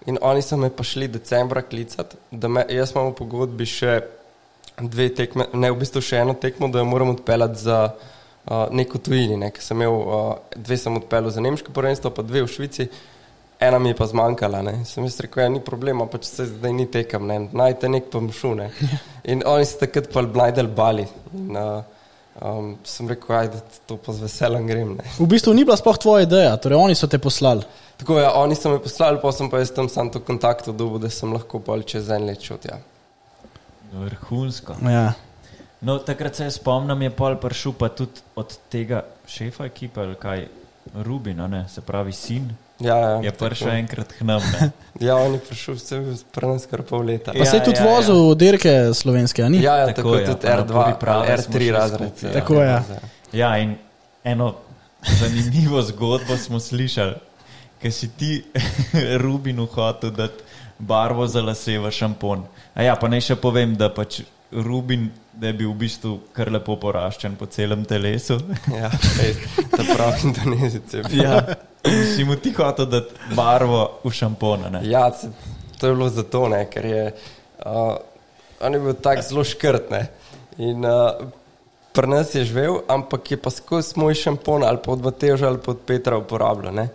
In 0.06 0.18
oni 0.22 0.42
so 0.42 0.58
me 0.58 0.70
pa 0.70 0.84
šli 0.84 1.08
decembra 1.08 1.62
klicati, 1.62 2.18
da 2.32 2.48
me, 2.48 2.66
jaz 2.70 2.96
imam 2.96 3.12
v 3.12 3.18
pogodbi 3.20 3.68
še 3.70 4.00
dve 4.82 5.10
tekme, 5.14 5.46
ne 5.54 5.70
v 5.70 5.78
bistvu 5.84 6.02
še 6.02 6.24
eno 6.24 6.34
tekmo, 6.34 6.72
da 6.74 6.82
jo 6.82 6.88
moram 6.90 7.14
odpeljati 7.14 7.62
za 7.62 7.78
uh, 7.92 8.66
neko 8.74 8.98
tujini. 8.98 9.38
Ne, 9.38 9.52
sem 9.62 9.78
imel, 9.78 9.94
uh, 10.02 10.56
dve 10.56 10.78
sem 10.82 10.98
odpeljal 10.98 11.30
za 11.36 11.44
nemško 11.46 11.74
prvenstvo, 11.76 12.14
pa 12.18 12.26
dve 12.26 12.42
v 12.48 12.50
Švici, 12.50 12.88
ena 13.62 13.80
mi 13.80 13.94
je 13.94 14.00
pa 14.00 14.10
zmanjkala. 14.10 14.64
Ne. 14.66 14.76
Sem 14.90 15.06
jaz 15.06 15.20
rekel, 15.22 15.46
ja, 15.46 15.54
ni 15.54 15.62
problema, 15.62 16.10
pač 16.10 16.26
se 16.32 16.50
zdaj 16.50 16.74
ni 16.74 16.90
tekam, 16.90 17.30
ne. 17.30 17.44
najte 17.54 17.92
nek 17.92 18.10
pa 18.10 18.24
mšu. 18.26 18.56
Ne. 18.58 18.72
In 19.32 19.46
oni 19.46 19.70
so 19.70 19.84
takrat 19.84 20.10
pa 20.10 20.26
najdel 20.26 20.72
bali. 20.74 21.06
In, 21.38 21.54
uh, 21.54 22.01
um, 22.42 22.76
sem 22.84 23.08
rekel, 23.10 23.36
ajde, 23.38 23.62
to 23.86 23.98
pa 23.98 24.14
z 24.14 24.26
veseljem 24.26 24.68
grem. 24.68 24.94
Ne. 24.98 25.06
V 25.20 25.28
bistvu 25.30 25.54
ni 25.54 25.66
bila 25.66 25.78
sploh 25.78 25.98
tvoja 26.02 26.26
ideja, 26.26 26.56
torej 26.62 26.80
oni 26.82 26.98
so 26.98 27.08
te 27.08 27.20
poslali. 27.22 27.66
Tako 28.02 28.18
je, 28.18 28.24
ja, 28.24 28.32
oni 28.42 28.58
so 28.58 28.72
me 28.74 28.80
poslali, 28.82 29.22
pa 29.22 29.32
sem 29.32 29.50
pa 29.50 29.62
jaz 29.62 29.74
tam 29.76 29.90
sam 29.90 30.10
to 30.10 30.20
kontakt 30.26 30.70
dobil, 30.70 30.98
da 31.02 31.10
sem 31.10 31.34
lahko 31.34 31.62
pol 31.62 31.86
čez 31.86 32.10
en 32.10 32.26
let 32.26 32.42
čutil. 32.42 32.74
Ja. 32.74 32.82
Vrhunsko. 33.92 34.80
Ja. 34.90 35.12
No, 35.82 35.98
takrat 36.06 36.36
se 36.38 36.50
spomnim, 36.54 37.02
je 37.02 37.14
pol 37.14 37.38
prišel 37.42 37.74
pa 37.78 37.90
tudi 37.90 38.22
od 38.38 38.58
tega 38.70 39.04
šefa 39.30 39.66
ekipe, 39.70 40.02
ali 40.02 40.18
kaj, 40.18 40.48
Rubino, 41.06 41.48
ne, 41.48 41.66
se 41.70 41.82
pravi 41.86 42.14
sin. 42.14 42.50
Ja, 42.82 42.98
ja, 42.98 43.10
je 43.24 43.32
prišel 43.32 43.68
tako. 43.68 43.78
enkrat 43.78 44.14
k 44.18 44.22
nam. 44.26 44.42
ja, 45.08 45.16
on 45.16 45.34
je 45.34 45.40
prišel 45.40 45.76
vse 45.78 46.00
prenos 46.34 46.66
kar 46.66 46.82
pol 46.82 47.06
leta. 47.06 47.32
Pa 47.32 47.38
Ja, 47.38 47.46
se 47.46 47.58
je 47.58 47.64
tudi 47.64 47.78
ja, 47.78 47.86
ja. 47.86 47.96
vozil 47.96 48.22
ja. 48.30 48.36
dirke 48.36 48.74
slovenske, 48.94 49.44
a 49.44 49.50
ni? 49.50 49.62
Ja, 49.62 49.76
ja 49.78 49.86
Tako 49.86 50.02
tako, 50.02 50.16
je, 50.16 50.26
tudi 50.26 50.42
pa 50.42 50.50
na 50.50 50.64
R2, 50.64 50.74
Bobby 50.74 50.96
Prave 51.00 51.38
smo 51.38 51.54
R3 51.54 51.58
šli 51.58 51.72
razred. 51.72 52.12
skupaj, 52.18 52.34
Tako 52.34 52.62
je. 52.62 52.84
Ja, 53.34 53.58
in 53.58 53.76
eno 54.24 54.54
zanimivo 55.20 55.82
zgodbo 55.82 56.38
smo 56.38 56.60
slišali, 56.60 57.14
ki 57.82 57.92
si 57.92 58.10
ti 58.10 58.44
Rubinu 59.24 59.66
hotel 59.66 60.10
dati 60.12 60.44
barvo 60.80 61.28
za 61.28 61.42
lase 61.42 61.78
v 61.80 61.92
šampon. 61.92 62.44
A 62.74 62.84
ja, 62.84 62.96
pa 62.96 63.08
naj 63.08 63.22
še 63.22 63.36
povem, 63.36 63.76
da 63.76 63.90
pač 63.94 64.22
Rubin, 64.52 65.10
da 65.34 65.48
je 65.48 65.54
bil 65.54 65.72
v 65.72 65.78
bistvu 65.86 66.18
kar 66.36 66.52
lepo 66.52 66.76
poraščen 66.76 67.36
po 67.40 67.46
celem 67.48 67.86
telesu. 67.86 68.40
Ja, 68.82 68.90
ta 69.72 69.84
pravi 69.96 70.28
indonezijci. 70.28 71.04
ja, 71.16 71.40
in 71.88 72.02
si 72.16 72.24
mu 72.28 72.36
ti 72.36 72.52
hotel 72.58 72.86
dati 72.86 73.16
barvo 73.36 74.00
v 74.04 74.12
šampon. 74.12 74.66
a 74.66 74.70
ne? 74.70 74.82
Ja, 74.90 75.08
to 75.80 75.88
je 75.88 75.94
bilo 75.96 76.10
zato, 76.10 76.48
ne, 76.52 76.66
ker 76.70 76.86
je 76.86 77.06
uh, 77.66 77.96
on 78.62 78.74
je 78.74 78.80
bil 78.80 78.94
tako 78.94 79.22
zelo 79.30 79.44
škrt. 79.44 79.90
Ne, 79.90 80.08
in 80.58 80.86
uh, 80.86 81.16
pri 81.92 82.08
nas 82.08 82.36
je 82.36 82.44
živel, 82.46 82.82
ampak 82.88 83.32
je 83.32 83.38
pa 83.38 83.50
skozi 83.52 83.98
moj 84.00 84.14
šampon 84.16 84.64
ali 84.64 84.80
pod 84.84 85.02
Mateža 85.04 85.48
ali 85.48 85.58
pod 85.60 85.82
Petra 85.88 86.18
uporabljal. 86.18 86.74
ne. 86.76 86.86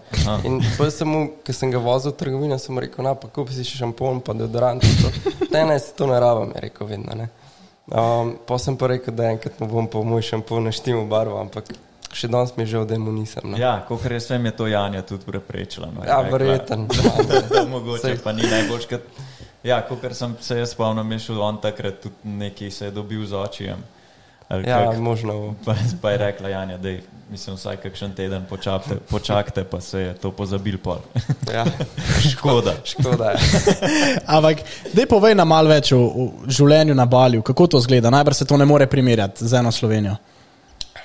In 0.44 0.60
potem 0.78 0.90
sem 0.94 1.08
mu, 1.08 1.24
ko 1.44 1.52
sem 1.52 1.70
ga 1.72 1.78
vozil 1.78 2.12
v 2.14 2.16
trgovino, 2.16 2.56
sem 2.58 2.78
rekel, 2.78 3.04
na 3.04 3.12
pa 3.14 3.28
kupi 3.28 3.52
si 3.52 3.64
šampon, 3.64 4.20
pa 4.24 4.32
deodorant. 4.32 4.80
to. 4.80 5.10
Ne, 5.52 5.64
ne, 5.68 5.76
se 5.78 5.92
to 5.98 6.06
ne 6.06 6.20
rabim, 6.20 6.52
je 6.54 6.60
rekel 6.68 6.86
vedno. 6.86 7.12
Ne. 7.14 7.28
Um, 7.86 8.34
pa 8.46 8.58
sem 8.58 8.76
pa 8.76 8.86
rekel, 8.90 9.14
da 9.14 9.30
enkrat 9.30 9.60
mu 9.60 9.68
bom 9.70 9.86
po 9.86 10.02
moj 10.02 10.24
šampon 10.26 10.64
naštel 10.66 11.04
barvo, 11.06 11.38
ampak 11.38 11.70
še 12.10 12.26
danes 12.32 12.56
mi 12.56 12.64
je 12.64 12.72
žal, 12.74 12.86
da 12.88 12.98
mu 12.98 13.12
nisem. 13.14 13.44
No. 13.46 13.58
Ja, 13.60 13.76
kot 13.86 14.06
res 14.10 14.26
vem, 14.30 14.48
je 14.50 14.54
to 14.58 14.66
Janja 14.66 15.04
tudi 15.06 15.28
preprečila. 15.28 15.90
No, 15.94 16.02
je 16.02 16.10
Ja, 16.10 16.20
verjeten. 16.26 16.88
Mogoče 17.72 18.16
pa 18.24 18.34
ni 18.34 18.48
najboljš. 18.50 18.88
Kad... 18.90 19.06
Ja, 19.66 19.80
kot 19.86 20.02
sem 20.18 20.34
se 20.40 20.58
jaz 20.58 20.74
spomnim, 20.74 21.12
je 21.14 21.18
šel 21.28 21.42
on 21.42 21.60
takrat 21.62 22.00
tudi 22.02 22.34
nekaj 22.42 22.70
se 22.70 22.90
je 22.90 22.96
dobil 22.96 23.26
z 23.26 23.38
očijem. 23.38 23.84
Ja, 24.50 24.90
kak. 24.90 24.98
možno. 25.02 25.54
Pa, 25.64 25.74
pa 26.02 26.14
je 26.14 26.18
rekla 26.18 26.48
Janja, 26.48 26.78
da 26.78 26.90
mislim 27.30 27.56
vsaj 27.56 27.76
kakšen 27.76 28.14
teden 28.14 28.44
počakajte, 28.48 28.96
počakajte 29.10 29.64
pa 29.64 29.80
se 29.80 30.00
je 30.00 30.14
to 30.14 30.30
pozabil 30.30 30.78
pol. 30.78 30.98
Ja, 31.52 31.64
Škoda. 32.32 32.74
škoda 32.84 33.30
je. 33.30 33.38
Ampak, 34.36 34.62
dej 34.92 35.06
povej 35.06 35.34
nam 35.34 35.48
malo 35.48 35.68
več 35.68 35.92
o, 35.92 35.98
o 35.98 36.28
življenju 36.46 36.94
na 36.94 37.06
Balju, 37.06 37.42
kako 37.42 37.66
to 37.66 37.80
zgleda. 37.80 38.10
Najbrž 38.10 38.36
se 38.36 38.46
to 38.46 38.56
ne 38.56 38.64
more 38.64 38.86
primerjati 38.86 39.46
z 39.46 39.58
eno 39.58 39.72
Slovenijo. 39.72 40.16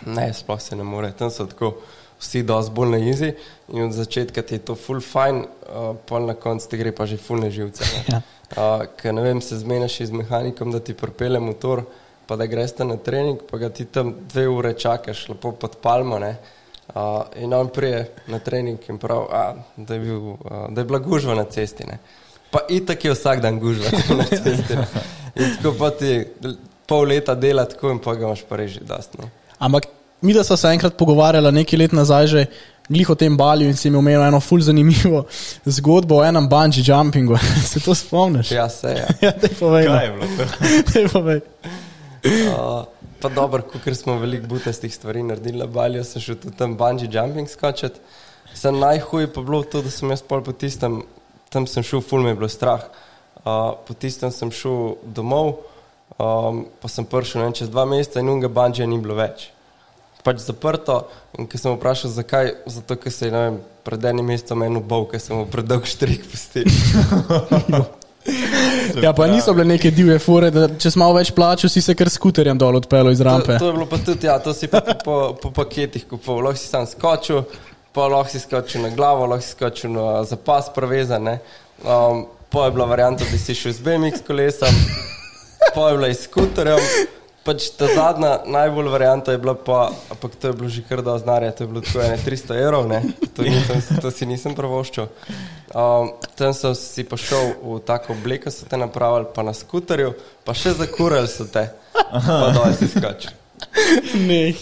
Ne, 0.05 0.33
sploh 0.33 0.61
se 0.61 0.75
ne 0.75 0.83
more. 0.83 1.11
Tam 1.17 1.29
so 1.31 1.45
tako 1.45 1.75
vsi 2.21 2.43
dosti 2.43 2.73
bolj 2.73 2.89
na 2.89 2.97
izi 2.97 3.33
in 3.73 3.83
od 3.83 3.93
začetka 3.93 4.41
ti 4.41 4.55
je 4.55 4.65
to 4.65 4.75
full 4.75 5.01
fine, 5.01 5.45
uh, 5.69 5.95
pol 6.05 6.25
na 6.29 6.33
koncu 6.33 6.69
ti 6.69 6.77
gre 6.77 6.91
pa 6.93 7.05
že 7.05 7.17
full 7.17 7.41
neživce. 7.41 7.85
Ne? 7.85 8.03
Ja. 8.09 8.21
Uh, 8.51 8.85
ker 8.99 9.13
ne 9.15 9.23
vem, 9.25 9.41
se 9.41 9.57
zmeniš 9.57 10.01
z 10.05 10.11
mehanikom, 10.11 10.71
da 10.71 10.79
ti 10.79 10.93
propele 10.93 11.39
motor, 11.39 11.85
pa 12.27 12.35
da 12.35 12.45
greš 12.45 12.77
na 12.77 12.97
trening, 12.97 13.39
pa 13.51 13.57
ga 13.57 13.69
ti 13.69 13.85
tam 13.85 14.13
dve 14.33 14.47
ure 14.47 14.73
čakaš, 14.73 15.29
lepo 15.29 15.51
pod 15.51 15.77
palmo. 15.81 16.19
Ne? 16.19 16.35
Uh, 16.95 17.23
in 17.35 17.53
on 17.53 17.69
prije 17.69 18.09
na 18.27 18.39
trening 18.39 18.79
in 18.89 18.97
prav, 18.97 19.27
a, 19.31 19.53
da, 19.77 19.93
je 19.93 19.99
bil, 19.99 20.17
uh, 20.17 20.37
da 20.69 20.81
je 20.81 20.85
bila 20.85 20.99
gužva 20.99 21.35
na 21.35 21.43
cesti. 21.43 21.87
Ne? 21.87 21.97
Pa 22.51 22.59
itak 22.69 23.05
je 23.05 23.13
vsak 23.13 23.41
dan 23.41 23.59
gužva 23.59 23.91
na 24.19 24.23
cesti. 24.23 24.75
Ne? 24.75 24.87
In 25.35 25.55
tako 25.55 25.75
pa 25.79 25.89
ti 25.89 26.25
pol 26.85 27.07
leta 27.07 27.35
dela 27.35 27.65
tako 27.65 27.91
in 27.91 27.99
pa 28.03 28.15
ga 28.15 28.27
imaš 28.27 28.43
pa 28.49 28.59
reži 28.59 28.83
dastno. 28.83 29.29
Ampak 29.59 29.87
mi, 30.21 30.33
da 30.33 30.43
smo 30.43 30.57
se 30.57 30.67
enkrat 30.67 30.97
pogovarjali 30.97 31.51
nekaj 31.51 31.79
let 31.79 31.91
nazaj, 31.91 32.27
že 32.27 32.45
glih 32.89 33.09
o 33.09 33.15
tem 33.15 33.37
Balju 33.37 33.69
in 33.69 33.77
si 33.77 33.89
mi 33.89 33.97
omenil 33.97 34.23
eno 34.27 34.39
ful 34.39 34.61
zanimivo 34.61 35.23
zgodbo 35.77 36.19
o 36.19 36.25
enem 36.25 36.49
bungee 36.49 36.83
jumpingu. 36.85 37.37
se 37.71 37.79
to 37.79 37.95
spomniš? 37.95 38.51
Ja, 38.51 38.69
se 38.69 38.87
je. 38.87 39.07
ja 39.21 39.31
dej 39.31 39.55
povej. 39.59 39.85
no. 39.85 39.95
Kaj 39.95 40.05
je 40.05 40.11
bilo? 40.11 40.27
Dej 40.93 41.07
povej. 41.07 41.41
Uh, 42.21 42.85
pa 43.21 43.29
dobro, 43.33 43.63
ker 43.83 43.95
smo 43.97 44.19
veliko 44.21 44.47
butastih 44.47 44.93
stvari 44.93 45.23
naredili 45.23 45.57
na 45.57 45.65
Balju, 45.65 46.03
sem 46.05 46.21
šel 46.21 46.37
tudi 46.37 46.57
tam 46.57 46.75
bungee 46.77 47.09
jumping 47.09 47.49
skočiti. 47.49 47.99
Sem 48.53 48.77
najhuj 48.77 49.31
pa 49.33 49.41
bilo 49.41 49.63
to, 49.63 49.81
da 49.81 49.89
sem 49.89 50.09
jaz 50.13 50.21
pol 50.21 50.43
po 50.45 50.53
tistem, 50.53 51.01
tam 51.49 51.65
sem 51.67 51.83
šel, 51.83 52.03
ful 52.05 52.21
me 52.21 52.35
je 52.35 52.37
bilo 52.37 52.49
strah. 52.49 52.83
Uh, 53.41 53.73
po 53.87 53.95
tistem 53.97 54.29
sem 54.31 54.51
šel 54.53 54.99
domov, 55.01 55.63
um, 56.19 56.67
pa 56.81 56.91
sem 56.91 57.07
prišel 57.09 57.41
vem, 57.41 57.55
čez 57.57 57.71
dva 57.73 57.87
meseca 57.89 58.21
in 58.21 58.29
unga 58.29 58.51
bungee 58.53 58.85
ni 58.85 59.01
bilo 59.01 59.17
več. 59.17 59.49
Pač 60.21 60.43
zaprto 60.45 61.07
in 61.41 61.49
ko 61.49 61.57
sem 61.57 61.73
vprašal, 61.73 62.13
zakaj, 62.13 62.53
zato 62.69 62.99
ker 63.01 63.09
se 63.09 63.31
je 63.31 63.33
ne 63.33 63.41
vem, 63.47 63.57
pred 63.81 64.05
enim 64.11 64.29
mesecem 64.29 64.61
eno 64.67 64.83
bol, 64.85 65.09
ker 65.09 65.23
sem 65.23 65.33
mu 65.33 65.49
predolg 65.49 65.89
štrik 65.89 66.29
pustil. 66.29 66.69
Ja, 69.01 69.13
pa 69.13 69.27
niso 69.27 69.53
bile 69.53 69.65
neke 69.65 69.91
divje 69.91 70.19
fore, 70.19 70.51
da 70.53 70.67
če 70.69 70.91
si 70.91 70.99
malo 70.99 71.15
več 71.17 71.31
plačal, 71.35 71.71
si 71.73 71.81
se 71.81 71.95
kar 71.97 72.09
skuterjem 72.11 72.59
dol 72.59 72.77
odpeljal 72.81 73.11
iz 73.13 73.21
rampe. 73.25 73.55
To, 73.55 73.65
to 73.65 73.69
je 73.71 73.77
bilo 73.77 73.87
pa 73.89 73.97
tudi, 73.97 74.27
ja, 74.29 74.37
to 74.43 74.53
si 74.53 74.69
pa 74.71 74.81
po, 74.81 74.97
po, 75.05 75.17
po 75.41 75.51
paketih 75.61 76.05
kupoval. 76.09 76.49
Lahko 76.49 76.61
si 76.61 76.67
sam 76.69 76.85
skočil, 76.89 77.43
pa 77.95 78.09
lahko 78.11 78.33
si 78.33 78.43
skočil 78.43 78.85
na 78.85 78.91
glavo, 78.93 79.25
lahko 79.31 79.45
si 79.45 79.55
skočil 79.55 79.95
na 79.95 80.21
zapas 80.27 80.69
prevezan. 80.75 81.23
ne. 81.23 81.39
Um, 81.81 82.27
pa 82.51 82.65
je 82.65 82.71
bila 82.71 82.85
varianta, 82.85 83.25
da 83.31 83.37
si 83.37 83.55
šel 83.55 83.73
z 83.73 83.79
BMX 83.79 84.21
kolesom, 84.27 84.75
pa 85.75 85.89
je 85.89 85.97
bila 85.97 86.13
s 86.13 86.27
skuterjem. 86.27 86.79
Pač 87.41 87.71
ta 87.73 87.87
zadnja, 87.89 88.35
najbolj 88.45 88.91
varianta 88.93 89.33
je 89.33 89.39
bila 89.41 89.55
pa, 89.57 89.89
ampak 90.13 90.35
to 90.37 90.51
je 90.51 90.53
bilo 90.53 90.69
že 90.69 90.83
kar 90.85 91.01
da 91.01 91.17
znarja, 91.17 91.55
to 91.57 91.63
je 91.63 91.67
bilo 91.67 91.81
tako 91.81 92.03
ene 92.05 92.19
300 92.21 92.57
evrov, 92.61 92.85
ne, 92.85 93.01
to, 93.33 93.41
nisem, 93.41 93.81
to 94.01 94.11
si 94.13 94.27
nisem 94.29 94.53
pravoščil. 94.53 95.07
Um, 95.71 96.11
tam 96.35 96.53
sem 96.53 96.75
si 96.75 97.03
pa 97.07 97.15
šel 97.15 97.55
v 97.63 97.79
tako 97.87 98.11
obleko, 98.13 98.51
so 98.51 98.67
te 98.67 98.75
napravili, 98.75 99.29
pa 99.31 99.43
na 99.43 99.53
skuterju, 99.55 100.11
pa 100.43 100.51
še 100.51 100.75
zakurali 100.75 101.31
so 101.31 101.47
te, 101.47 101.69
pa 101.93 102.47
dol 102.51 102.73
si 102.75 102.91
skočil. 102.91 103.31
Ne. 104.27 104.53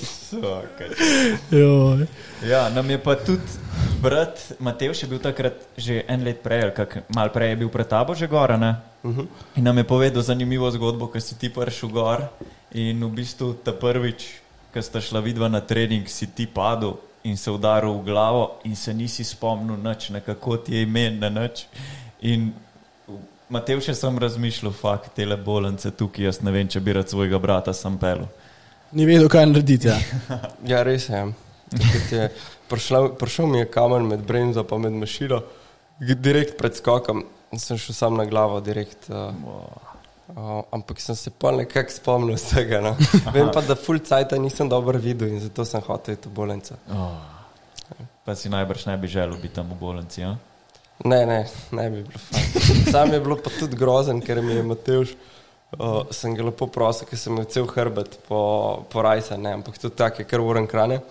Joj. 1.51 2.05
Ja, 2.45 2.70
nam 2.70 2.89
je 2.89 2.97
pa 3.01 3.16
tudi 3.16 3.47
brat 4.03 4.39
Matej 4.60 4.93
še 4.95 5.07
bil 5.10 5.20
takrat 5.24 5.55
že 5.80 6.03
en 6.07 6.24
let 6.28 6.43
prej, 6.43 6.68
ali 6.68 6.74
kak, 6.76 7.10
mal 7.16 7.32
prej 7.34 7.55
je 7.55 7.60
bil 7.64 7.72
pred 7.74 7.88
tabo 7.89 8.14
že 8.14 8.28
gor. 8.28 8.51
Uh 8.51 8.60
-huh. 8.60 9.28
In 9.55 9.64
nam 9.64 9.78
je 9.78 9.84
povedal 9.84 10.22
zanimivo 10.22 10.72
zgodbo, 10.72 11.07
ko 11.07 11.20
si 11.20 11.36
ti 11.36 11.49
prišel 11.49 11.89
gor 11.89 12.30
in 12.72 13.03
v 13.05 13.10
bistvu 13.10 13.53
ta 13.64 13.72
prvič, 13.72 14.41
ko 14.74 14.82
sta 14.82 15.01
šla 15.01 15.20
vidva 15.20 15.47
na 15.47 15.62
trening, 15.62 16.07
si 16.07 16.28
ti 16.28 16.45
padel 16.45 16.93
in 17.24 17.38
se 17.38 17.51
udaril 17.51 17.93
v 17.99 18.05
glavo 18.05 18.59
in 18.63 18.76
se 18.76 18.93
nisi 18.93 19.24
spomnil 19.24 19.78
nič, 19.84 20.09
na 20.09 20.20
kako 20.20 20.57
ti 20.57 20.76
je 20.76 20.84
ime, 20.84 21.09
na 21.11 21.30
nič. 21.30 21.65
In 22.22 22.53
Matej 23.49 23.80
še 23.82 23.95
sem 23.97 24.17
razmišljal, 24.22 24.74
fakt, 24.78 25.15
te 25.17 25.26
bolence 25.41 25.89
tukaj, 25.89 26.28
jaz 26.28 26.38
ne 26.45 26.51
vem, 26.53 26.67
če 26.70 26.80
bi 26.86 26.93
rad 26.93 27.09
svojega 27.09 27.39
brata 27.41 27.74
sam 27.74 27.97
pel. 27.97 28.28
Ni 28.93 29.07
vedel, 29.09 29.26
kaj 29.30 29.47
narediti. 29.49 29.89
Ja. 29.89 29.97
Ja, 30.70 30.84
res 30.86 31.07
je. 31.09 31.24
Takrat 31.74 32.11
je 32.13 32.28
prišla, 32.70 33.01
prišel 33.17 33.49
mi 33.49 33.59
je 33.63 33.70
kamen 33.74 34.05
med 34.05 34.22
bremzo 34.26 34.63
pa 34.70 34.78
med 34.78 34.93
mašino, 34.93 35.41
direkt 35.99 36.57
pred 36.57 36.78
skokom. 36.78 37.26
in 37.51 37.61
Sem 37.61 37.78
šel 37.82 37.97
sam 37.97 38.17
na 38.17 38.26
glavo, 38.30 38.61
direkt. 38.61 39.09
Uh, 39.09 39.34
Uh, 40.30 40.61
ampak 40.71 40.99
sem 41.01 41.15
se 41.15 41.32
pa 41.34 41.51
nekako 41.51 41.91
spomnil 41.91 42.36
vsega. 42.38 42.82
No. 42.82 42.93
Vem 43.36 43.49
pa, 43.53 43.63
da 43.65 43.75
full 43.75 43.99
cajt 43.99 44.36
nisem 44.38 44.69
dobro 44.69 44.99
videl 44.99 45.34
in 45.34 45.39
zato 45.41 45.65
sem 45.65 45.82
hotel 45.82 46.19
iti 46.19 46.30
v 46.30 46.34
bolnico. 46.34 46.77
Oh. 46.93 47.17
Pa 48.25 48.36
si 48.38 48.49
najbrž 48.49 48.86
ne 48.86 48.97
bi 48.97 49.09
želel 49.09 49.39
biti 49.41 49.55
tam 49.55 49.71
v 49.73 49.80
bolnici. 49.80 50.21
Ja? 50.21 50.36
Ne, 51.05 51.25
ne, 51.25 51.39
ne 51.71 51.89
bi 51.89 52.03
bilo. 52.03 52.19
Sam 52.91 53.13
je 53.13 53.19
bilo 53.19 53.39
pa 53.41 53.49
tudi 53.59 53.75
grozen, 53.75 54.21
ker 54.21 54.41
mi 54.41 54.53
je 54.53 54.63
Mateuš. 54.63 55.15
Uh, 55.69 56.05
sem 56.11 56.34
ga 56.34 56.45
lepo 56.45 56.65
prosil, 56.67 57.05
ker 57.09 57.17
sem 57.17 57.34
imel 57.34 57.45
cel 57.49 57.67
hrbet 57.69 58.19
po, 58.27 58.39
po 58.89 59.01
rajsa, 59.05 59.38
ne, 59.38 59.53
ampak 59.53 59.77
tudi 59.77 59.93
tako 59.95 60.23
je, 60.23 60.30
ker 60.30 60.41
uren 60.41 60.65
krane. 60.69 61.01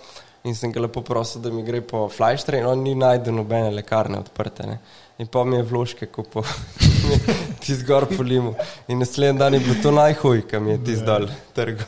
In 0.47 0.55
sem 0.55 0.73
ga 0.73 0.81
lepo 0.81 1.03
prosil, 1.03 1.43
da 1.43 1.51
mi 1.51 1.65
gre 1.67 1.81
po 1.83 2.07
flajštre 2.09 2.61
in 2.61 2.67
on 2.67 2.83
ni 2.83 2.95
najdel 2.95 3.35
nobene 3.35 3.71
lekarne 3.75 4.21
odprte. 4.23 4.67
Ne. 4.67 4.79
In 5.19 5.27
pa 5.27 5.43
mi 5.45 5.57
je 5.57 5.65
vložke 5.67 6.07
kupil, 6.07 6.47
ti 7.63 7.75
zgor 7.75 8.07
po 8.07 8.23
limu. 8.23 8.55
In 8.89 9.03
naslednji 9.03 9.39
dan 9.39 9.55
je 9.55 9.61
bilo 9.61 9.75
to 9.83 9.91
najhuj, 9.91 10.45
kam 10.51 10.69
je 10.69 10.77
ti 10.85 10.97
zdal 10.97 11.27
trg. 11.55 11.83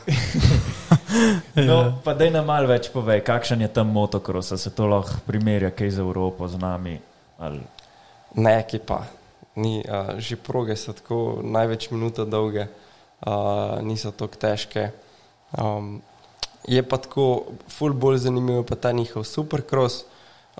No, 1.55 1.99
pa 2.03 2.13
daj 2.15 2.29
nam 2.31 2.45
malo 2.47 2.69
več 2.71 2.89
povej, 2.91 3.19
kakšen 3.27 3.63
je 3.65 3.67
tam 3.71 3.89
motocross, 3.91 4.53
se 4.55 4.71
to 4.75 4.87
lahko 4.87 5.19
primerja 5.27 5.71
kaj 5.75 5.89
z 5.97 6.03
Evropo, 6.03 6.47
z 6.47 6.59
nami. 6.59 6.97
Ali... 7.39 7.59
Ne, 8.35 8.55
ki 8.67 8.79
pa. 8.87 9.01
Ni, 9.59 9.81
uh, 9.83 10.15
že 10.19 10.39
proge 10.39 10.77
so 10.79 10.95
tako 10.95 11.41
največ 11.43 11.89
minuta 11.91 12.23
dolge, 12.23 12.67
uh, 12.67 13.79
niso 13.83 14.11
tako 14.15 14.39
težke. 14.39 14.89
Um, 15.51 15.99
je 16.67 16.83
pa 16.83 16.97
tako, 16.97 17.53
ful 17.69 17.93
bolj 17.93 18.17
zanimivo 18.27 18.63
pa 18.63 18.75
ta 18.75 18.91
njihov 18.91 19.23
supercross. 19.23 20.03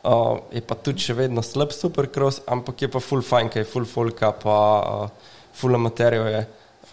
Uh, 0.03 0.39
je 0.55 0.61
pa 0.65 0.75
tudi 0.79 1.03
še 1.03 1.13
vedno 1.13 1.43
slab 1.45 1.73
supercross, 1.75 2.41
ampak 2.49 2.81
je 2.81 2.87
pa 2.89 3.01
full 3.03 3.21
fajn, 3.21 3.51
kaj 3.51 3.61
je 3.61 3.67
full 3.69 3.85
folka, 3.85 4.31
pa 4.33 4.55
uh, 4.81 5.33
full 5.53 5.75
amaterjev 5.75 6.29
je, 6.31 6.39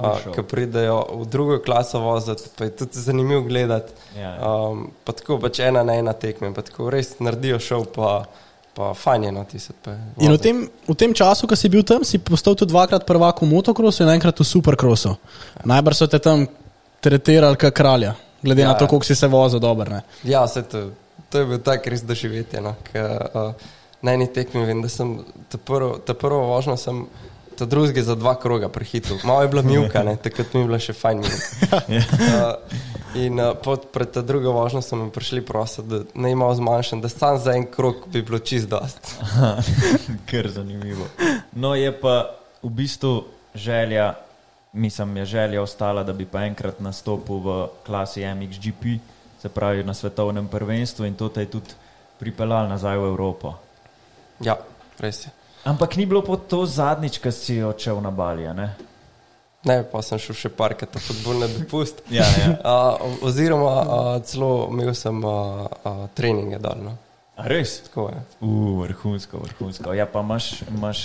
uh, 0.02 0.26
ki 0.34 0.44
pridejo 0.50 0.98
v 1.22 1.28
drugo 1.30 1.61
klaso 1.64 2.02
voziti, 2.02 2.50
pa 2.59 2.66
je 2.66 2.74
tudi 2.82 3.00
zanimivo 3.00 3.46
gledati. 3.46 3.94
Ja, 4.18 4.34
ja. 4.34 4.50
Um, 4.50 4.90
pa 5.06 5.14
tako 5.16 5.38
pač 5.46 5.62
ena 5.64 5.86
na 5.86 5.96
ena 5.96 6.12
tekme, 6.12 6.50
pa 6.52 6.66
tako 6.66 6.90
res 6.92 7.14
naredijo 7.22 7.62
šov, 7.62 7.88
pa, 7.94 8.12
pa 8.76 8.92
fajn 8.98 9.30
je 9.30 9.32
no 9.38 9.46
ti 9.48 9.62
se 9.62 9.72
pa. 9.72 9.94
In 10.20 10.34
v 10.34 10.42
tem, 10.42 10.62
v 10.66 10.98
tem 10.98 11.14
času, 11.16 11.48
ko 11.48 11.56
si 11.56 11.70
bil 11.72 11.86
tam, 11.86 12.04
si 12.04 12.20
postal 12.20 12.59
tudi 12.59 12.74
dvakrat 12.74 13.09
prvak 13.09 13.46
v 13.46 13.52
motocrossu 13.54 14.04
in 14.04 14.12
enkrat 14.18 14.42
v 14.42 14.52
supercrossu. 14.52 15.16
Najbrž 15.64 16.02
so 16.02 16.11
te 16.11 16.20
tam 16.20 16.48
tretirali 17.00 17.56
kot 17.56 17.72
kralja, 17.72 18.18
glede 18.43 18.62
Ja, 18.62 18.68
na 18.68 18.74
to, 18.74 18.84
ja. 18.84 18.89
koliko 18.89 19.07
si 19.07 19.14
se 19.14 19.26
vozil 19.26 19.59
dobro. 19.61 19.91
ne. 19.91 20.03
Ja, 20.24 20.45
vse 20.45 20.62
to, 20.62 20.91
to 21.30 21.39
je 21.39 21.47
bil 21.47 21.59
tak 21.59 21.86
res 21.86 22.03
doživetje. 22.03 22.61
No, 22.61 22.74
K, 22.93 22.99
uh, 23.34 23.53
na 24.03 24.12
eni 24.12 24.26
tekmi 24.32 24.64
vem, 24.66 24.82
da 24.82 24.89
sem 24.89 25.18
ta 25.49 25.59
prvo, 25.59 25.99
ta 25.99 26.14
prvo 26.14 26.47
vožnjo 26.47 26.76
sem. 26.76 27.07
To 27.59 27.66
drugega 27.66 28.03
za 28.07 28.14
dva 28.14 28.36
kroga 28.39 28.68
prehitil. 28.70 29.16
Malo 29.26 29.43
je 29.43 29.49
bila 29.49 29.62
milka, 29.62 30.03
ne? 30.07 30.12
takrat 30.16 30.53
mi 30.55 30.61
je 30.61 30.66
bila 30.68 30.78
še 30.78 30.93
fajn 30.95 31.18
milka. 31.18 31.80
Uh, 31.91 32.55
in 33.18 33.41
uh, 33.43 33.57
pod, 33.59 33.89
pred 33.91 34.12
ta 34.14 34.22
drugo 34.22 34.53
vožnjo 34.55 34.78
so 34.78 34.95
me 34.97 35.09
prišli 35.11 35.43
prositi, 35.43 35.89
da 35.89 35.99
ne 36.14 36.30
imamo 36.30 36.55
zmanjšan, 36.55 37.01
da 37.03 37.09
sam 37.11 37.34
za 37.43 37.57
en 37.59 37.66
krog 37.66 38.07
bi 38.14 38.22
bilo 38.22 38.39
čist 38.39 38.68
dost. 38.70 39.11
Ker 40.30 40.47
zanimivo. 40.55 41.11
No, 41.53 41.74
je 41.74 41.91
pa 42.01 42.30
v 42.62 42.70
bistvu 42.70 43.24
želja, 43.59 44.14
mislim, 44.72 45.16
je 45.16 45.24
želja 45.24 45.62
ostala, 45.62 46.02
da 46.02 46.12
bi 46.12 46.26
pa 46.26 46.44
enkrat 46.44 46.80
nastopil 46.80 47.40
v 47.44 47.68
klasi 47.86 48.26
MXGP, 48.26 48.98
se 49.40 49.48
pravi 49.48 49.84
na 49.84 49.94
svetovnem 49.94 50.48
prvenstvu 50.48 51.06
in 51.06 51.14
to 51.14 51.28
te 51.28 51.40
je 51.40 51.50
tudi 51.50 51.74
pripeljal 52.18 52.68
nazaj 52.68 52.98
v 52.98 53.08
Evropo. 53.12 53.54
Ja, 54.40 54.58
res 54.98 55.26
je. 55.26 55.30
Ampak 55.64 55.96
ni 55.96 56.06
bilo 56.06 56.22
pa 56.22 56.36
to 56.36 56.66
zadnjič, 56.66 57.18
ko 57.18 57.30
si 57.30 57.62
odšel 57.62 58.00
na 58.00 58.10
Balija, 58.10 58.52
ne? 58.52 58.74
Ne, 59.66 59.82
pa 59.82 60.00
sem 60.06 60.20
šel 60.22 60.36
še 60.38 60.50
parkrat 60.54 60.94
na 60.94 61.02
futbolni 61.02 61.48
dopust. 61.50 62.02
Ja, 62.14 62.24
ja. 62.38 62.54
Uh, 62.62 63.18
oziroma, 63.26 63.72
uh, 63.82 64.10
celo 64.24 64.68
imel 64.70 64.94
sem 64.94 65.18
uh, 65.18 65.66
uh, 65.66 66.06
treninge 66.14 66.60
dol. 66.62 66.84
No. 66.86 66.94
A 67.38 67.46
res? 67.50 67.80
Tako 67.88 68.08
je. 68.14 68.22
Uh, 68.40 68.78
vrhunsko, 68.84 69.42
vrhunsko. 69.44 69.94
Ja, 69.98 70.06
pa 70.10 70.22
imaš, 70.22 70.62
imaš 70.70 71.02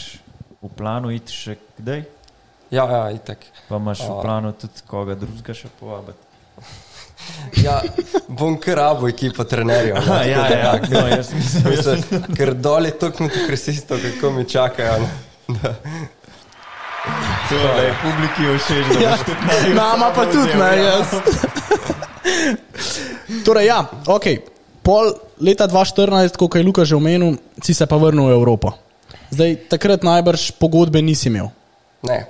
v 0.62 0.70
planu 0.78 1.12
iti 1.14 1.34
še 1.34 1.58
kdaj? 1.80 2.06
Ja, 2.74 2.86
ja, 2.90 3.04
itak. 3.14 3.38
Pa 3.70 3.78
imaš 3.78 4.02
v 4.02 4.22
planu 4.22 4.52
tudi 4.58 4.82
koga 4.90 5.16
drugega 5.16 5.54
še 5.54 5.70
povabiti? 5.80 6.18
Ja, 7.64 7.78
bom 8.28 8.58
kar 8.60 8.76
rabo 8.76 9.08
ekipo 9.08 9.46
trenerjev. 9.48 9.96
no, 9.96 10.16
ja, 10.28 10.42
ja, 10.52 10.72
tako. 10.74 10.90
no, 10.92 11.04
jaz 11.08 11.30
mislim, 11.32 11.70
Mislim, 11.72 12.24
ker 12.36 12.52
dol 12.54 12.90
je 12.90 12.92
toliko 13.00 13.24
motokresistov, 13.24 14.02
kako 14.04 14.32
mi 14.36 14.44
čakajo. 14.50 15.08
Da. 15.48 15.72
da 17.54 17.72
je 17.80 17.94
publiki 18.02 18.50
všeč, 18.58 18.92
da 18.92 19.00
boš 19.00 19.24
tudi 19.30 19.48
na 19.48 19.84
Nama 19.84 20.12
pa 20.16 20.26
tudi, 20.26 20.58
ne, 20.60 20.72
jaz. 20.84 21.16
torej, 23.46 23.72
ja, 23.72 23.80
ok. 24.08 24.28
Pol 24.84 25.14
leta 25.40 25.68
2014, 25.72 26.36
kot 26.36 26.60
je 26.60 26.64
Luka 26.64 26.84
že 26.84 27.00
omenil, 27.00 27.38
si 27.64 27.72
se 27.72 27.88
pa 27.88 27.96
vrnil 27.96 28.28
v 28.28 28.36
Evropo. 28.36 28.76
Zdaj, 29.32 29.72
takrat 29.72 30.04
najbrž 30.04 30.60
pogodbe 30.60 31.00
nisi 31.00 31.32
imel. 31.32 31.54
Ne. 32.04 32.26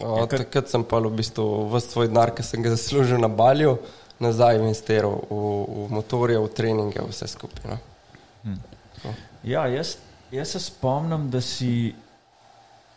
O, 0.00 0.24
takrat 0.26 0.70
sem 0.72 0.84
pa 0.84 0.98
v 1.04 1.12
bistvu 1.12 1.68
v 1.68 1.80
svoj 1.84 2.08
denar, 2.08 2.32
ki 2.32 2.42
sem 2.42 2.64
ga 2.64 2.72
zaslužil 2.72 3.20
na 3.20 3.28
balju, 3.28 3.76
nazaj 4.22 4.56
investiral 4.56 5.20
v, 5.28 5.42
v 5.68 5.86
motorje, 5.92 6.38
v 6.40 6.48
treninge, 6.48 7.02
vse 7.10 7.28
skupaj. 7.28 7.76
No. 7.76 9.12
Ja, 9.44 9.66
jaz, 9.66 9.98
jaz 10.30 10.54
se 10.54 10.60
spomnim, 10.60 11.30
da 11.30 11.40
si, 11.40 11.94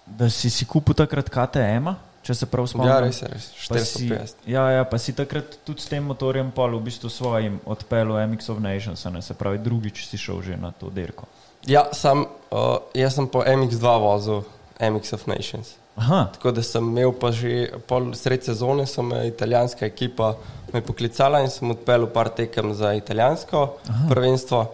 da 0.05 0.29
si, 0.29 0.49
si 0.49 0.65
kupil 0.65 0.95
takrat 0.95 1.29
KTM, 1.29 1.93
če 2.25 2.33
se 2.37 2.49
prav 2.49 2.69
spomnim. 2.69 2.89
Ja, 2.89 2.99
res 3.03 3.21
je, 3.21 3.29
res. 3.29 3.49
Pa 3.67 3.81
si, 3.81 4.09
450. 4.09 4.45
ja, 4.49 4.65
ja, 4.77 4.83
pa 4.89 4.97
si 5.01 5.13
takrat 5.17 5.57
tudi 5.65 5.81
s 5.81 5.89
tem 5.89 6.05
motorjem 6.05 6.53
pol 6.55 6.77
v 6.77 6.85
bistvu 6.89 7.09
svojim 7.09 7.57
odpeljal 7.65 8.21
MX 8.29 8.53
of 8.53 8.61
Nations, 8.61 9.05
ne, 9.09 9.21
se 9.25 9.37
pravi 9.37 9.61
drugič 9.61 10.05
si 10.07 10.21
šel 10.21 10.41
že 10.45 10.57
na 10.57 10.71
to 10.71 10.93
dirko. 10.93 11.29
Ja, 11.65 11.89
sam, 11.97 12.27
uh, 12.53 12.77
jaz 12.93 13.17
sem 13.17 13.25
po 13.25 13.41
MX2 13.41 13.97
vozil 14.01 14.45
MX 14.77 15.17
of 15.17 15.25
Nations. 15.25 15.73
Aha, 15.95 16.25
Tako 16.33 16.51
da 16.51 16.63
sem 16.63 16.83
imel 16.83 17.13
pa 17.15 17.31
že 17.31 17.71
pol 17.87 18.13
sred 18.13 18.43
sezone, 18.43 18.85
so 18.85 19.01
me 19.01 19.27
italijanska 19.27 19.85
ekipa 19.85 20.35
me 20.73 20.81
poklicala 20.81 21.39
in 21.41 21.49
sem 21.49 21.71
odpeljal 21.71 22.07
par 22.11 22.29
tekem 22.29 22.73
za 22.73 22.93
italijansko 22.93 23.61
Aha. 23.89 24.07
prvenstvo. 24.09 24.65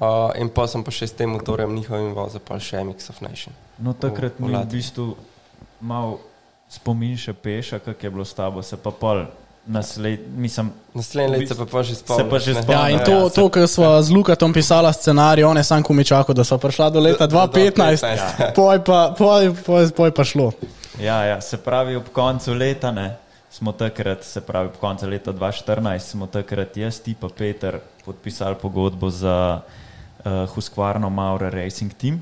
Uh, 0.00 0.30
in 0.40 0.48
pa 0.48 0.64
sem 0.66 0.80
pa 0.84 0.90
še 0.90 1.06
s 1.06 1.12
tem 1.12 1.28
motorjem 1.28 1.74
njihovim 1.76 2.14
vozil 2.16 2.40
pa 2.40 2.56
še 2.56 2.80
MX 2.84 3.10
of 3.10 3.20
Nation. 3.20 3.52
no 3.78 3.92
takrat 3.92 4.38
v 4.38 4.44
mi 4.46 4.48
v 4.48 4.52
Latviji. 4.54 4.70
bistvu 4.80 5.16
mal 5.80 6.16
spomin 6.68 7.16
še 7.16 7.32
peša, 7.34 7.78
kak 7.84 8.02
je 8.02 8.10
bilo 8.10 8.24
s 8.24 8.32
tabo, 8.32 8.62
se 8.62 8.76
pa 8.76 8.90
pol 8.90 9.26
nasled, 9.70 10.20
mislim, 10.32 10.70
Naslednje 10.94 11.28
leto 11.30 11.54
se 11.54 11.60
pa, 11.60 11.66
pa 11.68 11.82
že 11.82 11.94
spomnim. 11.94 12.18
Se 12.20 12.30
pa 12.30 12.38
že 12.40 12.52
spomnim. 12.52 12.70
Ja, 12.72 12.88
in 12.88 12.98
ja, 12.98 13.04
to, 13.04 13.16
se- 13.24 13.34
to 13.34 13.48
kar 13.48 13.64
smo 13.64 14.02
z 14.02 14.10
Lukatom 14.10 14.52
pisala 14.52 14.90
scenarij, 14.90 15.44
on 15.44 15.56
je 15.56 15.64
sam 15.64 15.82
komičako, 15.82 16.32
da 16.32 16.44
so 16.44 16.58
prišla 16.58 16.90
do 16.90 17.00
leta 17.00 17.26
Do- 17.26 17.36
do 17.38 17.46
2015, 17.48 18.02
2015, 18.02 18.52
poj 18.52 18.78
pa, 18.80 19.14
poj, 19.14 19.54
poj, 19.56 19.90
poj 19.90 20.10
pa 20.10 20.24
šlo. 20.24 20.50
Ja, 20.98 21.24
ja, 21.24 21.40
se 21.40 21.56
pravi, 21.56 21.96
ob 21.96 22.08
koncu 22.10 22.52
leta 22.52 22.90
ne, 22.90 23.16
smo 23.50 23.72
takrat, 23.72 24.24
se 24.24 24.40
pravi, 24.40 24.66
ob 24.66 24.76
koncu 24.76 25.06
leta 25.06 25.32
2014, 25.32 25.98
smo 26.00 26.26
takrat 26.28 26.76
jaz, 26.76 26.98
ti 26.98 27.14
pa 27.14 27.28
Peter, 27.30 27.78
podpisali 28.04 28.56
pogodbo 28.56 29.10
za 29.10 29.60
uh, 30.18 30.24
Husqvarno 30.48 31.08
Maure 31.08 31.50
Racing 31.52 31.94
Team. 31.94 32.18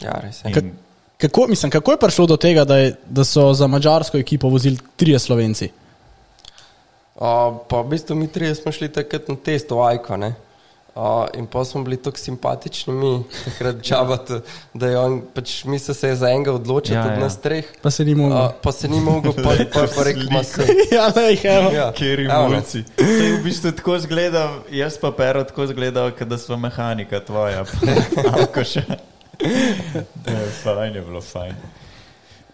Ja, 0.00 0.16
res 0.16 0.40
je. 0.40 0.48
In, 0.48 0.54
Ka- 0.54 0.88
Kako, 1.18 1.46
mislim, 1.48 1.70
kako 1.70 1.90
je 1.90 1.98
prišlo 1.98 2.26
do 2.26 2.36
tega, 2.36 2.64
da, 2.64 2.76
je, 2.78 2.94
da 3.04 3.24
so 3.24 3.52
za 3.52 3.66
mačarsko 3.66 4.16
ekipo 4.16 4.48
vozili 4.48 4.78
trije 4.96 5.18
slovenci? 5.18 5.68
Uh, 7.20 7.60
pa 7.68 7.82
v 7.84 7.88
bistvu 7.92 8.16
mi 8.16 8.28
trije 8.32 8.54
smo 8.54 8.72
šli 8.72 8.88
takrat 8.88 9.28
na 9.28 9.36
test 9.36 9.70
v 9.70 9.82
Ajko. 9.84 10.16
Ne? 10.16 10.34
Uh, 10.94 11.26
in 11.38 11.46
pa 11.46 11.64
smo 11.64 11.82
bili 11.84 11.96
tako 11.96 12.18
simpatični, 12.18 12.92
mi 12.94 13.24
takrat 13.44 13.82
čabati, 13.82 14.32
da 14.74 14.88
je 14.88 14.98
on, 14.98 15.22
pač 15.34 15.64
mi 15.64 15.78
se 15.78 16.14
za 16.14 16.28
enega 16.28 16.52
odločili, 16.52 16.96
Ja, 16.96 17.00
ja, 17.00 17.04
tudi 17.04 17.14
ja. 17.14 17.18
ja. 17.20 17.24
na 17.24 17.30
streh. 17.30 17.64
Pa 17.82 17.90
se 17.90 18.04
ni 18.04 18.14
mogel. 18.14 18.38
Uh, 18.38 18.50
pa 18.62 18.72
se 18.72 18.88
ni 18.88 19.00
mogel, 19.00 19.32
pa, 19.32 19.52
pa, 19.72 19.84
pa 19.96 20.02
rekel, 20.02 20.26
ima 20.30 20.42
se. 20.42 20.66
ja, 20.96 21.12
ne, 21.16 21.36
evo. 21.44 21.70
Ja, 21.70 21.92
Kjer 21.92 22.20
evo, 22.20 22.48
ne. 22.48 22.56
imulci. 22.56 22.84
Sej 22.96 23.32
v 23.36 23.44
bistvu 23.44 23.72
tako 23.72 23.98
zgleda, 23.98 24.48
jaz 24.70 24.98
pa 24.98 25.12
pero 25.12 25.44
tako 25.44 25.66
zgleda, 25.66 26.10
kot 26.10 26.28
da 26.28 26.38
smo 26.38 26.56
mehanika 26.56 27.20
tvoja. 27.20 27.64
Avko 28.32 28.64
še. 28.72 28.82
Ne, 30.26 30.40
fajn 30.64 30.94
je 30.94 31.02
bilo, 31.02 31.20
fajn. 31.20 31.54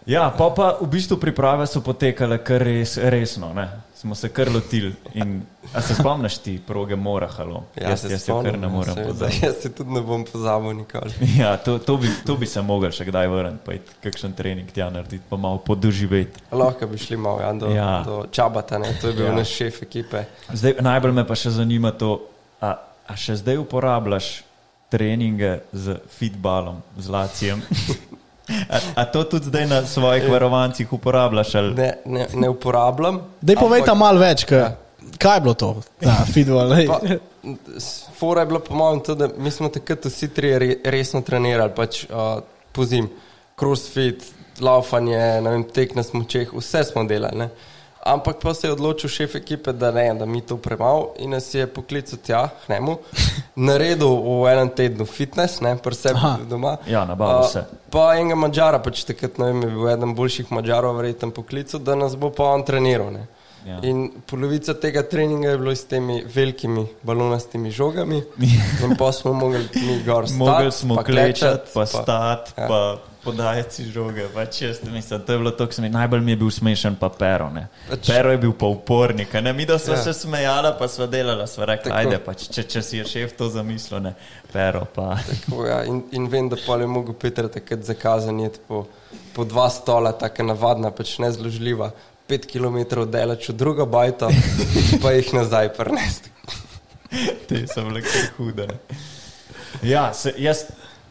Ja, 0.05 0.29
pa 0.37 0.51
pa 0.55 0.77
v 0.81 0.87
bistvu 0.87 1.17
priprave 1.19 1.65
so 1.67 1.81
potekale 1.83 2.37
kar 2.43 2.63
res, 2.63 2.97
resno, 2.97 3.49
ne? 3.55 3.86
Smo 3.97 4.15
se 4.15 4.29
kar 4.29 4.51
lotili. 4.53 4.93
In, 5.13 5.41
a 5.73 5.81
se 5.81 5.95
spomniš 5.95 6.37
ti 6.37 6.61
proge 6.67 6.95
Morahalo? 6.95 7.63
Ja, 7.75 7.89
jaz 7.89 8.01
se 8.01 8.11
jaz 8.11 8.27
jo 8.27 8.35
kar 8.35 8.43
spomnim, 8.43 8.61
ne 8.61 8.67
morem 8.67 8.95
pozabiti. 8.95 9.39
Jaz 9.45 9.55
se 9.61 9.71
tudi 9.73 9.91
ne 9.91 10.01
bom 10.01 10.25
pozabil 10.25 10.73
nikoli. 10.73 11.11
Ja, 11.39 11.57
to, 11.57 11.79
to, 11.79 11.97
bi, 11.97 12.07
to 12.25 12.35
bi 12.37 12.45
se 12.45 12.61
mogel 12.61 12.91
še 12.93 13.07
kdaj 13.09 13.27
vrniti, 13.27 13.63
pa 13.65 13.73
iti 13.73 13.97
kakšen 14.03 14.35
trening 14.37 14.69
tja 14.71 14.89
narediti, 14.93 15.23
pa 15.29 15.37
malo 15.37 15.57
podoživeti. 15.65 16.45
Lahko 16.51 16.87
bi 16.87 16.97
šli 16.97 17.17
malo 17.17 17.41
ja, 17.41 17.53
do, 17.53 17.71
Ja. 17.73 18.03
do 18.05 18.25
Čabata, 18.31 18.77
ne? 18.77 18.93
to 19.01 19.09
je 19.09 19.17
bil 19.17 19.31
ja. 19.31 19.35
naš 19.35 19.55
šef 19.57 19.81
ekipe. 19.87 20.27
Zdaj, 20.53 20.77
najbolj 20.85 21.17
me 21.17 21.25
pa 21.27 21.35
še 21.35 21.55
zanima 21.57 21.91
to, 21.91 22.19
a, 22.61 22.75
a 23.07 23.17
še 23.17 23.39
zdaj 23.41 23.57
uporabljaš 23.65 24.43
treninge 24.93 25.57
z 25.73 25.97
fitbalom, 26.19 26.83
z 26.97 27.09
lacijem. 27.09 27.65
A, 28.69 28.77
a 28.95 29.05
to 29.05 29.23
tudi 29.25 29.45
zdaj 29.45 29.65
na 29.65 29.81
svojih 29.83 30.23
varovancih 30.27 30.93
uporabljaš? 30.93 31.55
Ali? 31.55 31.73
Ne, 31.75 31.93
ne, 32.05 32.27
ne 32.33 32.49
uporabljam. 32.49 33.21
Dej 33.41 33.55
povejte 33.57 33.89
ampak- 33.89 33.99
malo 33.99 34.19
več, 34.19 34.43
kaj, 34.43 34.63
kaj 35.17 35.35
je 35.35 35.41
bilo 35.41 35.53
to, 35.55 35.69
ta. 35.99 36.23
Pa, 36.87 36.99
s- 37.77 38.07
Fora 38.13 38.41
je 38.41 38.47
bila 38.47 38.59
po 38.59 38.73
mojem 38.73 38.99
to, 39.01 39.15
da 39.15 39.29
mi 39.37 39.51
smo 39.51 39.69
takrat 39.69 40.05
vsi 40.05 40.27
tri 40.29 40.57
re, 40.57 40.69
resno 40.85 41.21
trenirali, 41.21 41.69
pač 41.71 42.05
uh, 42.05 42.39
pozim, 42.71 43.09
crossfit, 43.55 44.23
laufanje, 44.59 45.19
ne 45.37 45.49
vem, 45.49 45.63
tek 45.65 45.93
na 45.93 46.03
smočeh, 46.03 46.49
vse 46.51 46.83
smo 46.83 47.03
delali. 47.03 47.37
Ne? 47.37 47.49
Ampak 48.07 48.39
pa 48.41 48.53
se 48.53 48.67
je 48.67 48.71
odločil 48.71 49.09
šef 49.09 49.35
ekipe, 49.35 49.73
da 49.73 49.91
ne, 49.91 50.13
da 50.13 50.25
mi 50.25 50.41
to 50.41 50.57
premalo 50.57 51.13
in 51.19 51.35
nas 51.35 51.53
je 51.53 51.67
poklical 51.67 52.19
tja, 52.23 52.49
k 52.65 52.69
njemu, 52.69 52.97
naredil 53.67 54.13
v 54.23 54.51
enem 54.51 54.69
tednu 54.69 55.05
fitness, 55.05 55.61
ne, 55.61 55.75
Aha. 56.13 56.37
doma. 56.49 56.77
Ja, 56.87 57.05
nabavil 57.05 57.43
A, 57.43 57.49
se. 57.51 57.65
Pa 57.91 58.13
enega 58.15 58.35
mačara, 58.35 58.79
pač 58.79 59.03
takrat, 59.03 59.37
ne 59.37 59.51
vem, 59.51 59.61
je 59.67 59.73
bil 59.75 59.89
eden 59.91 60.15
boljših 60.15 60.51
mačarov, 60.55 60.95
verjetno 61.01 61.31
poklical, 61.35 61.83
da 61.83 61.95
nas 61.95 62.15
bo 62.15 62.31
pa 62.31 62.53
on 62.55 62.63
treniral. 62.63 63.11
Ne. 63.11 63.27
Ja. 63.65 63.79
In 63.83 64.11
polovica 64.29 64.73
tega 64.73 65.03
treninga 65.03 65.49
je 65.49 65.57
bilo 65.57 65.75
s 65.75 65.85
temi 65.85 66.23
velikimi 66.35 66.85
balonastimi 67.03 67.71
žogami. 67.71 68.21
In 68.83 68.95
pa 68.97 69.11
smo 69.11 69.33
mogli 69.33 69.67
mi 69.75 70.03
gor 70.05 70.27
stati. 70.27 70.39
Mogli 70.39 70.71
smo 70.71 70.95
pa 70.95 71.03
klečati, 71.03 71.39
klečati, 71.39 71.71
pa 71.73 71.85
stati, 71.85 72.51
ja. 72.57 72.67
pa 72.67 72.97
podajati 73.23 73.85
žoge. 73.85 74.27
Pač 74.33 74.61
jaz 74.61 74.77
mislim, 74.83 75.21
to 75.21 75.31
je 75.31 75.37
bilo 75.37 75.51
to, 75.51 75.67
kar 75.67 75.81
mi 75.81 75.89
najbolj 75.89 76.21
mi 76.21 76.31
je 76.31 76.35
bil 76.37 76.49
smešen, 76.51 76.95
pa 76.95 77.09
pero. 77.09 77.49
Ne. 77.49 77.67
Pač- 77.89 78.07
Pero 78.07 78.31
je 78.31 78.37
bil 78.37 78.53
pa 78.53 78.65
upornik. 78.65 79.33
Ne? 79.33 79.53
Mi 79.53 79.65
da 79.65 79.77
smo 79.79 79.93
Ja. 79.93 80.03
se 80.03 80.13
smejali, 80.13 80.71
pa 80.79 80.87
smo 80.87 81.07
delali, 81.07 81.47
smo 81.47 81.65
rekli, 81.65 81.91
Tako. 81.91 81.97
ajde, 81.99 82.19
pač, 82.19 82.47
če, 82.49 82.63
če 82.63 82.81
si 82.81 82.97
je 82.97 83.05
šef 83.05 83.35
to 83.37 83.49
zamislil, 83.49 83.99
ne. 83.99 84.13
pero 84.53 84.85
pa. 84.95 85.17
Tako, 85.17 85.65
ja. 85.65 85.83
in, 85.83 86.03
in 86.11 86.27
vem, 86.27 86.49
da 86.49 86.55
pa 86.67 86.75
je 86.77 86.87
mogel 86.87 87.13
Peter 87.13 87.47
takrat 87.47 87.83
zakazan 87.83 88.39
je 88.39 88.51
po, 88.67 88.85
po 89.35 89.43
dva 89.43 89.69
stola, 89.69 90.11
tako 90.11 90.43
navadna, 90.43 90.91
pač 90.91 91.17
nezložljiva. 91.19 91.91
Pet 92.27 92.45
km 92.45 93.05
delač 93.07 93.49
v 93.49 93.55
drugo 93.55 93.85
bajto, 93.85 94.29
pa 95.01 95.13
jih 95.15 95.33
nazaj 95.33 95.71
prnesti. 95.77 96.29
Te 97.47 97.63
so 97.71 97.85
bile 97.87 98.01
kar 98.03 98.27
hude. 98.37 98.67
Ja, 99.83 100.09
se, 100.13 100.33
jaz 100.37 100.65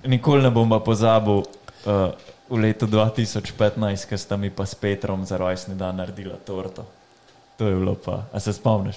nikoli 0.04 0.42
ne 0.44 0.50
bom 0.52 0.68
pozabil 0.84 1.40
uh, 1.40 2.12
v 2.48 2.60
letu 2.60 2.86
2015, 2.86 4.08
ko 4.08 4.18
sta 4.20 4.36
mi 4.36 4.50
pa 4.50 4.66
s 4.66 4.74
Petrom 4.74 5.24
za 5.24 5.40
rojstni 5.40 5.74
dan 5.74 5.96
naredila 5.96 6.36
torto. 6.36 6.84
To 7.56 7.66
je 7.66 7.74
bilo 7.74 7.94
pa, 7.94 8.26
a 8.32 8.40
se 8.40 8.52
spomniš? 8.52 8.96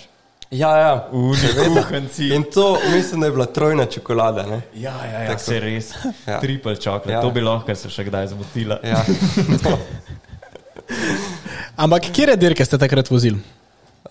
Ja, 0.52 0.78
ja. 0.78 1.08
Kuhanci. 1.12 2.34
In 2.36 2.44
to 2.44 2.78
mislim, 2.92 3.22
da 3.22 3.28
je 3.28 3.32
bila 3.32 3.46
trojna 3.46 3.86
čokolada. 3.86 4.44
Ne? 4.46 4.62
Ja, 4.76 5.06
ja, 5.06 5.20
ja 5.20 5.28
Tako. 5.28 5.40
se 5.40 5.60
res. 5.60 5.94
Ja. 6.28 6.40
Triple 6.40 6.76
čokolad, 6.76 7.10
Ja. 7.10 7.16
ja. 7.16 7.22
to 7.22 7.32
bi 7.32 7.42
lahko 7.42 7.76
se 7.76 7.90
še 7.90 8.04
kdaj 8.04 8.28
zmotila. 8.34 8.80
Ja. 8.84 9.06
Ampak 11.80 12.12
kje 12.12 12.36
dirke 12.36 12.66
ste 12.66 12.76
takrat 12.76 13.08
vozili? 13.08 13.40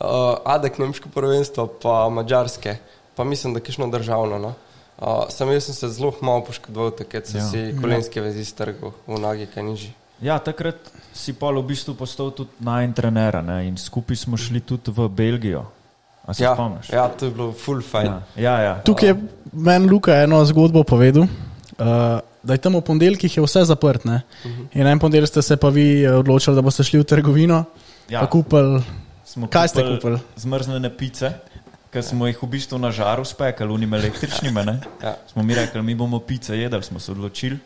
Uh, 0.00 0.40
Adek, 0.44 0.78
nemško 0.80 1.08
prvenstvo, 1.12 1.66
pa 1.82 2.08
mačarske, 2.08 2.78
pa 3.16 3.24
mislim, 3.24 3.52
da 3.54 3.60
kišno 3.60 3.88
državno. 3.92 4.38
No? 4.38 4.54
Uh, 4.98 5.28
sam 5.28 5.52
jaz 5.52 5.68
sem 5.68 5.74
se 5.74 5.88
zelo 5.88 6.14
malo 6.24 6.44
poškodoval, 6.48 6.90
takrat 6.96 7.26
sem 7.28 7.40
Ja. 7.40 7.44
ja. 7.44 7.50
si 7.50 7.76
kolenske 7.80 8.20
vezi 8.24 8.44
strgal 8.44 8.92
v 9.06 9.20
nogi, 9.20 9.46
kaj 9.46 9.62
nižji. 9.62 9.92
Ja, 10.24 10.38
takrat 10.38 10.80
si 11.14 11.30
pa 11.36 11.52
v 11.52 11.62
bistvu 11.62 11.94
postal 11.94 12.32
tudi 12.34 12.50
najn 12.58 12.90
trenera 12.96 13.42
ne? 13.42 13.68
in 13.68 13.76
skupaj 13.78 14.16
smo 14.16 14.36
šli 14.36 14.60
tudi 14.64 14.90
v 14.90 15.06
Belgijo. 15.08 15.66
A 16.26 16.34
se 16.34 16.42
Ja, 16.44 16.54
spomniš? 16.54 16.88
ja, 16.90 17.08
to 17.08 17.28
je 17.28 17.30
bilo 17.30 17.52
full 17.52 17.82
fajn. 17.82 18.06
ja, 18.06 18.20
ja, 18.36 18.56
ja. 18.60 18.74
Tukaj 18.84 19.08
je 19.08 19.16
meni 19.52 19.86
Luka 19.88 20.16
eno 20.24 20.44
zgodbo 20.44 20.82
povedal. 20.84 21.22
Uh, 21.78 22.18
da 22.48 22.56
je 22.56 22.62
tam 22.64 22.78
v 22.78 22.80
ponedeljkih 22.80 23.36
je 23.36 23.44
vse 23.44 23.66
zaprt. 23.68 24.08
Ne? 24.08 24.22
In 24.72 24.88
en 24.88 24.98
ponedeljek 24.98 25.28
ste 25.28 25.44
se 25.44 25.58
pa 25.60 25.68
vi 25.68 26.00
eh, 26.00 26.16
odločili, 26.16 26.56
da 26.56 26.64
boste 26.64 26.86
šli 26.86 27.02
v 27.02 27.08
trgovino. 27.08 27.64
Ja. 28.08 28.22
Ja. 28.22 28.26
Kupili, 28.26 28.80
Smo 29.28 29.48
Kaj 29.52 29.68
ste 29.68 29.84
kupili? 29.84 30.18
Zmrznjene 30.40 30.88
pice, 30.96 31.32
ki 31.92 32.02
smo 32.02 32.26
jih 32.26 32.38
v 32.42 32.46
bistvu 32.48 32.78
na 32.80 32.88
žaru 32.90 33.26
spekali, 33.28 33.72
unim 33.72 33.94
električnimi. 33.94 34.64
ne. 34.64 34.80
Ja. 35.04 35.16
Smo 35.32 35.42
mi 35.42 35.54
rekli, 35.54 35.82
mi 35.82 35.94
bomo 35.94 36.20
pice 36.20 36.56
jedli, 36.56 36.82
smo 36.82 37.00
se 37.00 37.12
odločili. 37.12 37.58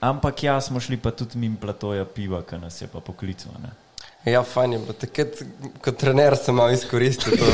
Ampak 0.00 0.42
ja, 0.42 0.60
smo 0.60 0.80
šli 0.80 0.96
pa 0.96 1.10
tudi 1.10 1.38
mimo 1.38 1.56
platoja 1.60 2.04
piva, 2.04 2.42
ki 2.42 2.58
nas 2.62 2.80
je 2.82 2.86
pa 2.86 3.00
poklical. 3.00 3.52
Ne. 3.62 3.74
Ja, 4.32 4.42
fajn 4.42 4.72
je 4.72 4.78
bilo. 4.78 4.92
Takrat, 4.92 5.42
kot 5.82 5.96
trener, 5.98 6.36
sem 6.36 6.54
malo 6.54 6.70
izkoristil 6.70 7.34
to, 7.36 7.50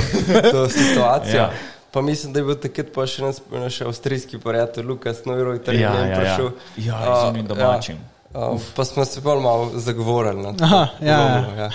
to 0.50 0.68
situacijo. 0.68 1.36
Ja. 1.36 1.50
Ja. 1.91 1.93
Pa 1.93 2.01
mislim, 2.01 2.32
da 2.32 2.38
je 2.41 2.45
bil 2.45 2.55
takrat 2.55 2.93
pa 2.95 3.07
še 3.07 3.22
naš 3.22 3.36
naš 3.51 3.80
avstrijski 3.80 4.38
prijatelj 4.38 4.84
Lukas 4.86 5.24
Noiro, 5.26 5.59
ki 5.59 5.70
je 5.70 5.80
Ja, 5.80 5.95
ja, 5.95 6.01
ja, 6.01 6.07
ja. 6.07 6.16
prišel. 6.20 6.51
Ja, 6.76 6.95
A, 6.97 7.20
z 7.20 7.28
onim 7.28 7.47
domačim. 7.47 7.97
Ja, 8.34 8.51
uh, 8.51 8.61
pa 8.76 8.84
smo 8.84 9.05
se 9.05 9.20
bolj 9.20 9.41
malo 9.43 9.70
zagovorili. 9.74 10.43
na 10.43 10.53
to 10.53 10.64
Aha, 10.64 10.86
ja, 11.03 11.16
vlogo, 11.43 11.57
ja. 11.61 11.70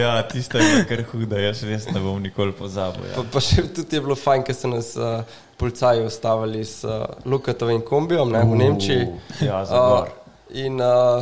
Ja, 0.00 0.22
tiste 0.32 0.58
je 0.58 0.64
bilo 0.64 0.84
kar 0.88 1.04
huda, 1.12 1.38
jaz 1.38 1.62
res 1.62 1.86
ne 1.92 2.00
bom 2.00 2.22
nikoli 2.22 2.52
pozabil. 2.56 3.04
Ja. 3.04 3.14
Pa, 3.16 3.22
pa 3.32 3.40
še 3.44 3.66
tudi 3.68 3.96
je 3.96 4.00
bilo 4.00 4.16
fajn, 4.16 4.42
ker 4.48 4.56
so 4.56 4.68
nas 4.72 4.94
uh, 4.96 5.20
policaji 5.60 6.06
ustavili 6.08 6.64
s 6.64 6.80
uh, 6.88 7.04
Lukatovim 7.28 7.82
kombijom 7.84 8.32
ne, 8.32 8.40
v 8.48 8.56
Nemčiji. 8.56 9.06
Ja, 9.44 9.64
za 9.68 9.76
gor. 9.76 10.08
in 10.50 10.80
uh, 10.80 11.20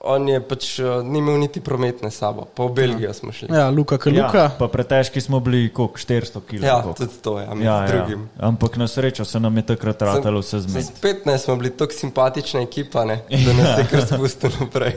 on 0.00 0.28
je 0.28 0.40
pač 0.40 0.78
uh, 0.78 1.00
ni 1.02 1.18
imel 1.18 1.38
niti 1.40 1.60
prometne 1.60 2.10
sabo, 2.10 2.46
pa 2.54 2.68
v 2.68 2.74
Belgijo 2.74 3.12
smo 3.14 3.32
šli. 3.32 3.48
ja, 3.50 3.68
Luka, 3.70 3.98
ki 3.98 4.14
Luka. 4.14 4.44
Ja, 4.46 4.54
pa 4.58 4.68
pretežki 4.70 5.20
smo 5.20 5.40
bili, 5.40 5.68
koliko, 5.74 5.98
400 5.98 6.40
kg. 6.46 6.62
Ja, 6.62 6.78
tudi 6.86 7.18
to 7.22 7.38
je, 7.40 7.46
ja, 7.46 7.54
ja, 7.62 7.76
ja. 7.82 7.86
drugim. 7.88 8.28
Ampak 8.38 8.76
na 8.76 8.88
srečo 8.88 9.24
se 9.24 9.40
nam 9.40 9.56
je 9.56 9.66
takrat 9.74 10.02
ratalo 10.02 10.40
vse 10.40 10.60
zmeti. 10.60 10.86
spet 10.86 11.26
ne 11.26 11.38
smo 11.38 11.56
bili 11.56 11.70
tako 11.70 11.92
simpatična 11.92 12.60
ekipa, 12.60 13.04
ne, 13.04 13.22
da 13.46 13.52
nas 13.52 13.78
je 13.78 13.86
kar 13.90 14.06
spustil 14.06 14.50
naprej. 14.60 14.96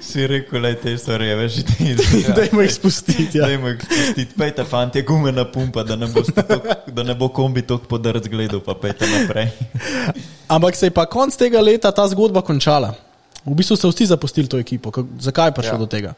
Si 0.00 0.26
rekel, 0.26 0.60
da 0.60 0.74
te 0.76 0.92
so 1.00 1.16
reve, 1.16 1.48
že 1.48 1.62
ti 1.64 1.96
Ja. 2.28 2.34
Dajmo 2.36 2.60
jih 2.60 2.72
spustiti. 2.72 3.38
Ja. 3.38 3.46
Dajmo 3.46 3.68
jih 3.68 3.80
spustiti, 3.80 4.34
pejte 4.36 4.64
fantje, 4.64 5.02
gume 5.02 5.32
na 5.32 5.44
pumpa, 5.44 5.82
da 5.82 5.96
ne, 5.96 6.08
tok, 6.12 6.68
da 6.86 7.02
ne 7.02 7.14
bo 7.14 7.28
kombi 7.28 7.62
tako 7.62 7.88
podrc 7.88 8.28
gledal, 8.28 8.60
pa 8.60 8.74
pejte 8.74 9.08
naprej. 9.08 9.48
Ampak 10.48 10.76
se 10.76 10.86
je 10.86 10.90
pa 10.92 11.06
konc 11.08 11.36
tega 11.36 11.60
leta 11.64 11.92
ta 11.92 12.04
zgodba 12.08 12.44
končala. 12.44 12.92
V 13.44 13.54
bistvu 13.54 13.76
ste 13.76 13.88
vsi 13.88 14.06
zapustili 14.06 14.48
to 14.48 14.58
ekipo. 14.58 14.90
Kak- 14.90 15.20
Zakaj 15.20 15.48
je 15.48 15.54
prišlo 15.54 15.76
Ja. 15.76 15.78
do 15.78 15.86
tega? 15.86 16.14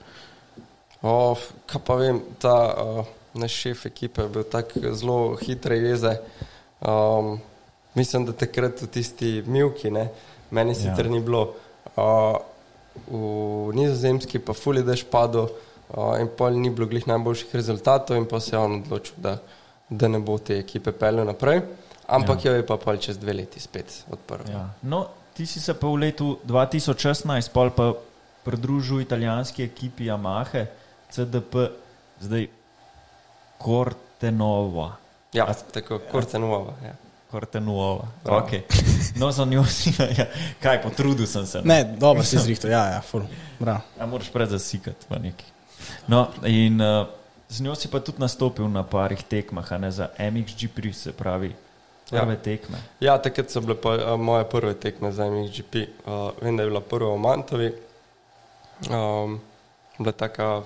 O, 1.02 1.34
kaj 1.66 1.80
pa 1.84 1.94
vem, 1.94 2.20
ta 2.38 2.54
uh, 2.72 3.06
naš 3.34 3.52
šef 3.52 3.86
ekipe 3.86 4.22
je 4.22 4.28
bil 4.28 4.44
tako 4.44 4.94
zelo 4.94 5.36
hitre 5.36 5.76
jeze. 5.76 6.16
Um, 6.80 7.40
mislim, 7.94 8.26
da 8.26 8.32
takrat 8.32 8.82
v 8.82 8.86
tisti 8.86 9.42
milki, 9.46 9.90
ne, 9.90 10.08
meni 10.50 10.70
Ja. 10.70 10.74
sicer 10.74 11.10
ni 11.10 11.20
bilo. 11.20 11.54
Uh, 11.96 12.38
v 13.10 13.74
nizozemski 13.76 14.38
pa 14.38 14.54
fully 14.56 14.80
dež 14.82 15.04
padel 15.10 15.50
uh, 15.50 16.16
in 16.20 16.28
pol 16.32 16.54
ni 16.56 16.70
bilo 16.70 16.86
glih 16.88 17.04
najboljših 17.06 17.54
rezultatov 17.54 18.16
in 18.16 18.24
pa 18.24 18.40
se 18.40 18.54
je 18.56 18.58
on 18.58 18.80
odločil, 18.80 19.14
da, 19.20 19.36
da 19.90 20.08
ne 20.08 20.18
bo 20.18 20.38
te 20.38 20.56
ekipe 20.58 20.92
peljal 20.92 21.26
naprej. 21.26 21.60
Ampak 22.06 22.44
ja. 22.44 22.50
jo 22.50 22.56
je 22.56 22.66
pa 22.66 22.76
pol 22.80 22.96
čez 22.96 23.18
dve 23.18 23.32
leti 23.34 23.60
spet 23.60 24.04
odprl. 24.10 24.46
Ja. 24.50 24.70
No, 24.82 25.06
ti 25.36 25.46
si 25.46 25.60
se 25.60 25.74
pa 25.74 25.86
v 25.86 26.08
letu 26.08 26.38
2016 26.48 27.52
pol 27.52 27.70
pa 27.70 27.92
pridružil 28.44 29.00
italijanski 29.04 29.62
ekipi 29.68 30.08
Yamaha, 30.08 30.64
CDP, 31.12 31.68
zdaj 32.20 32.48
Cortenova. 33.60 34.96
Ja, 35.32 35.44
A- 35.44 35.54
tako, 35.54 35.98
Korcenova. 36.10 36.72
Ja. 36.84 36.94
Cortenova. 37.30 38.06
Ja. 38.24 38.32
Okay. 38.32 38.62
No, 39.16 39.32
za 39.32 39.44
njo 39.44 39.64
si, 39.64 39.92
ja. 40.18 40.26
kaj, 40.62 40.82
potrudil 40.82 41.26
sem 41.26 41.46
se. 41.46 41.60
Ne, 41.64 41.84
dobro 41.84 42.24
si 42.24 42.38
zrihtel. 42.38 42.70
Ja, 42.70 42.86
ja, 42.86 43.00
ful. 43.02 43.26
Bravo. 43.58 43.80
Ja, 43.98 44.06
moraš 44.06 44.30
pred 44.32 44.48
zasikati 44.48 45.06
v 45.10 45.18
neki. 45.18 45.44
No, 46.06 46.28
in 46.46 46.80
uh, 46.80 47.06
z 47.48 47.60
njo 47.60 47.74
si 47.74 47.90
pa 47.90 48.00
tudi 48.00 48.22
nastopil 48.22 48.68
na 48.70 48.82
parih 48.82 49.20
tekmah, 49.22 49.72
a 49.72 49.78
ne 49.78 49.90
za 49.90 50.08
MXGP, 50.18 50.92
se 50.94 51.12
pravi, 51.12 51.52
prve 52.10 52.32
ja. 52.32 52.42
tekme. 52.42 52.78
Ja, 53.00 53.18
takrat 53.18 53.50
so 53.50 53.60
bile 53.60 53.76
pa, 53.80 53.96
uh, 53.96 54.14
moje 54.20 54.44
prve 54.50 54.74
tekme 54.74 55.12
za 55.12 55.30
MXGP. 55.30 55.74
Uh, 56.06 56.30
vem, 56.42 56.56
da 56.56 56.62
je 56.62 56.70
bila 56.70 56.80
prva 56.80 57.12
v 57.14 57.18
Mantovi. 57.18 57.70
Um, 58.90 59.40
bila 59.98 60.12
taka, 60.12 60.62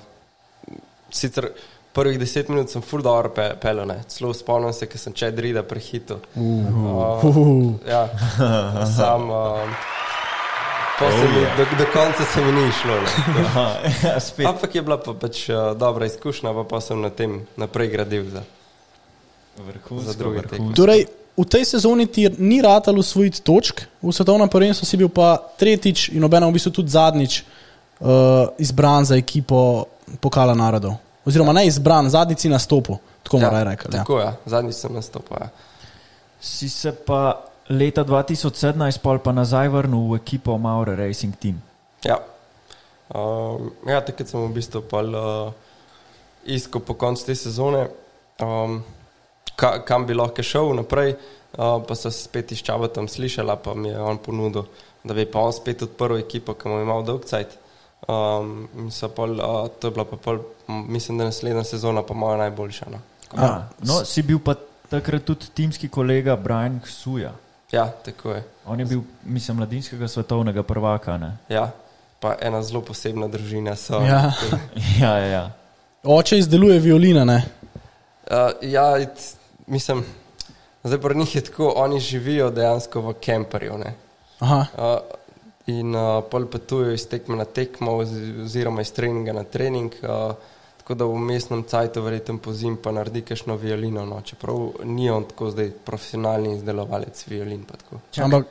sicer 1.11 1.53
prvih 1.93 2.18
deset 2.18 2.49
minut 2.49 2.70
sem 2.70 2.82
full 2.82 3.03
dobro 3.03 3.30
pe, 3.34 3.51
pelil, 3.62 3.86
ne. 3.86 4.01
celo 4.09 4.32
spomnim 4.34 4.72
se, 4.74 4.86
ker 4.86 5.01
sem 5.01 5.14
če 5.16 5.30
drida 5.34 5.62
prehitil. 5.66 6.20
Uh, 6.34 7.24
Uh, 7.24 7.74
ja, 7.88 8.07
sam. 8.97 9.30
Um, 9.30 9.74
se 11.01 11.28
mi, 11.32 11.41
do, 11.57 11.64
do 11.78 11.86
konca 11.93 12.24
se 12.28 12.45
mi 12.45 12.53
ni 12.53 12.72
šlo. 12.72 12.97
Aha, 13.41 13.66
ja, 14.05 14.20
spet. 14.20 14.47
Ampak 14.47 14.74
je 14.74 14.82
bila 14.82 14.99
pa 15.01 15.14
pač 15.16 15.47
uh, 15.49 15.72
dobra 15.78 16.07
izkušnja, 16.07 16.53
pa, 16.53 16.64
pa 16.68 16.80
sem 16.84 17.01
na 17.01 17.11
tem 17.11 17.41
naprej 17.57 17.88
gradil. 17.88 18.28
Za. 18.30 18.45
Vrhunsko, 19.61 20.05
za 20.05 20.18
druge 20.18 20.45
vrhunsko. 20.45 20.76
torej, 20.76 21.07
v 21.41 21.49
tej 21.49 21.64
sezoni 21.64 22.07
ti 22.07 22.28
ni 22.38 22.61
ratalo 22.62 23.01
usvojiti 23.01 23.41
točk, 23.41 23.82
v 24.03 24.12
svetovnem 24.12 24.49
prvenstvu 24.49 24.84
si 24.86 24.97
bil 25.01 25.09
pa 25.09 25.38
tretjič 25.57 26.12
in 26.12 26.24
obenem 26.24 26.51
v 26.51 26.57
bistvu 26.61 26.72
tudi 26.80 26.93
zadnjič 26.93 27.43
uh, 27.43 28.53
izbran 28.59 29.05
za 29.05 29.16
ekipo 29.16 29.88
Pokala 30.20 30.55
narodov. 30.59 30.99
Oziroma 31.22 31.53
ne 31.55 31.66
izbran, 31.70 32.11
zadnjič 32.11 32.38
si 32.43 32.49
nastopil, 32.51 32.99
tako 33.22 33.38
ja, 33.38 33.47
morajo 33.47 33.64
reči. 33.70 33.84
Ja. 33.86 34.03
Tako 34.03 34.18
je, 34.18 34.24
ja. 34.26 34.32
zadnjič 34.47 34.76
sem 34.76 34.93
nastopil. 34.93 35.36
Ja. 35.38 35.49
Si 36.41 36.68
se 36.68 36.93
pa 36.93 37.51
leta 37.70 38.03
2017 38.05 38.99
pol 38.99 39.22
pa 39.22 39.32
nazaj 39.32 39.70
vrnil 39.70 40.11
v 40.11 40.18
ekipo 40.18 40.59
Maure 40.59 40.97
Racing 40.99 41.36
Team. 41.38 41.62
Ja, 42.03 42.18
um, 43.14 43.70
ja 43.86 44.03
takrat 44.03 44.28
sem 44.28 44.43
v 44.43 44.51
bistvu 44.51 44.82
pol, 44.82 45.14
uh, 45.14 45.55
iskal 46.43 46.82
po 46.82 46.99
koncu 46.99 47.30
te 47.30 47.36
sezone, 47.38 47.86
um, 48.43 48.82
ka, 49.61 49.73
kam 49.85 50.07
bi 50.09 50.17
lahko 50.17 50.43
šel 50.43 50.73
naprej, 50.81 51.15
uh, 51.15 51.81
pa 51.87 51.97
sem 51.99 52.13
se 52.13 52.25
spet 52.25 52.53
iz 52.53 52.63
Čabata 52.65 53.05
slišala, 53.07 53.59
pa 53.61 53.75
mi 53.75 53.93
je 53.93 54.01
on 54.01 54.19
ponudil, 54.19 54.65
da 55.05 55.15
bi 55.15 55.27
pa 55.27 55.45
on 55.45 55.53
spet 55.53 55.85
odprl 55.89 56.21
ekipo, 56.21 56.57
ki 56.57 56.69
mu 56.69 56.81
je 56.81 56.87
imel 56.89 57.05
dolg 57.05 57.29
cajt. 57.29 57.59
Um, 58.09 58.65
in 58.81 58.89
so 58.91 59.11
pol, 59.13 59.37
uh, 59.37 59.69
to 59.69 59.91
je 59.91 59.95
bila 59.95 60.07
pa 60.09 60.17
pol, 60.17 60.41
mislim, 60.69 61.19
da 61.21 61.29
naslednja 61.29 61.65
sezona 61.69 62.03
pa 62.03 62.15
moja 62.17 62.39
najboljša. 62.47 62.87
No. 62.91 63.01
A, 63.37 63.51
no, 63.87 64.01
si 64.09 64.25
bil 64.27 64.41
pa 64.43 64.57
takrat 64.91 65.25
tudi 65.29 65.53
timski 65.55 65.89
kolega 65.89 66.37
Brian 66.37 66.81
Suja. 66.87 67.35
Ja, 67.73 67.87
tako 68.05 68.33
je. 68.33 68.43
On 68.67 68.81
je 68.81 68.87
bil, 68.87 69.03
mislim, 69.25 69.57
mladinskega 69.57 70.09
svetovnega 70.09 70.63
prvaka. 70.63 71.19
Ne? 71.19 71.37
Ja, 71.49 71.69
pa 72.21 72.35
ena 72.41 72.63
zelo 72.63 72.81
posebna 72.83 73.29
družina 73.29 73.77
so. 73.77 74.01
Ja. 74.03 74.33
Ja, 75.01 75.19
ja, 75.19 75.27
ja. 75.27 75.45
Oče 76.03 76.39
izdeluje 76.39 76.79
violine, 76.81 77.25
ne? 77.25 77.43
Uh, 78.31 78.57
ja, 78.63 78.99
it, 78.99 79.37
mislim, 79.71 80.05
zdaj 80.85 81.01
pri 81.01 81.16
njih 81.18 81.35
je 81.37 81.45
tako, 81.49 81.73
oni 81.77 82.01
živijo 82.01 82.51
dejansko 82.51 83.01
v 83.01 83.14
kemperju. 83.21 83.79
ne. 83.79 83.95
Aha. 84.41 84.66
Uh, 84.77 85.16
in 85.66 85.95
uh, 85.95 86.25
pol 86.31 86.47
potujejo 86.47 86.95
iz 86.95 87.09
tekme 87.09 87.37
na 87.37 87.45
tekmo, 87.45 87.93
oz- 88.03 88.43
oziroma 88.45 88.81
iz 88.83 88.93
treninga 88.93 89.33
na 89.33 89.45
trening. 89.45 89.93
Uh, 90.03 90.35
tako 90.79 90.95
da 90.95 91.05
v 91.05 91.18
mestnem 91.18 91.62
cajtu, 91.62 92.03
verjetno 92.03 92.39
po 92.39 92.53
zim, 92.53 92.77
pa 92.77 92.93
naredi 92.93 93.23
kakšno 93.23 93.57
violino. 93.57 94.07
No, 94.07 94.21
čeprav 94.21 94.81
ni 94.85 95.11
on 95.11 95.25
tako 95.25 95.51
zdaj 95.51 95.71
profesionalni 95.85 96.57
izdelovalec 96.57 97.27
violin. 97.29 97.64
pa 97.64 97.77
tako. 97.77 98.01
Čakaj, 98.11 98.25
Ampak 98.25 98.47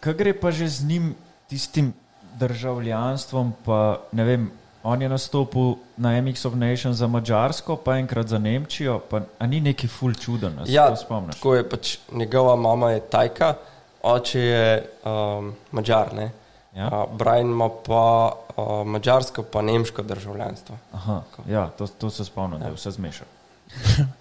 Kaj 0.00 0.14
gre 0.16 0.32
pa 0.32 0.48
že 0.50 0.68
z 0.68 0.88
njim, 0.88 1.14
tistim 1.48 1.92
državljanstvom? 2.40 3.52
Pa, 3.64 4.00
ne 4.12 4.24
vem, 4.24 4.50
on 4.82 5.02
je 5.02 5.08
nastopil 5.08 5.74
na 5.96 6.20
MX 6.20 6.46
of 6.46 6.54
Nations 6.54 6.96
za 6.96 7.06
Mačarsko, 7.06 7.76
pa 7.76 7.98
enkrat 7.98 8.28
za 8.28 8.38
Nemčijo. 8.38 8.98
Pa, 8.98 9.20
a 9.38 9.46
ni 9.46 9.60
neki 9.60 9.88
ful 9.88 10.14
čuden, 10.14 10.56
da 10.56 10.66
se 10.66 10.72
Ja, 10.72 10.88
to 10.88 10.96
spomniš? 10.96 11.34
tako 11.34 11.54
je 11.54 11.68
pač 11.68 11.98
njegova 12.12 12.56
mama 12.56 12.90
je 12.90 13.00
Tajka, 13.00 13.54
oče 14.02 14.40
je 14.40 14.90
um, 15.04 15.52
Mačar. 15.72 16.14
Ne? 16.14 16.30
Ja. 16.76 16.86
Uh, 16.86 17.16
Brian 17.18 17.50
ima 17.50 17.68
pa 17.86 18.32
uh, 18.56 18.86
mačarsko, 18.86 19.42
pa 19.42 19.62
nemško 19.62 20.02
državljanstvo. 20.02 20.76
Aha, 20.92 21.22
ja, 21.48 21.68
to, 21.78 21.86
to 21.86 22.10
se 22.10 22.24
spomnim, 22.24 22.60
da 22.60 22.66
je 22.66 22.72
vse 22.72 22.90
zmešal. 22.90 23.26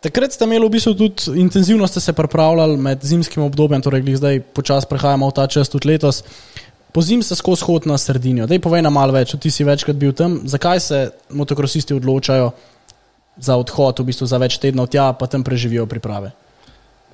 Takrat 0.00 0.30
ste 0.32 0.46
imeli 0.46 0.62
v 0.62 0.70
bistvu 0.70 0.94
tudi 0.94 1.40
intenzivno 1.40 1.86
ste 1.86 2.00
se 2.00 2.12
pripravljali 2.12 2.76
med 2.76 3.02
zimskim 3.02 3.42
obdobjem, 3.42 3.82
torej 3.82 4.16
zdaj 4.16 4.40
počasi 4.54 4.86
prehajamo 4.86 5.26
v 5.26 5.34
ta 5.34 5.46
čas 5.50 5.68
tudi 5.68 5.88
letos. 5.90 6.22
Po 6.22 6.67
zim 7.02 7.22
se 7.22 7.36
skozi 7.36 7.64
hod 7.64 7.86
na 7.86 7.98
sredino. 7.98 8.46
Dej 8.46 8.62
povej 8.64 8.82
nam 8.82 8.96
malo 8.96 9.12
več, 9.12 9.34
ti 9.40 9.50
si 9.50 9.64
večkrat 9.64 9.96
bil 9.96 10.12
tam. 10.16 10.40
Zakaj 10.48 10.80
se 10.80 11.00
motokrosisti 11.30 11.94
odločajo 11.94 12.52
za 13.38 13.56
odhod, 13.56 14.00
v 14.00 14.10
bistvu 14.10 14.26
za 14.26 14.38
več 14.40 14.58
tednov 14.58 14.90
tja, 14.90 15.12
pa 15.14 15.30
tam 15.30 15.44
preživijo 15.46 15.86
priprave? 15.86 16.32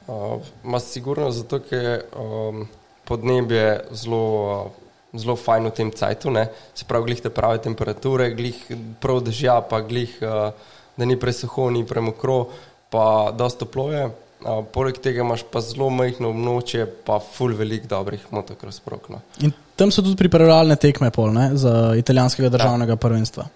Uh, 0.06 0.40
Ma 0.64 0.80
sigurno 0.80 1.30
zato, 1.32 1.60
ker 1.64 2.04
um, 2.12 2.64
podnebje 3.08 3.94
zelo, 3.96 4.72
zelo 5.16 5.36
fajn 5.36 5.70
v 5.70 5.74
tem 5.76 5.92
cajtu, 5.92 6.32
ne? 6.32 6.48
se 6.76 6.88
pravi, 6.88 7.10
glih 7.10 7.24
te 7.24 7.32
prave 7.32 7.60
temperature, 7.64 8.30
glih 8.36 8.58
prav 9.00 9.22
dežja, 9.24 9.60
pa 9.68 9.80
glih, 9.84 10.12
uh, 10.20 10.52
da 10.96 11.08
ni 11.08 11.16
presuho, 11.20 11.70
ni 11.72 11.84
premokro, 11.88 12.52
pa 12.92 13.32
dosta 13.36 13.64
toplo 13.64 13.90
je. 13.92 14.04
Uh, 14.44 14.60
poleg 14.68 15.00
tega 15.00 15.24
imaš 15.24 15.44
pa 15.48 15.64
zelo 15.64 15.88
majhno 15.88 16.34
območje, 16.34 16.84
pa 17.06 17.16
ful 17.16 17.56
velik 17.56 17.88
dobrih 17.88 18.28
motocross 18.32 18.84
prog. 18.84 19.08
No. 19.08 19.24
In 19.40 19.54
tam 19.76 19.90
so 19.90 20.02
tudi 20.02 20.16
pripravljalne 20.16 20.76
tekme 20.76 21.10
pol, 21.14 21.32
ne, 21.34 21.50
za 21.58 21.94
italijanskega 21.98 22.48
državnega 22.48 22.96
prvenstva. 22.96 23.46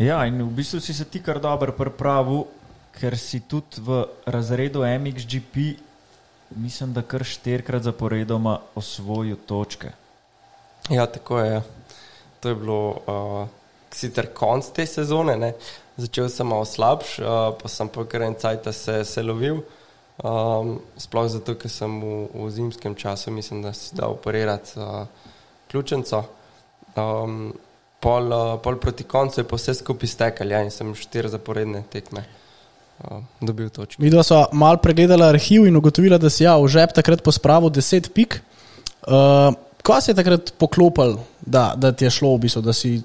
Ja, 0.00 0.24
in 0.26 0.40
v 0.42 0.50
bistvu 0.50 0.80
si 0.82 0.94
se 0.94 1.04
ti 1.06 1.22
kar 1.22 1.38
dobro 1.40 1.72
pripravil, 1.76 2.44
ker 2.98 3.18
si 3.18 3.44
tudi 3.46 3.82
v 3.84 4.04
razredu 4.26 4.82
MXGP, 4.86 5.74
mislim, 6.56 6.92
da 6.94 7.02
kar 7.02 7.24
štirikrat 7.24 7.82
zaporedoma 7.82 8.58
osvojil 8.74 9.36
točke. 9.46 9.92
Ja, 10.90 11.06
tako 11.06 11.40
je. 11.40 11.52
ja. 11.52 11.62
To 12.40 12.48
je 12.48 12.54
bilo 12.54 12.80
uh, 13.06 13.48
sicer 13.90 14.28
konc 14.34 14.66
te 14.74 14.86
sezone, 14.86 15.36
ne? 15.36 15.54
začel 15.96 16.28
sem 16.28 16.46
malo 16.46 16.66
slabš, 16.66 17.18
uh, 17.22 17.54
pa 17.56 17.70
sem 17.70 17.88
pa 17.88 18.04
kar 18.10 18.26
en 18.26 18.34
cajt 18.34 18.68
se, 18.74 18.98
se 19.04 19.22
lovil. 19.22 19.62
Um, 20.22 20.78
sploh 20.94 21.26
zato, 21.26 21.56
ker 21.58 21.70
sem 21.70 21.90
v, 21.98 22.28
v 22.30 22.50
zimskem 22.54 22.94
času, 22.94 23.32
mislim, 23.34 23.64
da 23.64 23.72
si 23.74 23.96
dal 23.98 24.14
operirati 24.14 24.78
uh, 24.78 25.08
ključnico. 25.70 26.22
Um, 26.94 27.50
pol, 27.98 28.30
uh, 28.30 28.54
pol 28.62 28.78
proti 28.78 29.02
koncu 29.04 29.40
je 29.40 29.48
pa 29.48 29.58
vse 29.58 29.74
skupaj 29.74 30.12
stekal, 30.12 30.54
ja, 30.54 30.62
in 30.62 30.70
sem 30.70 30.94
štiri 30.94 31.32
zaporedne 31.32 31.82
tekme 31.90 32.22
uh, 32.22 33.26
dobil 33.42 33.74
točke. 33.74 33.98
Videla 33.98 34.22
sva 34.22 34.46
mal 34.54 34.78
pregledala 34.78 35.32
arhiv 35.34 35.66
in 35.66 35.82
ugotovila, 35.82 36.20
da 36.22 36.30
si 36.30 36.46
ja, 36.46 36.54
v 36.62 36.70
žep 36.70 36.94
takrat 36.94 37.24
pospravil 37.26 37.74
10 37.74 38.14
pik. 38.14 38.38
Uh, 39.04 39.50
Kaj 39.84 40.00
si 40.00 40.10
je 40.14 40.16
takrat 40.16 40.54
poklopil, 40.56 41.18
da, 41.44 41.74
da 41.76 41.90
ti 41.92 42.06
je 42.06 42.10
šlo, 42.16 42.30
v 42.38 42.46
bistvu, 42.46 42.62
da 42.64 42.72
si 42.72 43.02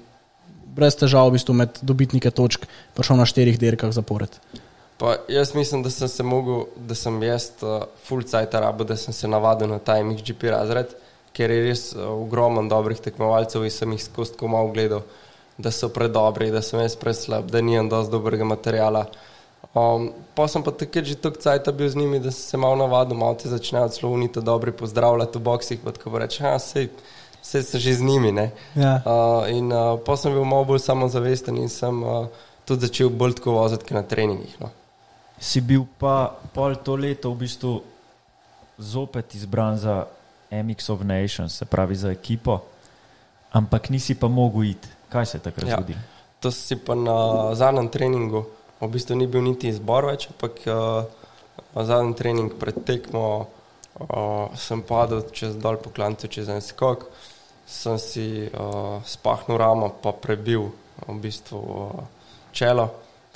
brez 0.72 0.94
težav 0.96 1.28
v 1.28 1.36
bistvu 1.36 1.52
med 1.58 1.76
dobitnike 1.84 2.30
točk 2.32 2.64
prišel 2.96 3.20
na 3.20 3.26
štirih 3.28 3.58
dirkah 3.60 3.92
zapored? 3.92 4.32
Pa 5.00 5.14
jaz 5.28 5.54
mislim, 5.54 5.82
da 5.82 5.90
sem 5.90 6.08
se 6.08 6.22
mogel, 6.22 6.64
da 6.76 6.94
sem 6.94 7.22
jaz 7.22 7.50
uh, 7.62 7.86
full 8.04 8.22
cajt 8.22 8.54
rabo, 8.54 8.84
da 8.84 8.96
sem 9.00 9.14
se 9.16 9.28
navadil 9.28 9.68
na 9.68 9.78
ta 9.78 9.94
MXGP 10.04 10.50
razred, 10.52 10.90
ker 11.32 11.50
je 11.50 11.60
res 11.64 11.84
uh, 11.94 12.02
ogromen 12.12 12.66
dobrih 12.68 12.98
tekmovalcev 13.00 13.64
in 13.64 13.72
sem 13.72 13.94
jih 13.96 14.02
skozi 14.04 14.34
tako 14.34 14.50
malo 14.52 14.68
gledal, 14.74 15.06
da 15.56 15.72
so 15.72 15.88
predobri, 15.88 16.50
da 16.52 16.60
sem 16.60 16.82
jaz 16.84 16.98
preslab, 17.00 17.48
da 17.48 17.62
nimam 17.64 17.88
dosti 17.88 18.12
dobrega 18.12 18.44
materijala. 18.44 19.06
Um, 19.72 20.10
pa 20.36 20.44
sem 20.52 20.62
pa 20.66 20.74
takrat 20.76 21.08
že 21.08 21.16
tako 21.16 21.40
cajt 21.40 21.70
bil 21.78 21.88
z 21.88 21.96
njimi, 21.96 22.20
da 22.20 22.30
sem 22.30 22.42
se 22.50 22.60
malo 22.60 22.76
navadil, 22.76 23.16
malo 23.16 23.38
te 23.40 23.48
začnejo 23.48 23.88
celo 23.88 24.10
unito 24.12 24.42
dobri 24.44 24.72
pozdravljati 24.72 25.38
v 25.38 25.42
boksih, 25.48 25.80
pa 25.84 25.94
tako 25.96 26.18
reče, 26.18 26.44
ja, 26.44 26.58
sej, 26.58 26.90
sej 27.40 27.62
sem 27.62 27.80
že 27.80 27.94
z 28.02 28.04
njimi, 28.04 28.34
ne. 28.36 28.50
Ja. 28.76 28.98
Uh, 29.00 29.48
in 29.48 29.72
uh, 29.72 29.96
pa 30.04 30.18
sem 30.20 30.36
bil 30.36 30.44
malo 30.44 30.68
bolj 30.74 30.84
samozavesten 30.84 31.56
in 31.56 31.72
sem 31.72 32.02
uh, 32.04 32.28
tudi 32.68 32.84
začel 32.84 33.08
bolj 33.08 33.38
tako 33.40 33.56
voziti 33.62 33.96
na 33.96 34.04
treningih. 34.04 34.60
No. 34.60 34.70
Si 35.40 35.60
bil 35.60 35.86
pa 35.98 36.36
pol 36.52 36.76
to 36.84 36.96
leto 37.00 37.32
v 37.32 37.48
bistvu 37.48 37.80
zopet 38.78 39.34
izbran 39.34 39.76
za 39.80 40.04
MX 40.50 40.90
of 40.90 41.00
Nations, 41.00 41.56
se 41.56 41.64
pravi 41.64 41.96
za 41.96 42.10
ekipo, 42.10 42.60
ampak 43.52 43.88
nisi 43.90 44.14
pa 44.14 44.28
mogel 44.28 44.64
iti. 44.64 44.88
Kaj 45.08 45.26
se 45.26 45.36
je 45.36 45.42
takrat 45.42 45.68
Ja. 45.68 45.76
zgodilo? 45.76 45.98
To 46.40 46.50
si 46.50 46.76
pa 46.76 46.94
na 46.94 47.54
zadnjem 47.54 47.88
treningu, 47.88 48.46
v 48.80 48.88
bistvu 48.88 49.16
ni 49.16 49.26
bil 49.26 49.42
niti 49.42 49.68
izbor 49.68 50.04
več, 50.06 50.28
ampak 50.28 50.60
uh, 50.66 51.04
na 51.74 51.84
zadnjem 51.84 52.14
treningu 52.14 52.54
pred 52.56 52.84
tekmo 52.84 53.48
uh, 54.00 54.48
sem 54.56 54.82
padel 54.82 55.24
čez 55.32 55.56
dol 55.56 55.76
po 55.76 55.90
klancu, 55.90 56.28
čez 56.28 56.48
en 56.48 56.60
skok, 56.60 57.04
sem 57.66 57.98
si 57.98 58.48
uh, 58.48 59.00
spahnil 59.04 59.58
ramo, 59.60 59.88
pa 60.00 60.12
prebil 60.12 60.72
v 61.06 61.16
bistvu 61.20 61.58
uh, 61.60 62.04
čelo, 62.52 62.88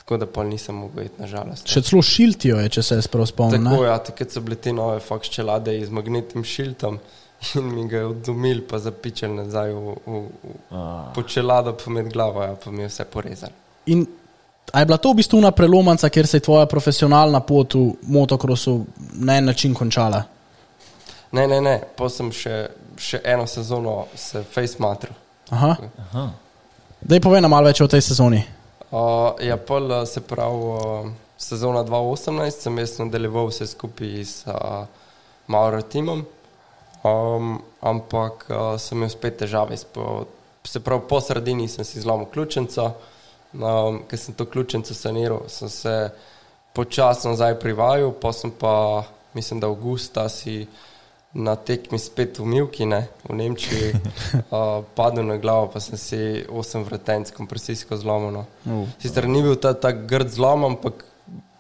tako 0.05 0.17
da 0.17 0.27
pa 0.27 0.45
nisem 0.45 0.75
mogel 0.75 1.07
iti 1.07 1.23
nažalost. 1.23 1.69
Še 1.69 1.81
celo 1.83 2.03
šiltijo 2.05 2.59
je, 2.61 2.69
če 2.77 2.83
se 2.83 2.99
jaz 2.99 3.07
prav 3.09 3.25
spomnim. 3.27 3.65
Tako 3.65 3.83
ne? 3.83 3.89
ja, 3.89 3.99
takrat 4.05 4.35
so 4.37 4.43
bile 4.45 4.57
te 4.61 4.73
nove 4.73 4.99
faks 5.01 5.31
čelade 5.33 5.79
z 5.81 5.91
magnetnim 5.91 6.45
šiltom 6.45 6.99
in 7.59 7.71
mi 7.73 7.87
ga 7.89 8.03
je 8.03 8.11
odumil, 8.11 8.61
pa 8.69 8.79
zapičal 8.79 9.33
nazaj 9.33 9.73
v, 9.73 9.95
v, 10.05 10.21
v, 10.43 10.59
A, 10.77 10.83
po 11.17 11.25
čelado, 11.25 11.73
pa 11.81 11.91
med 11.91 12.13
glavo, 12.13 12.43
ja, 12.45 12.53
pa 12.57 12.71
mi 12.71 12.85
je 12.85 12.91
vse 12.93 13.07
porezal. 13.09 13.55
In 13.87 14.05
a 14.73 14.81
je 14.81 14.87
bila 14.87 14.99
to 14.99 15.13
v 15.13 15.21
bistvu 15.23 15.39
una 15.39 15.51
prelomanca, 15.53 16.09
kjer 16.09 16.27
se 16.27 16.37
je 16.37 16.45
tvoja 16.45 16.67
profesionalna 16.67 17.41
pot 17.41 17.75
v 17.75 17.95
motokrosu 18.03 18.85
na 19.13 19.37
en 19.37 19.45
način 19.45 19.75
končala? 19.75 20.23
Ne, 21.33 21.47
ne, 21.49 21.61
ne, 21.61 21.79
pa 21.97 22.09
sem 22.09 22.29
še, 22.33 22.59
še 23.01 23.21
eno 23.25 23.47
sezono 23.47 24.05
se 24.17 24.45
face 24.45 24.77
matril. 24.79 25.15
Aha. 25.51 25.77
aha. 26.01 26.29
Daj 27.01 27.21
povej 27.21 27.45
nam 27.45 27.53
malo 27.53 27.69
več 27.69 27.81
o 27.85 27.89
tej 27.89 28.01
sezoni. 28.05 28.41
Uh, 28.95 29.35
ja, 29.43 29.57
pol 29.59 29.91
uh, 29.91 30.05
se 30.07 30.21
pravi, 30.21 30.55
uh, 30.55 31.09
sezona 31.37 31.83
2018 31.83 32.51
sem 32.63 32.77
jaz 32.79 32.93
nadaljeval 33.01 33.49
vse 33.51 33.67
skupaj 33.67 34.21
s 34.23 34.45
uh, 34.47 34.85
Mauro 35.51 35.81
timom, 35.83 36.23
um, 37.03 37.57
ampak 37.83 38.47
uh, 38.49 38.77
sem 38.79 38.99
imel 38.99 39.11
spet 39.11 39.41
težave. 39.43 39.75
s 39.77 39.85
Po, 39.85 40.27
se 40.63 40.79
pravi, 40.81 41.03
po 41.09 41.19
sredini 41.21 41.67
sem 41.69 41.85
si 41.85 42.01
zlomil 42.01 42.31
ključnico, 42.31 42.93
um, 43.59 43.99
ker 44.07 44.19
sem 44.19 44.35
to 44.35 44.47
ključnico 44.47 44.95
saniral, 44.95 45.43
sem 45.49 45.69
se 45.69 46.11
počasno 46.73 47.35
nazaj 47.35 47.59
privajal, 47.59 48.15
pa 48.21 48.33
sem 48.33 48.51
pa, 48.51 49.03
mislim, 49.35 49.61
da 49.61 49.67
avgusta 49.67 50.29
si 50.29 50.69
na 51.35 51.57
tekmi 51.59 51.99
spet 51.99 52.39
v 52.39 52.47
Milki, 52.47 52.87
ne, 52.87 53.09
v 53.27 53.35
Nemčiji, 53.35 53.91
uh, 54.55 54.87
padel 54.95 55.27
na 55.27 55.37
glavo, 55.43 55.67
pa 55.75 55.83
sem 55.83 55.99
si 55.99 56.19
osem 56.47 56.87
vretenc 56.87 57.35
kompresijsko 57.35 57.99
zlomil. 57.99 58.31
No. 58.31 58.45
Uh. 58.65 58.87
Sicer 59.03 59.27
ni 59.27 59.43
bil 59.43 59.59
ta, 59.59 59.75
ta 59.75 59.91
grd 59.91 60.31
zlom, 60.31 60.65
ampak 60.71 61.03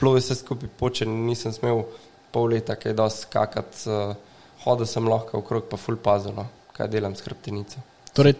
je 0.05 0.21
vse 0.21 0.37
skupaj 0.37 0.71
počen, 0.79 1.11
nisem 1.27 1.51
smel 1.55 1.87
pol 2.35 2.53
leta, 2.55 2.77
kaj 2.79 2.95
dosti 2.95 3.27
skakati, 3.27 3.85
uh, 3.91 4.41
hodil 4.63 4.87
sem 4.87 5.07
lahko 5.11 5.43
okrog, 5.43 5.67
pa 5.71 5.81
full 5.81 5.99
pazno, 5.99 6.47
kaj 6.77 6.91
delam 6.93 7.19
s 7.19 7.27
hrbtenico. 7.27 7.83
Torej, 8.15 8.39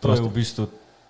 To 0.00 0.12
je 0.12 0.20
v 0.20 0.32
bistvu 0.32 0.64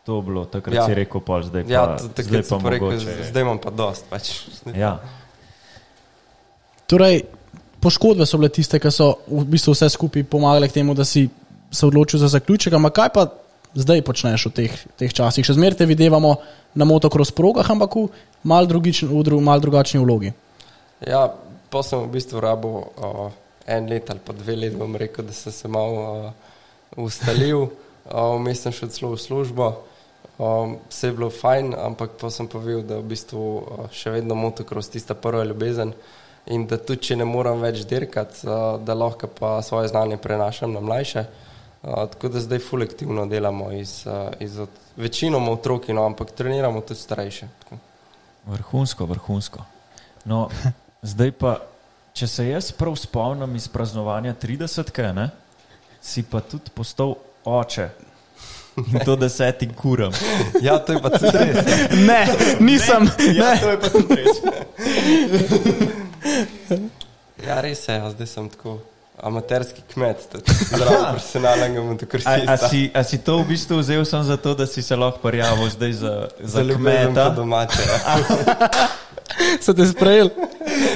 to 0.05 0.20
bilo, 0.20 0.45
takrat 0.45 0.75
Ja. 0.75 0.81
ja. 0.83 0.87
si 0.87 0.95
rekel, 0.95 1.20
pol, 1.20 1.43
zdaj 1.43 1.64
pa, 1.64 1.70
Ja, 1.70 1.83
zdaj 1.97 2.12
takrat 2.12 2.45
pa 2.45 2.49
sem 2.49 2.61
pa 2.61 2.70
rekel, 2.70 2.91
zdaj 3.01 3.43
imam 3.43 3.59
pa 3.59 3.70
dost. 3.70 4.05
Pač. 4.11 4.45
Ja. 4.75 5.01
torej, 6.85 7.25
poškodbe 7.85 8.26
so 8.26 8.41
bile 8.41 8.49
tiste, 8.53 8.80
ki 8.80 8.91
so 8.93 9.14
v 9.28 9.45
bistvu 9.53 9.74
vse 9.76 9.91
skupaj 9.93 10.24
pomagale 10.30 10.68
k 10.70 10.80
temu, 10.80 10.97
da 10.97 11.05
si 11.05 11.28
se 11.70 11.87
odločil 11.87 12.22
za 12.22 12.30
zaključek. 12.32 12.72
Ampak 12.72 12.97
kaj 12.97 13.11
pa 13.12 13.24
zdaj 13.76 14.03
počneš 14.07 14.49
v 14.49 14.53
teh, 14.57 14.72
teh 14.97 15.12
časih? 15.12 15.45
Še 15.45 15.59
zmeraj 15.59 15.82
te 15.82 15.89
videvamo 15.91 16.37
na 16.74 16.89
motocross 16.89 17.35
progah, 17.35 17.68
ampak 17.68 17.99
v 17.99 18.09
mal, 18.47 18.68
drugič, 18.70 19.05
v 19.11 19.22
dru, 19.26 19.41
mal 19.45 19.61
drugačni 19.61 20.01
vlogi. 20.01 20.32
Ja, 21.05 21.28
pa 21.68 21.82
sem 21.85 22.01
v 22.07 22.12
bistvu 22.14 22.41
rabo 22.41 22.70
uh, 22.97 23.28
en 23.66 23.91
let 23.91 24.09
ali 24.11 24.22
pa 24.22 24.32
dve 24.32 24.57
let, 24.57 24.76
bom 24.78 24.97
rekel, 24.97 25.26
da 25.26 25.35
sem 25.37 25.53
se 25.53 25.68
malo 25.68 25.99
uh, 26.01 27.03
ustalil, 27.05 27.68
uh, 27.68 28.32
vmes 28.39 28.64
sem 28.64 28.72
šel 28.72 28.95
celo 28.95 29.12
v 29.12 29.20
službo. 29.20 29.68
Um, 30.35 30.78
vse 30.91 31.12
je 31.12 31.14
bilo 31.14 31.30
fajn, 31.30 31.76
ampak 31.78 32.16
pa 32.18 32.30
sem 32.32 32.49
povedal, 32.51 32.82
da 32.82 32.99
v 32.99 33.12
bistvu 33.12 33.43
uh, 33.43 33.87
še 33.95 34.14
vedno 34.14 34.39
motocross 34.39 34.91
tista 34.91 35.14
prva 35.14 35.45
ljubezen 35.47 35.93
in 36.47 36.66
da 36.66 36.76
tudi 36.76 37.09
če 37.09 37.16
ne 37.16 37.24
moram 37.28 37.62
več 37.64 37.84
dirkati, 37.88 38.45
uh, 38.47 38.76
da 38.84 38.95
lahko 38.95 39.28
pa 39.38 39.57
svoje 39.62 39.88
znanje 39.88 40.16
prenašam 40.20 40.72
na 40.72 40.80
mlajše. 40.80 41.24
Uh, 41.82 42.05
tako 42.12 42.28
da 42.32 42.40
zdaj 42.40 42.59
fulektivno 42.64 43.26
delamo 43.26 43.70
iz, 43.72 44.03
uh, 44.07 44.32
iz 44.40 44.59
od, 44.59 44.68
večinoma 44.97 45.53
otroki, 45.53 45.92
no, 45.92 46.07
ampak 46.07 46.30
treniramo 46.36 46.80
tudi 46.80 47.01
starejše. 47.01 47.49
Tako. 47.62 47.80
Vrhunsko, 48.47 49.07
vrhunsko. 49.07 49.64
No, 50.24 50.49
zdaj 51.12 51.32
pa, 51.40 51.59
če 52.12 52.28
se 52.28 52.49
jaz 52.49 52.72
prav 52.72 52.97
spomnim 52.97 53.57
iz 53.57 53.68
praznovanja 53.68 54.34
30-ke, 54.42 55.12
ne, 55.16 55.30
si 56.05 56.22
pa 56.22 56.40
tudi 56.40 56.72
postal 56.74 57.16
oče. 57.45 57.88
In 58.74 58.99
to 59.07 59.14
desetim 59.16 59.70
kuram. 59.78 60.12
Ja, 60.62 60.80
to 60.82 60.97
je 60.97 61.03
pa 61.03 61.12
tudi 61.14 61.30
res. 61.30 61.61
Ne, 61.95 62.26
nisem. 62.61 63.07
Ja, 63.36 63.53
ne. 63.55 63.61
to 63.61 63.70
je 63.70 63.80
pa 63.80 63.92
tudi 63.95 64.16
res. 64.18 64.42
Ja, 67.47 67.61
res 67.61 67.83
je, 67.83 67.95
ja, 67.95 68.11
zdaj 68.11 68.27
sem 68.27 68.49
tako 68.49 68.79
amaterski 69.16 69.83
kmet, 69.93 70.16
zelo 70.70 70.91
profesionalnega 71.05 71.77
A, 71.77 71.83
a, 71.83 71.87
motokrosista. 71.87 72.57
si, 72.68 72.91
a 72.95 73.03
si 73.03 73.18
to 73.18 73.39
v 73.39 73.49
bistvu 73.49 73.79
vzel 73.79 74.05
sem 74.05 74.22
zato, 74.22 74.55
da 74.55 74.66
si 74.66 74.83
se 74.83 74.97
lahko 74.97 75.18
prijavil 75.18 75.70
zdaj 75.70 75.93
za, 75.93 76.14
za 76.41 76.64
Za 76.64 76.75
kmeta? 76.75 77.29
domače. 77.31 77.83
Ja. 77.83 78.16
Se 79.61 79.75
te 79.77 79.87
sprejel. 79.87 80.31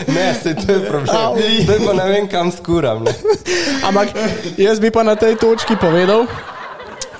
Ne, 0.06 0.34
se 0.34 0.54
to 0.56 0.72
je 0.72 0.80
problem. 0.86 1.16
Zdaj 1.62 1.78
pa 1.78 1.92
ne 1.92 2.06
vem, 2.06 2.28
kam 2.28 2.52
skuram. 2.52 3.04
Ampak 3.82 4.08
jaz 4.56 4.80
bi 4.80 4.90
pa 4.90 5.02
na 5.02 5.14
tej 5.14 5.36
točki 5.36 5.76
povedal, 5.76 6.26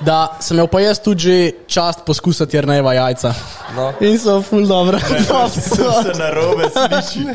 da 0.01 0.36
sem 0.40 0.57
imel 0.57 0.68
pa 0.70 0.80
jaz 0.80 1.01
tudi 1.03 1.20
že 1.20 1.36
čast 1.66 2.05
poskusiti 2.07 2.57
jerneva 2.57 2.92
jajca. 2.94 3.34
No. 3.76 3.92
In 4.01 4.18
so 4.18 4.42
ful 4.42 4.66
dobro. 4.66 4.99
To 4.99 5.49
se 5.49 6.12
narobe 6.18 6.70
sliši. 6.70 7.26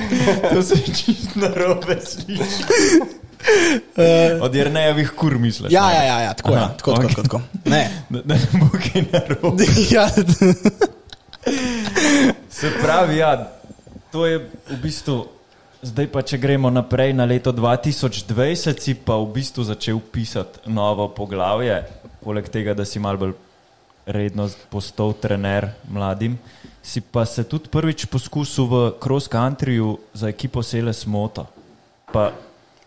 To 0.54 0.62
se 0.64 0.76
čisto 0.94 1.40
narobe 1.40 2.00
sliši. 2.02 2.64
Od 4.42 4.56
Jrnejevih 4.56 5.12
kur 5.18 5.38
misliš? 5.38 5.72
Ja, 5.72 5.92
ja, 5.92 6.04
ja, 6.04 6.20
ja 6.20 6.34
tako 6.34 6.52
je. 6.52 6.58
Aha, 6.58 6.74
Tako, 6.78 6.92
tako, 6.92 7.06
ok. 7.08 7.10
tako, 7.16 7.22
tako. 7.24 7.42
Ne. 7.66 7.84
Da 8.10 8.22
ne 8.36 8.40
bo 8.54 8.70
kaj 8.80 9.04
narobe. 9.12 9.64
Ja, 9.96 10.08
Se 12.50 12.72
pravi, 12.82 13.18
ja, 13.18 13.52
to 14.12 14.26
je 14.26 14.38
v 14.70 14.78
bistvu. 14.82 15.26
Zdaj 15.84 16.08
pa, 16.08 16.22
če 16.24 16.38
gremo 16.40 16.70
naprej 16.72 17.12
na 17.14 17.26
leto 17.28 17.52
2020, 17.52 18.80
si 18.80 18.94
pa 18.96 19.18
v 19.20 19.28
bistvu 19.36 19.66
začel 19.68 20.00
pisati 20.00 20.72
novo 20.72 21.10
poglavje, 21.12 21.82
poleg 22.24 22.48
tega, 22.50 22.74
da 22.74 22.86
si 22.86 23.02
mal 23.04 23.20
bolj 23.20 23.36
redno 24.06 24.50
postal 24.70 25.14
trener 25.14 25.70
mladim, 25.88 26.38
si 26.84 27.02
pa 27.02 27.26
se 27.26 27.44
tudi 27.48 27.72
prvič 27.72 28.06
poskusil 28.12 28.68
v 28.68 28.84
cross 29.00 29.30
countryju 29.32 29.98
za 30.14 30.28
ekipo 30.28 30.64
Seles 30.64 31.06
Moto. 31.06 31.48
Pa, 32.12 32.32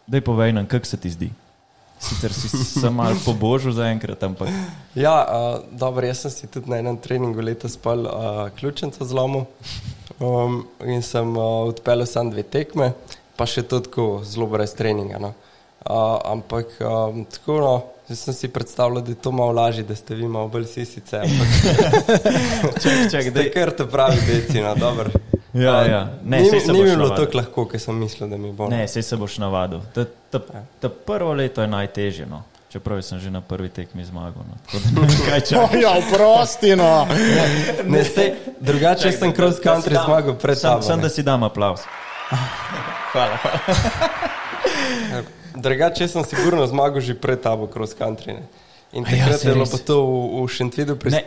daj 0.07 0.20
povej 0.20 0.53
nam, 0.53 0.66
kako 0.66 0.87
se 0.87 0.97
ti 0.97 1.11
zdi. 1.11 1.30
Sicer 1.99 2.32
si 2.32 2.49
se 2.53 2.91
mal 2.91 3.16
pobožil 3.26 3.72
zaenkrat, 3.72 4.22
ampak 4.22 4.53
Ja, 4.95 5.24
uh, 5.24 5.64
dobro, 5.72 6.05
jaz 6.07 6.26
sem 6.26 6.30
si 6.30 6.47
tudi 6.47 6.68
na 6.70 6.78
enem 6.84 7.01
treningu 7.01 7.41
letos 7.41 7.72
spal 7.80 8.05
uh, 8.05 8.12
ključnico 8.53 9.05
zlomil 9.05 9.47
um, 10.20 10.66
in 10.84 11.03
sem 11.03 11.37
uh, 11.37 11.64
odpeljal 11.72 12.07
samo 12.07 12.30
dve 12.37 12.45
tekme, 12.45 12.93
pa 13.37 13.49
še 13.49 13.64
to 13.64 13.80
tako 13.80 14.20
zelo 14.24 14.47
brez 14.53 14.76
treninga. 14.76 15.18
No. 15.18 15.32
Uh, 15.87 16.20
ampak 16.28 16.76
um, 16.84 17.24
tako, 17.24 17.61
no, 17.64 17.74
jaz 18.09 18.18
sem 18.18 18.34
si 18.34 18.48
predstavljal, 18.48 19.02
da 19.02 19.11
je 19.11 19.14
to 19.14 19.32
malo 19.32 19.52
lažje, 19.52 19.84
da 19.84 19.94
ste 19.94 20.14
vi 20.14 20.28
malo 20.28 20.48
bolj 20.48 20.64
sisice. 20.64 21.20
Čak, 22.82 22.92
čak, 23.12 23.22
ste 23.22 23.30
daj. 23.30 23.50
kar 23.50 23.70
te 23.70 23.86
pravi, 23.86 24.16
deci, 24.26 24.61
no, 24.61 24.74
dobro. 24.74 25.11
Ja, 25.52 25.76
A, 25.76 25.84
ja. 25.84 26.09
Ne, 26.24 26.40
ni 26.40 26.50
ni 26.72 26.82
bilo 26.82 27.09
tako 27.09 27.36
lahko, 27.36 27.64
kot 27.64 27.80
sem 27.80 27.98
mislil, 27.98 28.28
da 28.28 28.36
mi 28.36 28.52
bo. 28.52 28.68
Ne, 28.68 28.88
sej 28.88 29.02
se 29.02 29.16
boš 29.16 29.38
navadil. 29.38 29.80
Ta, 29.94 30.04
ta, 30.30 30.38
ta 30.80 30.88
prvo 30.88 31.32
leto 31.32 31.62
je 31.62 31.68
najtežje, 31.68 32.26
no. 32.26 32.42
čeprav 32.72 33.02
sem 33.02 33.18
že 33.18 33.30
na 33.30 33.40
prvi 33.40 33.68
tekmi 33.68 34.04
zmagal. 34.04 34.42
No. 34.44 34.57
Tako 34.66 34.78
da 34.84 34.90
ne 35.72 35.80
ja, 35.80 35.94
prosti, 36.12 36.76
no. 36.76 37.07
Ne, 37.88 38.04
sej, 38.04 38.34
drugače 38.61 39.12
sem 39.12 39.32
cross 39.32 39.57
country 39.64 39.96
zmagal 40.04 40.36
pred 40.36 40.59
Sam, 40.59 40.70
tabo. 40.70 40.82
sam 40.82 40.98
ne. 40.98 41.02
da 41.02 41.09
si 41.09 41.22
dam 41.22 41.42
aplaus. 41.42 41.80
Hvala, 43.12 43.36
hvala. 43.36 45.36
Drugače 45.57 46.04
sem 46.07 46.24
sigurno 46.24 46.66
zmagal 46.66 47.00
že 47.00 47.14
pred 47.14 47.40
tabo 47.40 47.66
cross 47.66 47.94
country. 47.94 48.36
Ne. 48.36 48.44
In 48.92 49.02
A 49.02 49.11
ja, 49.11 49.24
takrat 49.24 49.40
saj 49.40 49.50
je 49.50 49.54
bilo 49.54 49.66
pa 49.66 49.78
to 49.78 49.96
v, 49.98 50.12
v 50.44 50.48
Šentvidu 50.48 50.94
pri 50.96 51.11
Ne. 51.11 51.24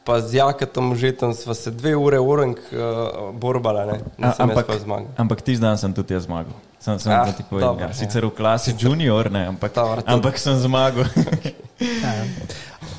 Pa 0.00 0.16
z 0.18 0.40
Jakatom 0.40 0.92
Užetom 0.92 1.36
sva 1.36 1.52
se 1.52 1.68
dve 1.70 1.92
ure 1.92 2.16
urank 2.16 2.56
uh, 2.72 3.32
borbala, 3.36 3.84
ne. 3.84 3.96
A, 4.16 4.32
Nisem 4.32 4.32
jaz 4.32 4.40
ampak, 4.40 4.64
pa 4.66 4.76
zmagal. 4.78 5.08
ampak 5.16 5.38
ti 5.40 5.52
dan 5.60 5.76
sem 5.76 5.92
tudi 5.92 6.16
jaz 6.16 6.24
zmagal. 6.24 6.56
Sem, 6.80 6.96
sem 6.96 7.12
Ah, 7.12 7.28
ti 7.28 7.44
povem, 7.44 7.60
dobro, 7.60 7.84
ja. 7.84 7.88
ja. 7.88 7.94
Sicer 7.94 8.24
v 8.24 8.32
klasi 8.32 8.72
junior, 8.72 9.28
ne, 9.28 9.52
ampak, 9.52 9.76
Dobro, 9.76 10.00
ampak 10.00 10.40
sem 10.40 10.56
zmagal. 10.56 11.04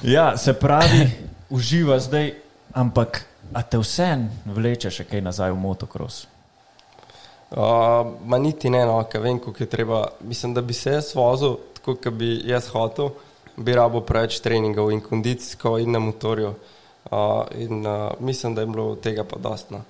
ja, 0.04 0.38
se 0.38 0.54
pravi, 0.54 1.10
uživa 1.50 1.98
zdaj, 2.00 2.38
ampak 2.74 3.26
a 3.50 3.66
te 3.66 3.82
vsem 3.82 4.30
vleče 4.46 4.94
še 4.94 5.04
kaj 5.04 5.22
nazaj 5.22 5.52
v 5.52 5.58
motocross? 5.58 6.30
Uh, 7.52 7.58
ma 8.24 8.38
niti 8.38 8.70
ne, 8.70 8.86
no, 8.88 9.02
ker 9.12 9.22
vem, 9.22 9.39
koliko 9.39 9.64
je 9.64 9.70
treba. 9.70 10.06
Mislim, 10.24 10.54
da 10.54 10.62
bi 10.62 10.74
se 10.74 10.91
jaz 10.91 11.10
vozil 11.16 11.58
tako, 11.76 11.97
kot 11.99 12.14
bi 12.16 12.30
jaz 12.47 12.70
hotel, 12.72 13.10
bi 13.58 13.76
rabo 13.76 13.99
preveč 14.08 14.39
treningov 14.39 14.91
in 14.91 15.02
kondicijsko 15.04 15.76
in 15.84 15.91
na 15.91 15.99
motorju. 15.99 16.54
Uh, 17.12 17.43
in 17.60 17.84
uh, 17.88 18.12
mislim, 18.20 18.56
da 18.56 18.62
je 18.62 18.68
bilo 18.68 18.95
tega 18.95 19.26
pa 19.28 19.39
dostno. 19.39 19.82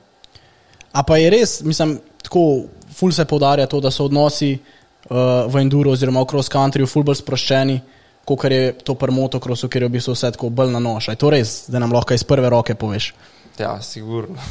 A 0.91 1.03
pa 1.03 1.17
je 1.17 1.29
res, 1.29 1.61
mislim, 1.61 1.99
tako 2.23 2.63
ful 2.95 3.11
se 3.11 3.25
poudarja 3.25 3.67
to, 3.69 3.79
da 3.79 3.91
so 3.91 4.09
odnosi 4.09 4.55
uh, 4.57 5.45
v 5.47 5.61
enduro 5.61 5.93
oziroma 5.93 6.25
v 6.25 6.31
cross 6.33 6.49
countryju 6.49 6.89
ful 6.89 7.05
bolj 7.05 7.21
sproščeni, 7.21 7.77
kot 8.25 8.49
je 8.49 8.73
to 8.83 8.97
pri 8.97 9.13
motocrossu, 9.13 9.69
ker 9.69 9.85
je 9.85 9.91
v 9.91 9.97
bistvu 9.99 10.17
vse 10.17 10.33
tako 10.33 10.49
bolj 10.49 10.73
na 10.73 10.81
nož. 10.81 11.11
Je 11.13 11.19
to 11.21 11.29
res, 11.29 11.69
da 11.69 11.79
nam 11.79 11.93
lahko 11.93 12.17
iz 12.17 12.25
prve 12.25 12.49
roke 12.49 12.73
poveš? 12.75 13.13
Ja, 13.59 13.77
sigurno. 13.85 14.41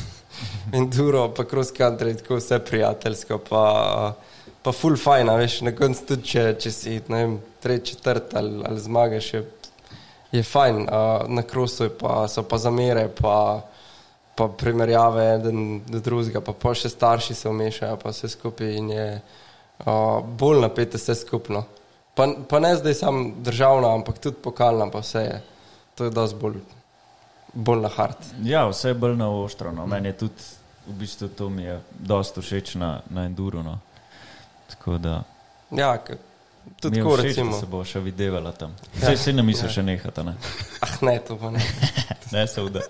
Enduro, 0.76 1.28
pa 1.36 1.44
cross 1.44 1.72
country, 1.72 2.14
tako 2.16 2.38
vse 2.38 2.58
prijateljsko, 2.58 3.38
pa, 3.48 3.64
pa 4.62 4.72
full 4.72 4.96
fajn, 4.96 5.32
veš, 5.40 5.60
na 5.66 5.74
koncu 5.76 6.06
tudi, 6.12 6.28
če, 6.32 6.44
če 6.60 6.72
si, 6.74 6.98
ne 7.08 7.24
vem, 7.24 7.38
tretji, 7.62 7.96
četrt 7.96 8.34
ali, 8.38 8.62
ali 8.66 8.80
zmagaš, 8.80 9.32
je, 9.34 9.42
je 10.32 10.44
fajn. 10.46 10.80
Uh, 10.86 11.26
na 11.28 11.42
crossu 11.42 11.88
je 11.88 11.92
pa, 11.98 12.24
so 12.28 12.44
pa 12.48 12.58
zamere, 12.58 13.08
pa, 13.20 13.36
pa 14.34 14.48
primerjave 14.48 15.26
eden 15.34 15.80
do 15.88 16.00
drugega, 16.00 16.42
pa, 16.44 16.54
pa 16.56 16.74
še 16.74 16.92
starši 16.92 17.36
se 17.36 17.52
vmešajo, 17.52 18.00
pa 18.00 18.14
vse 18.14 18.32
skupaj 18.32 18.74
in 18.78 18.90
je 18.94 19.06
uh, 19.20 20.18
bolj 20.24 20.64
napete 20.64 21.00
vse 21.00 21.18
skupno. 21.20 21.66
Pa, 22.14 22.26
pa 22.48 22.58
ne 22.60 22.74
zdaj 22.76 22.94
sam 22.94 23.22
državna, 23.44 23.94
ampak 23.94 24.18
tudi 24.18 24.42
pokalna, 24.42 24.90
pa 24.90 25.02
vse 25.04 25.24
je. 25.24 25.40
To 25.98 26.08
je 26.08 26.14
dosti 26.14 26.38
bolj, 26.40 26.60
bolj 27.54 27.80
na 27.82 27.88
hard. 27.88 28.16
Ja, 28.42 28.66
vse 28.68 28.88
je 28.88 28.94
bolj 28.94 29.16
na 29.16 29.28
ostro. 29.28 29.72
No. 29.72 29.86
Meni 29.86 30.08
je 30.08 30.16
tudi, 30.24 30.48
v 30.86 30.92
bistvu, 30.92 31.28
to 31.28 31.50
mi 31.50 31.62
je 31.62 31.80
dosta 31.98 32.40
všeč 32.40 32.74
na, 32.74 33.00
na 33.10 33.24
enduro. 33.24 33.62
No. 33.62 33.78
Tako 34.70 34.98
da 34.98 35.22
Ja, 35.70 35.98
tudi 36.80 36.98
tako 36.98 37.16
všeč, 37.16 37.24
recimo. 37.26 37.60
se 37.60 37.66
bo 37.66 37.84
še 37.84 38.00
videvala 38.00 38.52
tam. 38.52 38.74
Vse 38.94 39.30
ja. 39.30 39.36
ne 39.36 39.42
misliš 39.42 39.78
še 39.78 39.82
nehati, 39.82 40.24
ne? 40.26 40.34
Ah, 40.84 40.96
ne, 41.02 41.18
to 41.18 41.36
pa 41.38 41.50
ne. 41.50 41.62
Ne 42.34 42.46
se 42.46 42.62
vda. 42.62 42.80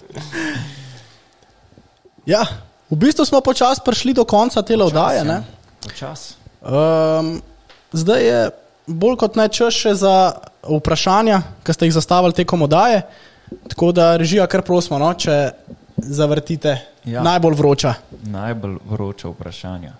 Ja, 2.29 2.45
v 2.91 2.97
bistvu 2.97 3.25
smo 3.25 3.41
počasi 3.41 3.81
prišli 3.85 4.13
do 4.15 4.25
konca 4.25 4.63
te 4.63 4.77
oddaje. 4.77 5.25
ne? 5.25 5.43
Počas. 5.81 6.37
Um, 6.61 7.41
zdaj 7.93 8.21
je 8.21 8.41
bolj 8.87 9.17
kot 9.17 9.37
ne 9.37 9.49
čas 9.49 9.75
še 9.75 9.95
za 9.97 10.37
vprašanja, 10.61 11.41
ki 11.65 11.73
ste 11.73 11.89
jih 11.89 11.97
zastavili 11.97 12.37
tekom 12.37 12.63
oddaje. 12.69 13.03
Tako 13.69 13.93
da 13.93 14.17
režija, 14.17 14.47
kar 14.47 14.63
prosimo, 14.63 14.99
no, 14.99 15.11
če 15.15 15.51
zavrtite 15.97 16.77
ja. 17.05 17.23
Najbolj 17.23 17.55
vroča. 17.55 17.95
Najbolj 18.25 18.77
vroča 18.89 19.29
vprašanja. 19.29 19.93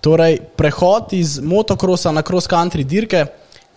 Torej, 0.00 0.38
prehod 0.56 1.12
iz 1.12 1.38
motokrosa 1.44 2.12
na 2.12 2.22
cross 2.22 2.48
country 2.48 2.84
dirke, 2.84 3.26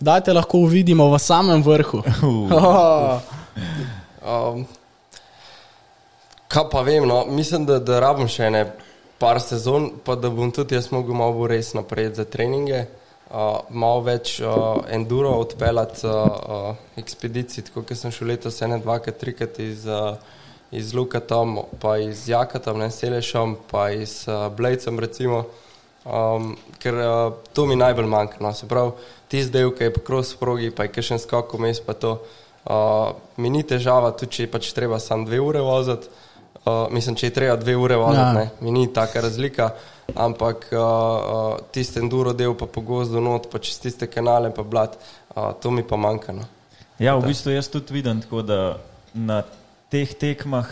kdaj 0.00 0.24
te 0.24 0.32
lahko 0.32 0.64
vidimo 0.66 1.10
v 1.12 1.18
samem 1.18 1.62
vrhu? 1.62 2.02
Oh, 2.24 3.20
Um, 4.24 4.64
kaj 6.48 6.64
pa 6.72 6.80
vem, 6.80 7.04
no? 7.08 7.26
mislim, 7.28 7.66
da, 7.68 7.76
da 7.78 8.00
rabim 8.00 8.28
še 8.28 8.48
ne 8.50 8.62
par 9.20 9.36
sezon, 9.40 9.90
pa 10.04 10.16
da 10.16 10.30
bom 10.32 10.48
tudi 10.52 10.74
jaz 10.74 10.88
mogel 10.94 11.12
malo 11.14 11.36
bolj 11.36 11.50
res 11.52 11.74
napred 11.76 12.16
za 12.16 12.24
treninge, 12.24 12.86
uh, 13.34 13.58
malo 13.70 14.04
več 14.06 14.36
uh, 14.40 14.84
enduro 14.94 15.34
odpeljati 15.42 16.06
uh, 16.06 16.14
uh, 16.14 16.70
ekspedicij, 17.00 17.66
tako 17.68 17.82
kot 17.82 17.98
sem 17.98 18.14
šel 18.14 18.30
letos 18.30 18.60
ene, 18.62 18.78
dvakrat, 18.82 19.18
trikrat 19.18 19.58
iz, 19.62 19.84
uh, 19.90 20.14
iz 20.70 20.94
Lukatom, 20.94 21.58
pa 21.82 21.96
iz 22.02 22.28
Jakatom, 22.30 22.78
ne 22.78 22.90
Selešom, 22.94 23.58
pa 23.70 23.90
iz 23.90 24.22
uh, 24.28 24.46
Blejcem 24.54 24.98
recimo. 25.02 25.44
Um, 26.04 26.52
ker 26.82 26.94
uh, 27.00 27.32
to 27.56 27.64
mi 27.66 27.76
najbolj 27.80 28.06
manjka. 28.12 28.42
No. 28.44 28.52
Se 28.52 28.68
pravi, 28.68 28.92
ti 29.32 29.40
zdaj, 29.42 29.70
ki 29.78 29.88
je 29.88 29.94
po 29.94 30.02
cross 30.06 30.34
progi, 30.36 30.68
pa 30.70 30.84
je 30.84 31.02
še 31.02 31.16
en 31.16 31.22
skok 31.22 31.54
vmes, 31.56 31.80
pa 31.80 31.96
to. 31.96 32.18
Uh, 32.64 33.16
mi 33.40 33.50
ni 33.52 33.62
težava, 33.64 34.12
tudi 34.16 34.36
če 34.38 34.46
je 34.46 34.50
pač 34.52 34.70
treba 34.76 35.00
samo 35.00 35.26
dve 35.28 35.40
ure 35.40 35.64
voziti. 35.64 36.12
Uh, 36.64 36.86
mislim, 36.92 37.16
če 37.16 37.28
je 37.28 37.34
treba 37.36 37.56
dve 37.60 37.74
ure 37.76 37.96
voziti, 38.00 38.20
Ja. 38.20 38.32
ne, 38.32 38.50
mi 38.64 38.70
ni 38.72 38.86
taka 38.92 39.20
razlika, 39.20 39.72
ampak 40.12 40.68
uh, 40.72 40.78
uh, 40.78 41.56
tiste 41.72 42.00
enduro 42.00 42.32
del 42.36 42.54
pa 42.54 42.68
po 42.68 42.84
gozdu 42.84 43.20
not, 43.20 43.48
pa 43.48 43.58
čez 43.58 43.80
tiste 43.80 44.06
kanale 44.10 44.52
pa 44.52 44.62
blat, 44.62 44.98
uh, 45.34 45.52
to 45.56 45.72
mi 45.72 45.82
pa 45.82 45.96
manjka. 45.96 46.36
No. 46.36 46.44
Ja, 47.00 47.16
v 47.16 47.32
bistvu 47.32 47.54
jaz 47.56 47.68
tudi 47.72 47.96
vidim, 47.96 48.20
tako 48.22 48.44
da 48.46 48.76
na 49.14 49.42
teh 49.90 50.12
tekmah, 50.14 50.68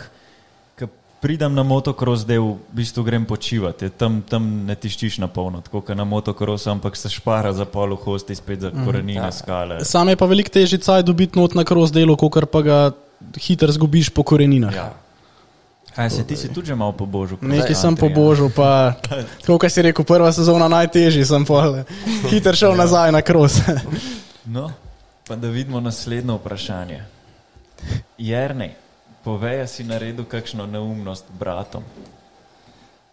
ko 0.79 0.87
pridem 1.19 1.51
na 1.55 1.65
motocross, 1.67 2.23
del 2.27 2.55
v 2.55 2.79
bistvu 2.79 3.03
grem 3.03 3.25
počivati, 3.27 3.89
tam, 3.91 4.21
tam 4.23 4.63
ne 4.67 4.75
tiščiš 4.75 5.19
na 5.23 5.27
polno, 5.27 5.63
tako 5.65 5.83
kot 5.83 5.97
na 5.97 6.07
motocrossu, 6.07 6.71
ampak 6.71 6.95
se 6.99 7.11
špara 7.11 7.51
za 7.51 7.67
pol 7.67 7.97
hosti, 7.99 8.35
spet 8.35 8.67
za 8.67 8.71
korenine, 8.71 9.19
ja. 9.19 9.31
skale. 9.35 9.83
Sam 9.83 10.13
je 10.13 10.19
pa 10.19 10.29
veliko 10.29 10.53
težji 10.53 10.79
caj 10.83 11.03
dobiti 11.03 11.39
not 11.39 11.57
na 11.57 11.67
cross 11.67 11.91
delu, 11.91 12.15
kot 12.15 12.47
pa 12.51 12.63
ga 12.63 12.79
hitro 13.39 13.71
zgubiš 13.71 14.13
po 14.15 14.23
koreninah. 14.23 14.75
Ja. 14.75 14.91
Aj, 15.95 16.09
se 16.09 16.23
ti 16.25 16.35
si 16.35 16.49
tudi 16.49 16.67
že 16.67 16.75
malo 16.75 16.91
pobožil. 16.91 17.37
Nekaj 17.41 17.75
sem 17.75 17.93
pobožil, 17.95 18.49
pa 18.49 18.97
tako 19.41 19.61
kot 19.61 19.69
si 19.71 19.81
rekel, 19.81 20.05
prva 20.05 20.31
sezona 20.33 20.67
najtežji, 20.67 21.25
sem 21.25 21.45
pa 21.45 21.85
hitro 22.33 22.53
šel 22.57 22.73
nazaj 22.73 23.11
na 23.13 23.21
cross. 23.21 23.61
No, 24.45 24.71
pa 25.27 25.35
da 25.35 25.47
vidimo 25.47 25.79
naslednje 25.79 26.33
vprašanje. 26.33 26.99
Jernej, 28.17 28.73
povej, 29.23 29.67
si 29.67 29.83
naredil 29.83 30.25
kakšno 30.25 30.65
neumnost 30.65 31.25
bratom. 31.39 31.83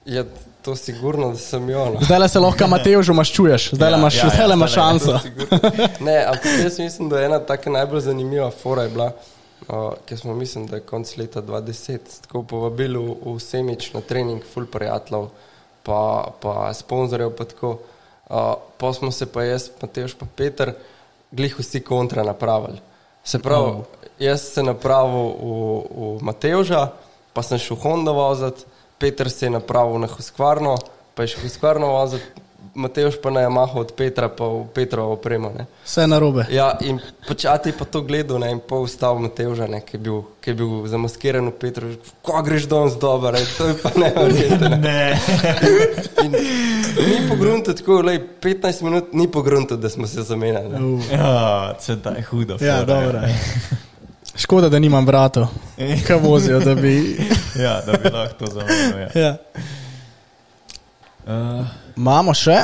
Je 0.04 0.24
to 0.62 0.76
sigurno, 0.76 1.30
da 1.30 1.38
sem 1.38 1.68
jo. 1.68 1.98
Zdaj 2.00 2.28
se 2.28 2.38
lahko 2.40 2.66
Mateju 2.66 3.14
maščuješ, 3.14 3.70
zdaj 3.76 3.90
Ja, 3.92 3.98
imaš, 3.98 4.14
ja, 4.14 4.24
ja, 4.24 4.30
zdajle. 4.30 4.68
šanso. 4.68 5.18
Ne, 6.00 6.24
ampak 6.26 6.46
jaz 6.64 6.78
mislim, 6.78 7.08
da 7.08 7.20
je 7.20 7.26
ena 7.26 7.38
taka 7.38 7.70
najbolj 7.70 8.00
zanimiva 8.00 8.50
fora 8.50 8.82
je 8.82 8.88
bila, 8.88 9.12
uh, 9.68 9.92
ki 10.06 10.16
smo 10.16 10.34
mislim, 10.34 10.66
da 10.66 10.76
je 10.76 10.86
konc 10.86 11.16
leta 11.16 11.42
2010 11.42 11.98
tako 12.22 12.42
povabili 12.42 12.98
v, 12.98 13.34
v 13.34 13.40
Semič 13.40 13.92
na 13.92 14.00
trening 14.00 14.42
full 14.54 14.66
prijateljev, 14.66 15.28
pa, 15.82 16.32
pa 16.40 16.72
sponzorjev 16.74 17.36
pa 17.36 17.44
tako. 17.44 17.78
Uh, 18.30 18.54
pa 18.78 18.92
smo 18.92 19.10
se 19.10 19.26
pa 19.26 19.42
jaz, 19.42 19.70
Mateoš 19.82 20.14
pa 20.14 20.26
Peter, 20.36 20.74
glih 21.30 21.58
vsi 21.58 21.80
kontra 21.80 22.22
napravili. 22.22 22.78
Se 23.24 23.38
pravi, 23.38 23.70
oh. 23.70 23.84
jaz 24.18 24.42
sem 24.54 24.66
napravil 24.66 25.34
v, 25.40 25.54
v 25.90 26.22
Mateoža, 26.22 26.92
pa 27.32 27.42
sem 27.42 27.58
šel 27.58 27.76
Honda 27.82 28.12
voziti, 28.12 28.64
Peter 28.98 29.30
se 29.30 29.46
je 29.46 29.50
napravil 29.50 29.98
na 29.98 30.06
Huskvarno, 30.06 30.76
pa 31.14 31.22
je 31.22 31.34
šel 31.34 31.42
Huskvarno 31.42 31.86
voziti, 31.86 32.24
Mateoš 32.74 33.14
pa 33.22 33.30
na 33.30 33.40
Yamaha 33.40 33.74
od 33.80 33.92
Petra 33.96 34.28
pa 34.28 34.44
v 34.44 34.64
Petrovo 34.74 35.12
opremo. 35.12 35.50
Ne. 35.58 35.66
Vse 35.84 36.06
narobe. 36.06 36.44
Ja, 36.50 36.78
in 36.80 37.00
počati 37.28 37.72
pa 37.72 37.84
to 37.84 38.02
gledal 38.02 38.38
ne, 38.38 38.50
in 38.50 38.60
pol 38.60 38.84
vstal 38.86 39.18
Matevža, 39.18 39.66
ne, 39.66 39.80
ki, 39.80 39.96
je 39.96 40.00
bil, 40.00 40.20
ki 40.40 40.50
je 40.50 40.54
bil 40.54 40.86
zamaskiran 40.86 41.48
v 41.50 41.54
Petru, 41.58 41.90
ko 42.22 42.42
greš 42.42 42.68
danes 42.70 42.94
dobro, 42.94 43.32
ne, 43.34 43.42
to 43.58 43.66
je 43.66 43.74
pa 43.82 43.90
neverjetno. 43.96 44.68
Ne. 44.76 45.18
In 46.24 46.32
Ni 47.00 47.28
pogrunto 47.28 47.74
tako, 47.74 48.02
lej, 48.02 48.20
15 48.40 48.82
minut 48.82 49.12
ni 49.12 49.28
pogrunto, 49.28 49.76
da 49.76 49.90
smo 49.90 50.06
se 50.06 50.22
zamenjali. 50.22 50.68
ne. 50.68 50.78
Ja, 51.12 51.74
se 51.80 51.96
da 51.96 52.10
je 52.10 52.22
hudo. 52.22 52.56
Ja, 52.60 52.80
fora, 52.80 52.84
dobro. 52.84 53.20
Škoda, 54.36 54.68
da 54.68 54.78
nimam 54.78 55.06
bratov, 55.06 55.46
ki 55.76 56.14
vozijo, 56.22 56.60
da 56.60 56.74
bi. 56.74 57.16
Ja, 57.58 57.80
da 57.80 57.92
bi 57.92 58.08
lahko 58.10 58.34
to 58.38 58.52
zamenjal. 58.52 59.00
Ja. 59.00 59.20
Ja. 59.22 59.36
Uh, 61.26 61.66
Imamo 61.96 62.34
še, 62.34 62.58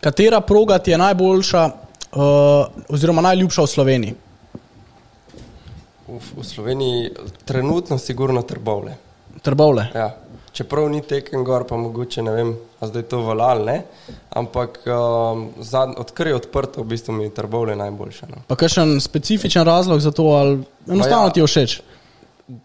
katera 0.00 0.40
proga 0.40 0.78
ti 0.78 0.90
je 0.90 0.98
najboljša, 0.98 1.62
uh, 1.66 2.92
oziroma 2.92 3.24
najljubša 3.28 3.62
v 3.62 3.72
Sloveniji? 3.74 4.14
V, 6.08 6.18
v 6.36 6.44
Sloveniji 6.44 7.10
trenutno 7.44 7.98
sigurno 7.98 8.42
trbovle. 8.42 8.96
Trbovle. 9.42 9.88
Ja. 9.94 10.10
Čeprav 10.52 10.90
ni 10.92 11.00
tekem 11.00 11.44
gor, 11.48 11.64
pa 11.64 11.78
mogoče 11.80 12.22
ne 12.22 12.32
vem, 12.36 12.50
a 12.80 12.86
zdaj 12.86 13.06
to 13.08 13.22
valal, 13.24 13.64
ne? 13.64 13.78
ampak 14.36 14.82
um, 14.84 15.46
zad, 15.64 15.94
odkar 15.96 16.28
je 16.28 16.36
odprto, 16.36 16.82
v 16.84 16.92
bistvu 16.92 17.14
mi 17.16 17.24
je 17.24 17.32
trbovle 17.38 17.76
najboljša. 17.76 18.28
No. 18.28 18.42
Pa 18.48 18.58
kakšen 18.60 18.98
specifičen 19.00 19.64
razlog 19.64 20.00
za 20.04 20.12
to, 20.12 20.26
ali 20.36 20.60
enostavno 20.88 21.30
ja. 21.30 21.32
ti 21.32 21.40
je 21.40 21.46
všeč? 21.46 21.80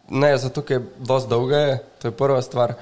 Ne, 0.09 0.37
zato 0.37 0.63
je 0.67 0.81
dosti 0.99 1.29
dolga, 1.29 1.77
to 2.01 2.11
je 2.11 2.11
prva 2.11 2.41
stvar, 2.41 2.75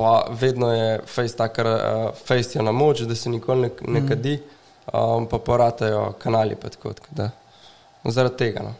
pa 0.00 0.26
vedno 0.32 0.70
je 0.72 1.00
face 1.04 1.36
takar, 1.36 1.66
uh, 1.66 2.10
face 2.24 2.56
je 2.58 2.62
na 2.62 2.72
moč, 2.72 3.00
da 3.04 3.14
se 3.14 3.28
nikoli 3.28 3.60
ne, 3.60 3.70
ne 3.86 4.00
kadi, 4.08 4.38
um, 4.92 5.26
pa 5.28 5.38
poratajo 5.38 6.14
kanali, 6.18 6.56
pa 6.56 6.68
tako, 6.72 6.92
tako 6.92 7.08
da 7.10 7.30
zaradi 8.04 8.36
tega. 8.36 8.62
No. 8.62 8.74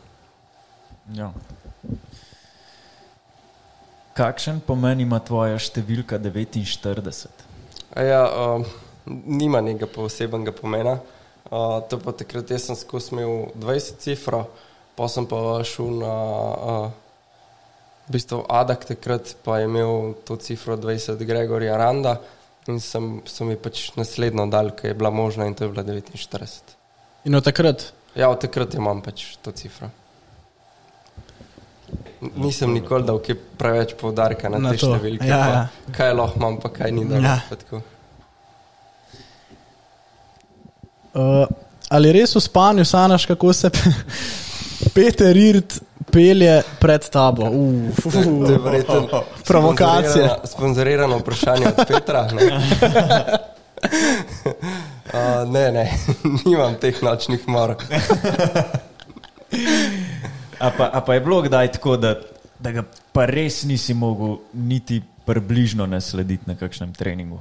ja. 1.12 1.32
Kakšen 4.16 4.62
pomen 4.64 5.04
ima 5.04 5.20
tvoja 5.20 5.60
številka 5.60 6.16
49? 6.18 7.44
A 8.00 8.06
Ja, 8.08 8.24
um, 8.24 8.64
nima 9.04 9.60
nekega 9.60 9.90
posebnega 9.92 10.56
pomena. 10.56 11.02
Uh, 11.50 11.82
to 11.84 12.00
pa 12.00 12.16
takrat 12.16 12.48
jaz 12.48 12.70
sem 12.70 12.80
skozi 12.80 13.12
imel 13.12 13.50
20 13.60 14.00
cifra, 14.00 14.46
pa 14.96 15.08
sem 15.08 15.28
pa 15.28 15.60
šel 15.68 16.00
na 16.00 16.16
uh, 16.16 16.99
v 18.10 18.12
bistvu 18.12 18.42
Adak 18.50 18.84
takrat, 18.84 19.36
pa 19.44 19.58
je 19.58 19.64
imel 19.64 19.92
to 20.26 20.34
cifro 20.36 20.74
20 20.74 21.14
Gregorja 21.20 21.76
Randa 21.76 22.16
in 22.66 22.80
sem, 22.80 23.22
so 23.24 23.44
mi 23.44 23.54
pač 23.54 23.92
naslednjo 23.94 24.46
dal, 24.46 24.72
ki 24.72 24.88
je 24.88 24.94
bila 24.94 25.10
možna 25.10 25.46
in 25.46 25.54
to 25.54 25.64
je 25.64 25.70
bila 25.70 25.84
49. 25.84 26.74
In 27.24 27.34
od 27.34 27.44
takrat. 27.44 27.92
Ja, 28.14 28.28
od 28.28 28.40
takrat 28.40 28.74
imam 28.74 28.98
pač 29.00 29.36
to 29.38 29.52
cifro. 29.52 29.90
Nisem 32.36 32.74
nikoli 32.74 33.06
dal 33.06 33.22
preveč 33.56 33.94
poudarka 33.94 34.48
na, 34.48 34.58
Na 34.58 34.72
te 34.72 34.76
to. 34.76 34.90
številke, 34.90 35.24
Ja, 35.24 35.38
ja. 35.38 35.62
kaj 35.94 36.12
lahko 36.12 36.36
imam, 36.36 36.58
pa 36.58 36.68
kaj 36.68 36.90
ni 36.90 37.06
dal. 37.06 37.22
Ja. 37.22 37.38
Uh, 41.12 41.46
ali 41.88 42.12
res 42.12 42.34
v 42.34 42.40
spanju 42.40 42.84
sanaš, 42.84 43.26
kako 43.26 43.52
se 43.52 43.70
pe- 43.70 43.94
Peter 44.94 45.36
Irt 45.36 45.80
pelje 46.12 46.62
pred 46.78 47.08
tabo? 47.08 47.44
Uf, 47.44 48.02
To 48.04 48.18
je 48.46 48.58
verjetno 48.58 49.22
Provokacije. 49.46 50.24
sponzorirano- 50.24 50.46
Sponzorirano 50.46 51.18
vprašanje 51.18 51.66
od 51.68 51.86
Petra. 51.88 52.28
Ne, 52.30 52.44
uh, 55.06 55.46
ne, 55.46 55.72
ne, 55.72 55.84
nimam 56.46 56.74
teh 56.74 57.02
nočnih 57.02 57.48
mor. 57.48 57.74
A 60.58 60.70
pa, 60.70 60.84
a 60.86 61.00
pa 61.00 61.14
je 61.14 61.20
bilo 61.20 61.42
kdaj 61.42 61.72
tako, 61.72 61.96
da, 61.96 62.14
da 62.58 62.70
ga 62.72 62.82
pa 63.12 63.24
res 63.24 63.62
nisi 63.62 63.94
mogel 63.94 64.36
niti 64.52 64.98
približno 65.24 65.86
naslediti 65.86 66.42
na 66.46 66.54
kakšnem 66.54 66.92
treningu? 66.92 67.40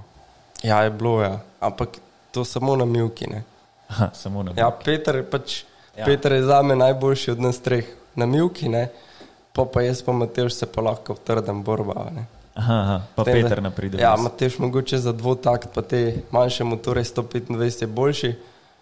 Ja, 0.64 0.82
je 0.82 0.90
bilo, 0.90 1.22
ja. 1.22 1.40
ampak 1.60 1.90
to 2.32 2.46
samo 2.46 2.76
na 2.76 2.86
milki. 2.86 3.28
Ne. 3.28 3.44
Aha, 3.88 4.10
samo 4.14 4.44
na 4.44 4.52
Ja, 4.56 4.72
Peter 4.76 5.16
je 5.16 5.24
pač. 5.26 5.64
Ja. 5.98 6.06
Peter 6.06 6.32
je 6.32 6.44
za 6.44 6.62
me 6.62 6.76
najboljši 6.76 7.32
od 7.32 7.40
nas 7.40 7.60
treh 7.60 7.86
na 8.16 8.26
milki, 8.26 8.70
ne. 8.70 8.90
pa 9.54 9.66
pa 9.66 9.82
jaz 9.82 10.02
pa 10.02 10.12
Matež 10.12 10.54
se 10.54 10.66
pa 10.66 10.82
lahko 10.82 11.16
trdem 11.26 11.64
borba. 11.64 12.08
Ne. 12.16 12.26
Aha, 12.56 12.74
aha, 12.74 12.98
pa 13.16 13.24
Tem, 13.24 13.42
Peter 13.42 13.62
napride. 13.62 14.02
Ja, 14.02 14.16
Matež 14.16 14.60
mogoče 14.60 14.98
za 14.98 15.12
dvotakt, 15.12 15.74
pa 15.76 15.82
te 15.82 16.24
manjše 16.32 16.64
motore 16.64 17.04
125 17.04 17.82
je 17.82 17.88
boljši, 17.88 18.36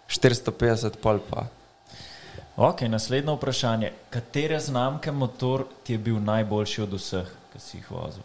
450 0.08 0.98
pol 1.02 1.20
pa. 1.30 1.46
Ok, 2.56 2.80
naslednje 2.90 3.36
vprašanje. 3.36 3.92
Katere 4.10 4.60
znamke 4.60 5.12
motor 5.12 5.64
ti 5.82 5.94
je 5.94 5.98
bil 5.98 6.18
najboljši 6.22 6.82
od 6.82 6.96
vseh, 6.98 7.30
ki 7.52 7.60
si 7.62 7.76
jih 7.76 7.90
vozil? 7.90 8.24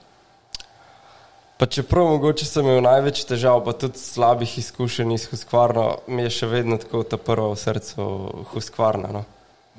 Pa 1.58 1.68
čeprav 1.70 2.10
mogoče 2.10 2.46
sem 2.46 2.66
imel 2.66 2.82
največ 2.82 3.22
težav, 3.30 3.62
pa 3.66 3.76
tudi 3.78 4.02
slabih 4.02 4.58
izkušenj 4.58 5.14
iz 5.14 5.28
Huskvarna, 5.30 5.86
mi 6.08 6.26
je 6.26 6.34
še 6.34 6.50
vedno 6.50 6.80
tako 6.82 7.04
ta 7.06 7.18
prva 7.22 7.54
v 7.54 7.60
srcu 7.62 8.08
Huskvarna. 8.54 9.14
No. 9.14 9.22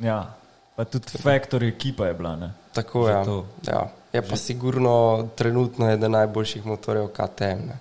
Ja, 0.00 0.20
pa 0.76 0.84
tudi 0.84 1.18
Factory 1.18 1.68
ekipa 1.68 2.06
je 2.06 2.14
bila. 2.14 2.36
Ne? 2.36 2.50
Tako 2.72 3.08
je. 3.08 3.14
Zato. 3.14 3.44
Ja. 3.66 3.88
Je 4.12 4.22
pa 4.22 4.36
sigurno 4.36 4.94
trenutno 5.34 5.90
eden 5.90 6.10
najboljših 6.12 6.66
motorjev 6.66 7.08
KTM. 7.08 7.66
Ne. 7.66 7.78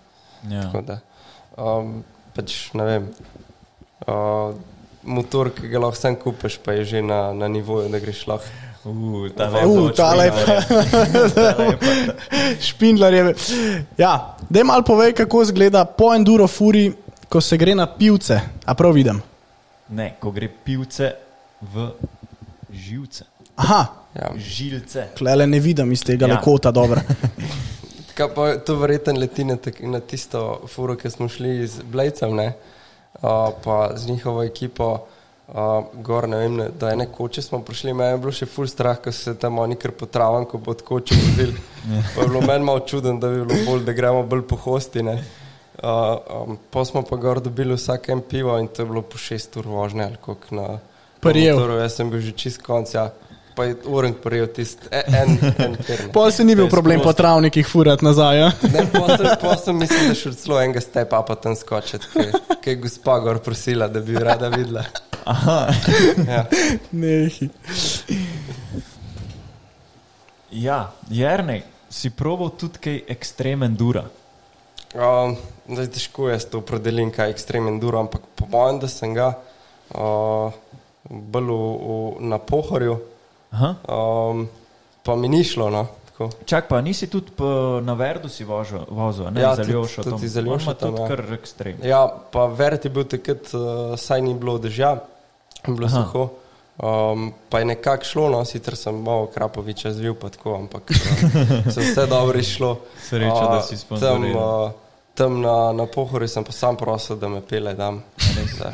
Ja. 0.50 0.62
Tako 0.64 0.82
da, 0.82 1.00
Um, 1.54 2.04
pač 2.34 2.74
ne 2.74 2.84
vem. 2.84 3.04
Uh, 4.08 4.56
motor, 5.04 5.52
ki 5.54 5.68
ga 5.68 5.80
lahko 5.80 5.96
sam 5.96 6.16
kupiš, 6.16 6.58
pa 6.58 6.74
je 6.74 6.86
že 6.86 7.02
na, 7.02 7.34
na 7.34 7.48
nivoju, 7.48 7.90
da 7.90 8.00
greš 8.00 8.24
lahko. 8.28 8.46
Uh, 8.84 9.30
ta 9.32 9.48
Uh, 9.62 9.92
tale 9.92 10.32
pa- 10.32 10.64
Špindler 12.60 13.14
je. 13.14 13.36
Ja, 13.98 14.36
da 14.50 14.64
malo 14.64 14.84
povej, 14.84 15.14
kako 15.14 15.42
izgleda 15.42 15.86
po 15.86 16.14
enduro 16.16 16.48
furi, 16.48 16.92
ko 17.30 17.42
se 17.42 17.58
gre 17.58 17.76
na 17.76 17.88
pivce. 17.88 18.40
A 18.66 18.74
prav 18.74 18.92
vidim. 18.92 19.22
Ne, 19.90 20.16
ko 20.20 20.32
gre 20.32 20.50
pivce 20.50 21.14
v 21.62 21.90
živce, 22.74 23.24
Aha, 23.56 23.86
Ja. 24.16 24.30
žilce. 24.38 25.08
klele 25.18 25.48
ne 25.48 25.60
vidim 25.60 25.92
iz 25.92 26.04
tega 26.04 26.26
Ja. 26.26 26.30
ja. 26.30 26.36
lekota 26.36 26.72
dobro. 26.72 27.02
Kaj 28.16 28.28
pa 28.36 28.58
to 28.58 28.76
verjetno 28.76 29.14
leti 29.14 29.44
na, 29.44 29.58
na 29.80 30.00
tisto 30.00 30.62
furo, 30.68 30.96
ki 30.96 31.10
smo 31.10 31.30
šli 31.30 31.68
z 31.68 31.82
Blejcem, 31.84 32.36
ne? 32.36 32.54
Uh, 33.16 33.22
pa 33.64 33.92
z 33.96 34.08
njihovo 34.08 34.44
ekipo. 34.44 35.06
Uh, 35.48 35.56
gor, 35.96 36.28
ne 36.30 36.38
vem, 36.38 36.62
da 36.80 36.90
je 36.90 36.96
nekoče 36.96 37.42
smo 37.42 37.60
prišli, 37.62 37.94
meni 37.94 38.12
je 38.12 38.18
bilo 38.18 38.32
še 38.32 38.46
ful 38.46 38.68
strah, 38.68 38.98
ko 38.98 39.12
so 39.12 39.24
se 39.24 39.34
tam 39.36 39.58
oni 39.60 39.76
kar 39.76 39.92
po 39.92 40.06
travam, 40.06 40.46
ko 40.46 40.58
pod 40.58 40.82
kočem 40.82 41.20
bil. 41.38 41.52
Pa 42.16 42.22
je 42.22 42.28
bilo 42.30 42.42
meni 42.42 42.64
malo 42.64 42.80
čuden, 42.80 43.20
da 43.20 43.28
bi 43.30 43.42
bilo 43.44 43.58
bolj, 43.66 43.84
da 43.84 43.92
gremo 43.94 44.24
bolj 44.24 44.46
po 44.48 44.56
hosti. 44.56 45.04
Ne. 45.04 45.18
Uh, 45.84 45.90
um, 46.48 46.58
pa 46.72 46.86
smo 46.86 47.02
pa 47.04 47.18
gor 47.18 47.42
dobili 47.42 47.76
vsak 47.76 48.10
en 48.10 48.22
pivo 48.22 48.56
in 48.60 48.68
to 48.68 48.82
je 48.82 48.86
bilo 48.86 49.02
po 49.02 49.18
šest 49.18 49.58
ur 49.58 49.68
vožnje 49.68 50.04
ali 50.04 50.18
koliko 50.22 50.56
na 50.56 50.68
Prijel. 51.32 51.56
na 51.56 51.62
motorju. 51.62 51.82
Jaz 51.82 51.96
sem 51.96 52.10
bil 52.10 52.22
že 52.22 52.32
čist 52.32 52.62
konc, 52.62 52.94
ja. 52.94 53.10
Pa 53.54 53.68
je 53.70 53.76
uren 53.86 54.16
prijel 54.18 54.48
tisti 54.50 54.88
e, 54.90 55.04
en, 55.14 55.38
en 55.62 55.76
ne. 55.78 55.98
Pol 56.14 56.32
se 56.34 56.42
ni 56.44 56.56
bil 56.58 56.66
problem 56.70 57.02
po 57.06 57.14
travnikih 57.14 57.68
furati 57.70 58.06
nazaj. 58.06 58.40
Ja? 58.40 58.48
Ne, 58.74 58.86
posem, 58.90 59.28
posem 59.42 59.78
mislim, 59.78 60.08
da 60.10 60.16
še 60.18 60.32
celo 60.34 60.58
enega 60.62 60.82
stepa 60.82 61.20
pa 61.22 61.36
tam 61.38 61.54
skočiti, 61.56 62.10
ki 62.64 62.70
je 62.70 62.76
gospa 62.82 63.20
gor 63.22 63.38
prosila, 63.46 63.88
da 63.88 64.02
bi 64.02 64.18
rada 64.18 64.50
videla. 64.50 64.86
Aha, 65.26 65.68
Ja. 66.28 66.46
Nehi. 66.92 67.50
ja, 70.52 70.92
Jrnej, 71.10 71.64
si 71.90 72.10
proval 72.10 72.50
tudi 72.58 72.82
kaj 72.82 73.00
ekstremen 73.14 73.78
dura. 73.78 74.04
Um, 74.94 75.38
zdaj, 75.70 75.88
težko 75.96 76.28
jaz 76.30 76.46
to 76.50 76.60
opredelim, 76.62 77.10
kaj 77.14 77.30
je 77.32 77.38
ekstremen 77.38 77.80
duro, 77.82 78.02
ampak 78.02 78.26
po 78.38 78.50
mojem, 78.52 78.82
da 78.84 78.90
sem 78.90 79.14
ga 79.14 79.32
uh, 79.94 80.54
bolj 81.14 81.46
v, 81.46 81.58
v, 81.78 81.92
na 82.24 82.38
pohorju, 82.40 82.98
Aha. 83.52 83.76
um, 83.86 84.48
pa 85.02 85.16
mi 85.16 85.28
ni 85.28 85.44
šlo. 85.44 85.70
No, 85.70 85.84
tako. 86.06 86.30
Čak 86.44 86.68
pa, 86.68 86.82
nisi 86.82 87.08
tudi 87.08 87.32
po, 87.32 87.46
na 87.80 87.94
Verdu 87.94 88.30
si 88.30 88.44
vozil, 88.44 88.82
vozil 88.88 89.30
ne 89.30 89.42
Ja, 89.42 89.54
za 89.54 89.62
tudi- 89.62 89.74
Ljošo. 89.74 90.04
tudi 90.04 90.28
za 90.28 90.42
Ljošo 90.42 90.74
tam, 90.74 90.96
ja. 90.96 91.08
kar 91.08 91.22
ekstrem. 91.32 91.78
Ja, 91.82 92.02
pa 92.08 92.46
vert 92.48 92.82
je 92.82 92.90
bil 92.90 93.04
takrat, 93.06 93.50
uh, 93.50 93.62
saj 93.96 94.22
ni 94.22 94.34
bilo 94.34 94.58
dežja, 94.58 94.98
bilo 95.66 95.86
Aha. 95.86 96.04
suho. 96.04 96.30
Um, 96.76 97.34
pa 97.50 97.60
je 97.60 97.66
nekako 97.68 98.04
šlo, 98.04 98.30
no, 98.30 98.42
sicer 98.44 98.74
sem 98.74 98.96
malo 98.96 99.28
Krapoviča 99.28 99.92
zvil, 99.92 100.16
pa 100.16 100.30
tako, 100.30 100.56
ampak 100.56 100.90
uh, 100.90 100.98
se 101.74 101.82
vse 101.84 102.06
dobro 102.06 102.40
išlo. 102.40 102.80
Sreča, 103.00 103.46
da 103.48 103.62
si 103.62 103.70
Tam, 103.72 103.78
sponzoriral. 103.78 104.66
uh, 104.66 104.72
tam 105.14 105.42
na, 105.42 105.72
na 105.72 105.86
pohori 105.86 106.26
sem 106.28 106.42
pa 106.42 106.52
sam 106.52 106.74
prosil, 106.76 107.16
da 107.16 107.30
me 107.30 107.42
pele 107.42 107.78
tam. 107.78 108.02
Da, 108.58 108.74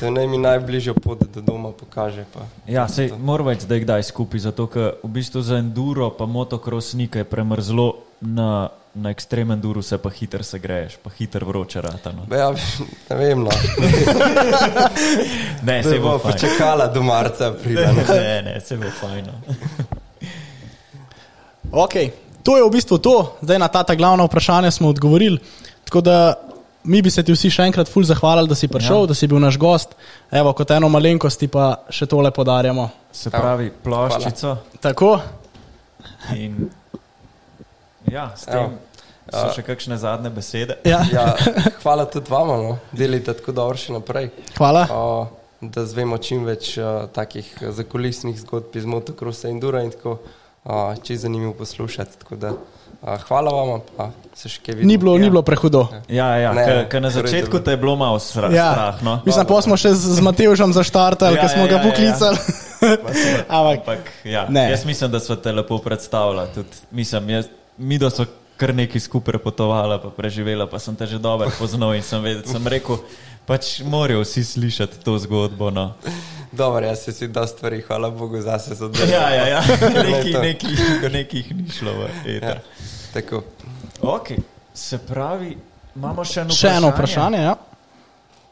da 0.00 0.10
naj 0.10 0.26
mi 0.26 0.38
najbližjo 0.38 0.94
pot 0.94 1.18
do 1.34 1.40
doma 1.40 1.72
pokaže. 1.72 2.24
Pa. 2.34 2.46
Ja, 2.66 2.86
sej 2.88 3.10
moram 3.18 3.50
več 3.50 3.66
zdaj 3.66 3.82
kdaj 3.82 4.02
skupaj, 4.06 4.40
zato 4.46 4.66
ker 4.70 5.00
v 5.02 5.10
bistvu 5.18 5.42
za 5.42 5.58
enduro 5.58 6.10
pa 6.14 6.26
motocross 6.30 6.94
ni 6.94 7.08
kaj 7.10 7.24
premrzlo, 7.26 8.06
na, 8.20 8.68
na 8.94 9.10
ekstremen 9.10 9.60
duru 9.60 9.82
se 9.82 9.98
pa 9.98 10.10
hiter 10.12 10.44
segreješ, 10.44 10.98
pa 11.02 11.10
hiter 11.10 11.44
vroče 11.44 11.80
rata. 11.80 12.12
No. 12.12 12.28
Ja, 12.30 12.52
ne 13.10 13.16
vem, 13.16 13.42
no. 13.42 13.50
Ne, 15.66 15.82
Se 15.82 15.90
se 15.90 15.98
bo 15.98 16.10
bo 16.10 16.18
fajn. 16.18 16.32
počakala 16.32 16.86
do 16.86 17.02
marca, 17.02 17.52
pride. 17.62 17.88
Ne. 17.96 18.04
Ne, 18.08 18.42
ne, 18.42 18.60
se 18.60 18.76
bo 18.76 18.90
fajn. 19.00 19.24
no. 19.26 19.34
Okay. 21.72 22.10
To 22.42 22.56
je 22.56 22.64
v 22.64 22.72
bistvu 22.72 22.96
to, 22.98 23.36
zdaj 23.44 23.58
na 23.60 23.68
ta 23.68 23.84
glavna 23.94 24.24
vprašanja 24.24 24.70
smo 24.70 24.88
odgovorili. 24.88 25.38
Tako 25.84 26.00
da 26.00 26.34
mi 26.84 27.02
bi 27.02 27.10
se 27.10 27.22
ti 27.22 27.32
vsi 27.32 27.50
še 27.52 27.66
enkrat 27.70 27.88
ful 27.88 28.04
zahvalili, 28.08 28.48
da 28.48 28.56
si 28.58 28.68
prišel, 28.68 29.04
ja. 29.04 29.10
da 29.10 29.14
si 29.14 29.28
bil 29.28 29.40
naš 29.42 29.58
gost. 29.60 29.96
Evo, 30.30 30.52
kot 30.56 30.70
eno 30.76 30.88
malenkost 30.88 31.40
ti 31.40 31.48
pa 31.48 31.72
še 31.92 32.08
tole 32.10 32.30
podarjamo. 32.34 32.88
Se 33.12 33.30
pravi, 33.30 33.70
ploščico 33.84 34.56
Tako, 34.80 35.16
in 36.36 36.70
ja, 38.10 38.30
s 38.36 38.46
Evo. 38.48 38.68
tem 38.70 38.78
so 39.30 39.50
še 39.54 39.64
kakšne 39.66 39.98
zadnje 40.00 40.30
besede. 40.34 40.78
ja. 40.84 41.02
Ja, 41.12 41.34
hvala 41.82 42.06
tudi 42.10 42.30
vama, 42.30 42.56
no. 42.58 42.78
delite 42.92 43.34
tako 43.38 43.54
dobro 43.56 43.78
še 43.78 43.94
naprej. 43.94 44.30
hvala. 44.56 44.86
O, 44.90 45.28
da 45.60 45.84
zvemo 45.86 46.18
čim 46.18 46.46
več 46.48 46.72
uh, 46.80 47.06
takih 47.12 47.46
zakulisnih 47.76 48.38
zgodb 48.40 48.76
iz 48.80 48.86
motocrossa 48.88 49.50
in 49.52 49.60
dura 49.60 49.84
in 49.84 49.92
tako, 49.92 50.18
uh, 50.64 50.96
če 51.02 51.14
je 51.14 51.24
zanimivo 51.26 51.52
poslušati. 51.58 52.22
Tako 52.24 52.40
Da, 52.40 52.54
hvala 53.00 53.50
vam, 53.50 53.80
pa 53.96 54.10
se 54.34 54.48
še 54.48 54.60
kaj 54.60 54.74
vidi. 54.74 54.86
Ni 54.86 54.96
bilo, 54.96 55.16
ni 55.16 55.26
bilo 55.26 55.42
prehudo. 55.42 55.88
Ja, 56.06 56.36
ja, 56.36 56.52
Ne, 56.52 56.86
ker 56.86 57.00
na 57.00 57.08
torej 57.08 57.32
začetku 57.32 57.52
dobro. 57.52 57.64
te 57.64 57.70
je 57.70 57.76
bilo 57.76 57.96
malo 57.96 58.18
sra, 58.18 58.48
Ja. 58.48 58.72
strah. 58.72 58.96
No? 59.00 59.14
Mislim, 59.24 59.46
pa 59.46 59.60
smo 59.60 59.76
še 59.76 59.90
z 59.90 60.14
z 60.14 60.20
Matevžem 60.20 60.70
zaštartali, 60.70 61.32
Ja, 61.32 61.36
ja, 61.36 61.40
ker 61.40 61.48
smo 61.48 61.62
ja, 61.62 61.66
ga 61.66 61.74
ja, 61.74 61.78
ja. 61.78 61.86
poklicali. 61.86 62.38
Ampak, 63.48 63.78
Ampak, 63.78 64.02
ja, 64.24 64.44
Ne. 64.48 64.70
jaz 64.70 64.84
mislim, 64.84 65.08
da 65.08 65.18
smo 65.18 65.36
te 65.36 65.48
lepo 65.50 65.78
predstavljali. 65.78 66.48
Tudi, 66.54 66.68
mislim, 66.90 67.30
jaz, 67.30 67.48
mi 67.78 67.96
da 67.96 68.10
so 68.10 68.24
kar 68.56 68.74
nekaj 68.74 69.00
skupaj 69.00 69.38
potovali, 69.38 69.96
pa 69.98 70.10
preživela, 70.10 70.66
pa 70.66 70.76
sem 70.76 70.92
te 70.92 71.06
že 71.06 71.16
dobro 71.18 71.48
poznal 71.56 71.94
in 71.94 72.02
sem, 72.02 72.20
vedel, 72.20 72.44
sem 72.44 72.60
rekel, 72.62 73.00
pač 73.42 73.80
morajo 73.82 74.20
vsi 74.20 74.44
slišati 74.44 75.00
to 75.00 75.16
zgodbo. 75.18 75.70
No. 75.70 75.96
Dobro, 76.52 76.82
jaz 76.82 76.98
se 77.00 77.12
si 77.12 77.28
da 77.28 77.46
stvari, 77.46 77.80
hvala 77.80 78.10
Bogu, 78.10 78.40
zase 78.40 78.74
za 78.74 78.88
delo. 78.88 79.06
Ja, 79.06 79.30
ja, 79.30 79.46
ja. 79.48 79.60
Neki, 80.06 80.32
to. 80.32 80.40
neki, 80.42 80.66
do 81.00 81.08
nekih 81.08 81.46
ni 81.56 81.70
šlo. 81.70 81.92
v 81.94 82.02
eter. 82.26 82.42
Ja, 82.42 82.60
tako. 83.12 83.42
Okay. 84.02 84.38
Se 84.74 84.98
pravi, 84.98 85.56
imamo 85.96 86.24
še 86.24 86.40
eno 86.40 86.54
še 86.54 86.76
eno 86.78 86.92
vprašanje, 86.94 87.42
ja. 87.42 87.56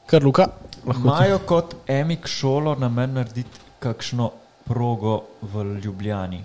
Kar 0.08 0.24
Luka. 0.24 0.48
Imajo 0.88 1.38
kot 1.46 1.74
emik 1.86 2.26
šolo 2.26 2.74
namen 2.78 3.18
narediti 3.18 3.66
kakšno 3.78 4.30
progo 4.64 5.20
v 5.42 5.64
Ljubljani? 5.84 6.44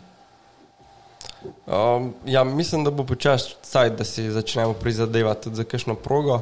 Um, 1.66 2.14
ja, 2.26 2.43
mislim, 2.43 2.84
da 2.84 2.91
bo 2.91 3.03
počasi 3.03 3.55
cajt, 3.61 3.97
da 3.97 4.03
si 4.03 4.32
začnemo 4.32 4.74
prizadevati 4.74 5.43
tudi 5.43 5.55
za 5.55 5.64
kakšno 5.64 5.95
progo. 5.95 6.41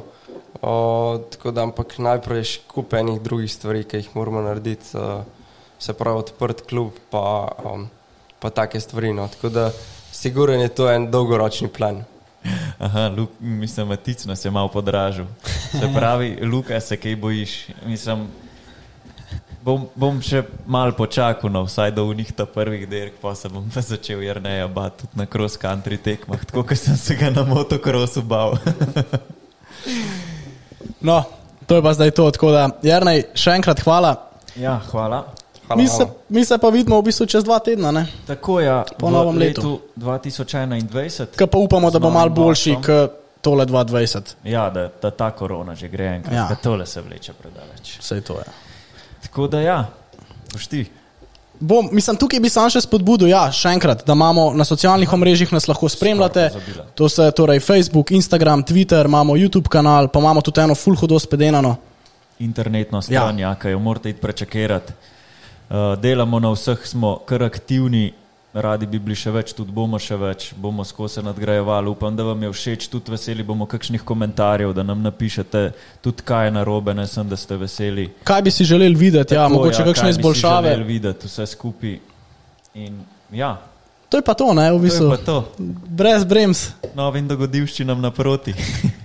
Uh, 0.62 1.20
tako 1.30 1.50
da, 1.50 1.62
ampak 1.62 1.98
najprej 1.98 2.38
je 2.38 2.50
še 2.50 2.60
kup 2.70 2.94
enih 2.94 3.18
drugih 3.22 3.50
stvari, 3.50 3.84
ki 3.84 4.02
jih 4.02 4.10
moramo 4.14 4.42
narediti, 4.44 4.94
uh, 4.94 5.24
se 5.78 5.94
pravi 5.98 6.22
odprt 6.22 6.62
klub, 6.70 6.98
pa, 7.10 7.24
um, 7.66 7.88
pa 8.38 8.50
take 8.50 8.80
stvari. 8.80 9.10
No. 9.16 9.26
Tako 9.32 9.50
da, 9.50 9.70
siguren 10.22 10.60
je 10.60 10.68
to 10.68 10.90
en 10.90 11.10
dolgoročni 11.10 11.68
plan. 11.68 12.04
Aha, 12.78 13.08
Luk, 13.16 13.30
mislim, 13.40 13.88
Matic 13.88 14.24
nas 14.24 14.44
je 14.44 14.50
malo 14.50 14.68
podražil. 14.68 15.26
Se 15.70 15.90
pravi, 15.94 16.38
Luka, 16.42 16.80
se 16.80 16.96
kaj 16.96 17.16
bojiš? 17.16 17.66
Mislim, 17.86 18.26
bom, 19.62 19.86
bom 19.94 20.20
še 20.22 20.44
malo 20.66 20.94
počakal, 20.98 21.50
no, 21.50 21.64
vsaj 21.66 21.94
do 21.94 22.06
unih 22.10 22.32
ta 22.34 22.46
prvih 22.46 22.86
dirk, 22.90 23.18
pa 23.22 23.34
se 23.34 23.50
bom 23.50 23.66
pa 23.74 23.82
začel 23.82 24.22
jerneja 24.22 24.68
bati 24.68 25.02
tudi 25.02 25.18
na 25.18 25.26
cross 25.26 25.58
country 25.58 25.98
tekmah, 25.98 26.44
tako 26.46 26.66
kot 26.70 26.78
sem 26.78 26.96
se 26.96 27.18
ga 27.18 27.30
na 27.30 27.46
motocrossu 27.46 28.22
bal. 28.22 28.58
No, 31.02 31.22
to 31.66 31.78
je 31.78 31.82
pa 31.82 31.94
zdaj 31.98 32.10
to. 32.14 32.30
Tako 32.30 32.54
da, 32.54 32.68
Jarnej, 32.86 33.24
še 33.34 33.58
enkrat 33.58 33.82
hvala. 33.82 34.16
ja, 34.54 34.78
hvala. 34.90 35.24
Hvala 35.72 35.82
Mi 35.82 35.88
se, 35.88 36.06
mi 36.28 36.44
se 36.44 36.58
pa 36.58 36.68
vidimo 36.68 37.00
v 37.00 37.04
bistvu 37.08 37.26
čez 37.26 37.44
dva 37.44 37.58
tedna, 37.58 37.90
ne? 37.90 38.06
Tako 38.26 38.60
je, 38.60 38.82
Po 38.98 39.08
v 39.08 39.12
novem 39.12 39.38
letu 39.40 39.80
2021. 39.96 41.32
Kaj 41.36 41.46
pa 41.46 41.58
upamo, 41.58 41.90
da 41.90 41.98
bo 41.98 42.10
Z 42.10 42.12
novim 42.12 42.14
mal 42.20 42.28
boljši 42.28 42.76
kot 42.84 43.12
tole 43.40 43.66
2020. 43.66 44.20
Ja, 44.44 44.70
da, 44.70 44.90
da 45.02 45.10
ta 45.10 45.30
korona 45.30 45.74
že 45.74 45.88
gre 45.88 46.06
enkrat, 46.20 46.34
Ja. 46.34 46.46
ja. 46.50 46.56
tole 46.62 46.86
se 46.86 47.00
vleče 47.00 47.32
predaleč. 47.32 47.98
Vse 48.00 48.20
to 48.20 48.38
je. 48.38 48.44
Tako 49.22 49.46
da 49.48 49.60
ja, 49.60 49.86
pošti. 50.52 50.84
Bom, 51.60 51.88
mislim, 51.92 52.16
tukaj 52.16 52.40
bi 52.40 52.50
sam 52.50 52.68
še 52.70 52.80
spodbudil, 52.82 53.30
ja, 53.30 53.46
še 53.52 53.70
enkrat, 53.72 54.02
da 54.06 54.12
imamo 54.12 54.50
na 54.52 54.64
socialnih 54.64 55.12
omrežjih 55.12 55.52
nas 55.52 55.68
lahko 55.70 55.88
spremljate. 55.88 56.50
To 56.94 57.08
so 57.08 57.30
torej 57.30 57.60
Facebook, 57.60 58.10
Instagram, 58.10 58.64
Twitter, 58.66 59.06
imamo 59.06 59.36
YouTube 59.38 59.70
kanal, 59.70 60.08
pa 60.10 60.20
imamo 60.20 60.42
tudi 60.42 60.60
eno 60.60 60.74
full 60.74 60.98
hudo 60.98 61.18
spedenano. 61.18 61.76
internetno 62.38 63.02
stran, 63.02 63.38
ja. 63.38 63.48
ja, 63.48 63.54
ki 63.54 63.70
jo 63.70 63.78
morate. 63.78 64.10
Uh, 64.10 65.11
delamo 66.00 66.38
na 66.38 66.50
vseh, 66.50 66.86
smo 66.86 67.18
kar 67.26 67.42
aktivni, 67.42 68.12
radi 68.54 68.86
bi 68.86 68.98
bili 68.98 69.16
še 69.16 69.30
več, 69.30 69.54
tudi 69.56 69.72
bomo 69.72 69.96
še 69.98 70.16
več, 70.16 70.50
bomo 70.54 70.84
skozi 70.84 71.22
nadgrajevali. 71.24 71.88
Upam, 71.88 72.16
da 72.16 72.22
vam 72.22 72.42
je 72.42 72.50
všeč, 72.52 72.88
tudi 72.92 73.10
veseli 73.10 73.42
bomo 73.42 73.66
kakšnih 73.66 74.02
komentarjev, 74.04 74.74
da 74.76 74.82
nam 74.82 75.00
napišete 75.02 75.72
tudi 76.02 76.22
kaj 76.22 76.46
je 76.46 76.50
narobe, 76.50 76.94
ne 76.94 77.06
sem, 77.06 77.28
da 77.28 77.36
ste 77.36 77.56
veseli. 77.56 78.10
Kaj 78.24 78.42
bi 78.42 78.50
si 78.50 78.64
želeli 78.64 78.94
videti, 78.94 79.34
ja, 79.34 79.46
Tako, 79.48 79.54
mogoče 79.54 79.82
ja, 79.82 79.86
kakšne 79.86 80.10
izboljšave. 80.10 80.68
želeli 80.68 80.84
videti 80.84 81.26
vse 81.26 81.46
skupaj. 81.46 81.98
In 82.74 83.00
ja, 83.32 83.56
To 84.12 84.18
je 84.18 84.22
pa 84.22 84.34
to, 84.34 84.52
ne, 84.52 84.68
v 84.68 84.76
to 84.76 84.76
je 84.76 84.82
bistvu. 84.82 85.08
pa 85.08 85.16
to. 85.16 85.36
Brez 85.88 86.24
brems. 86.24 86.68
Novim 86.94 87.24
dogodivščinam 87.28 87.96
naproti. 88.00 88.52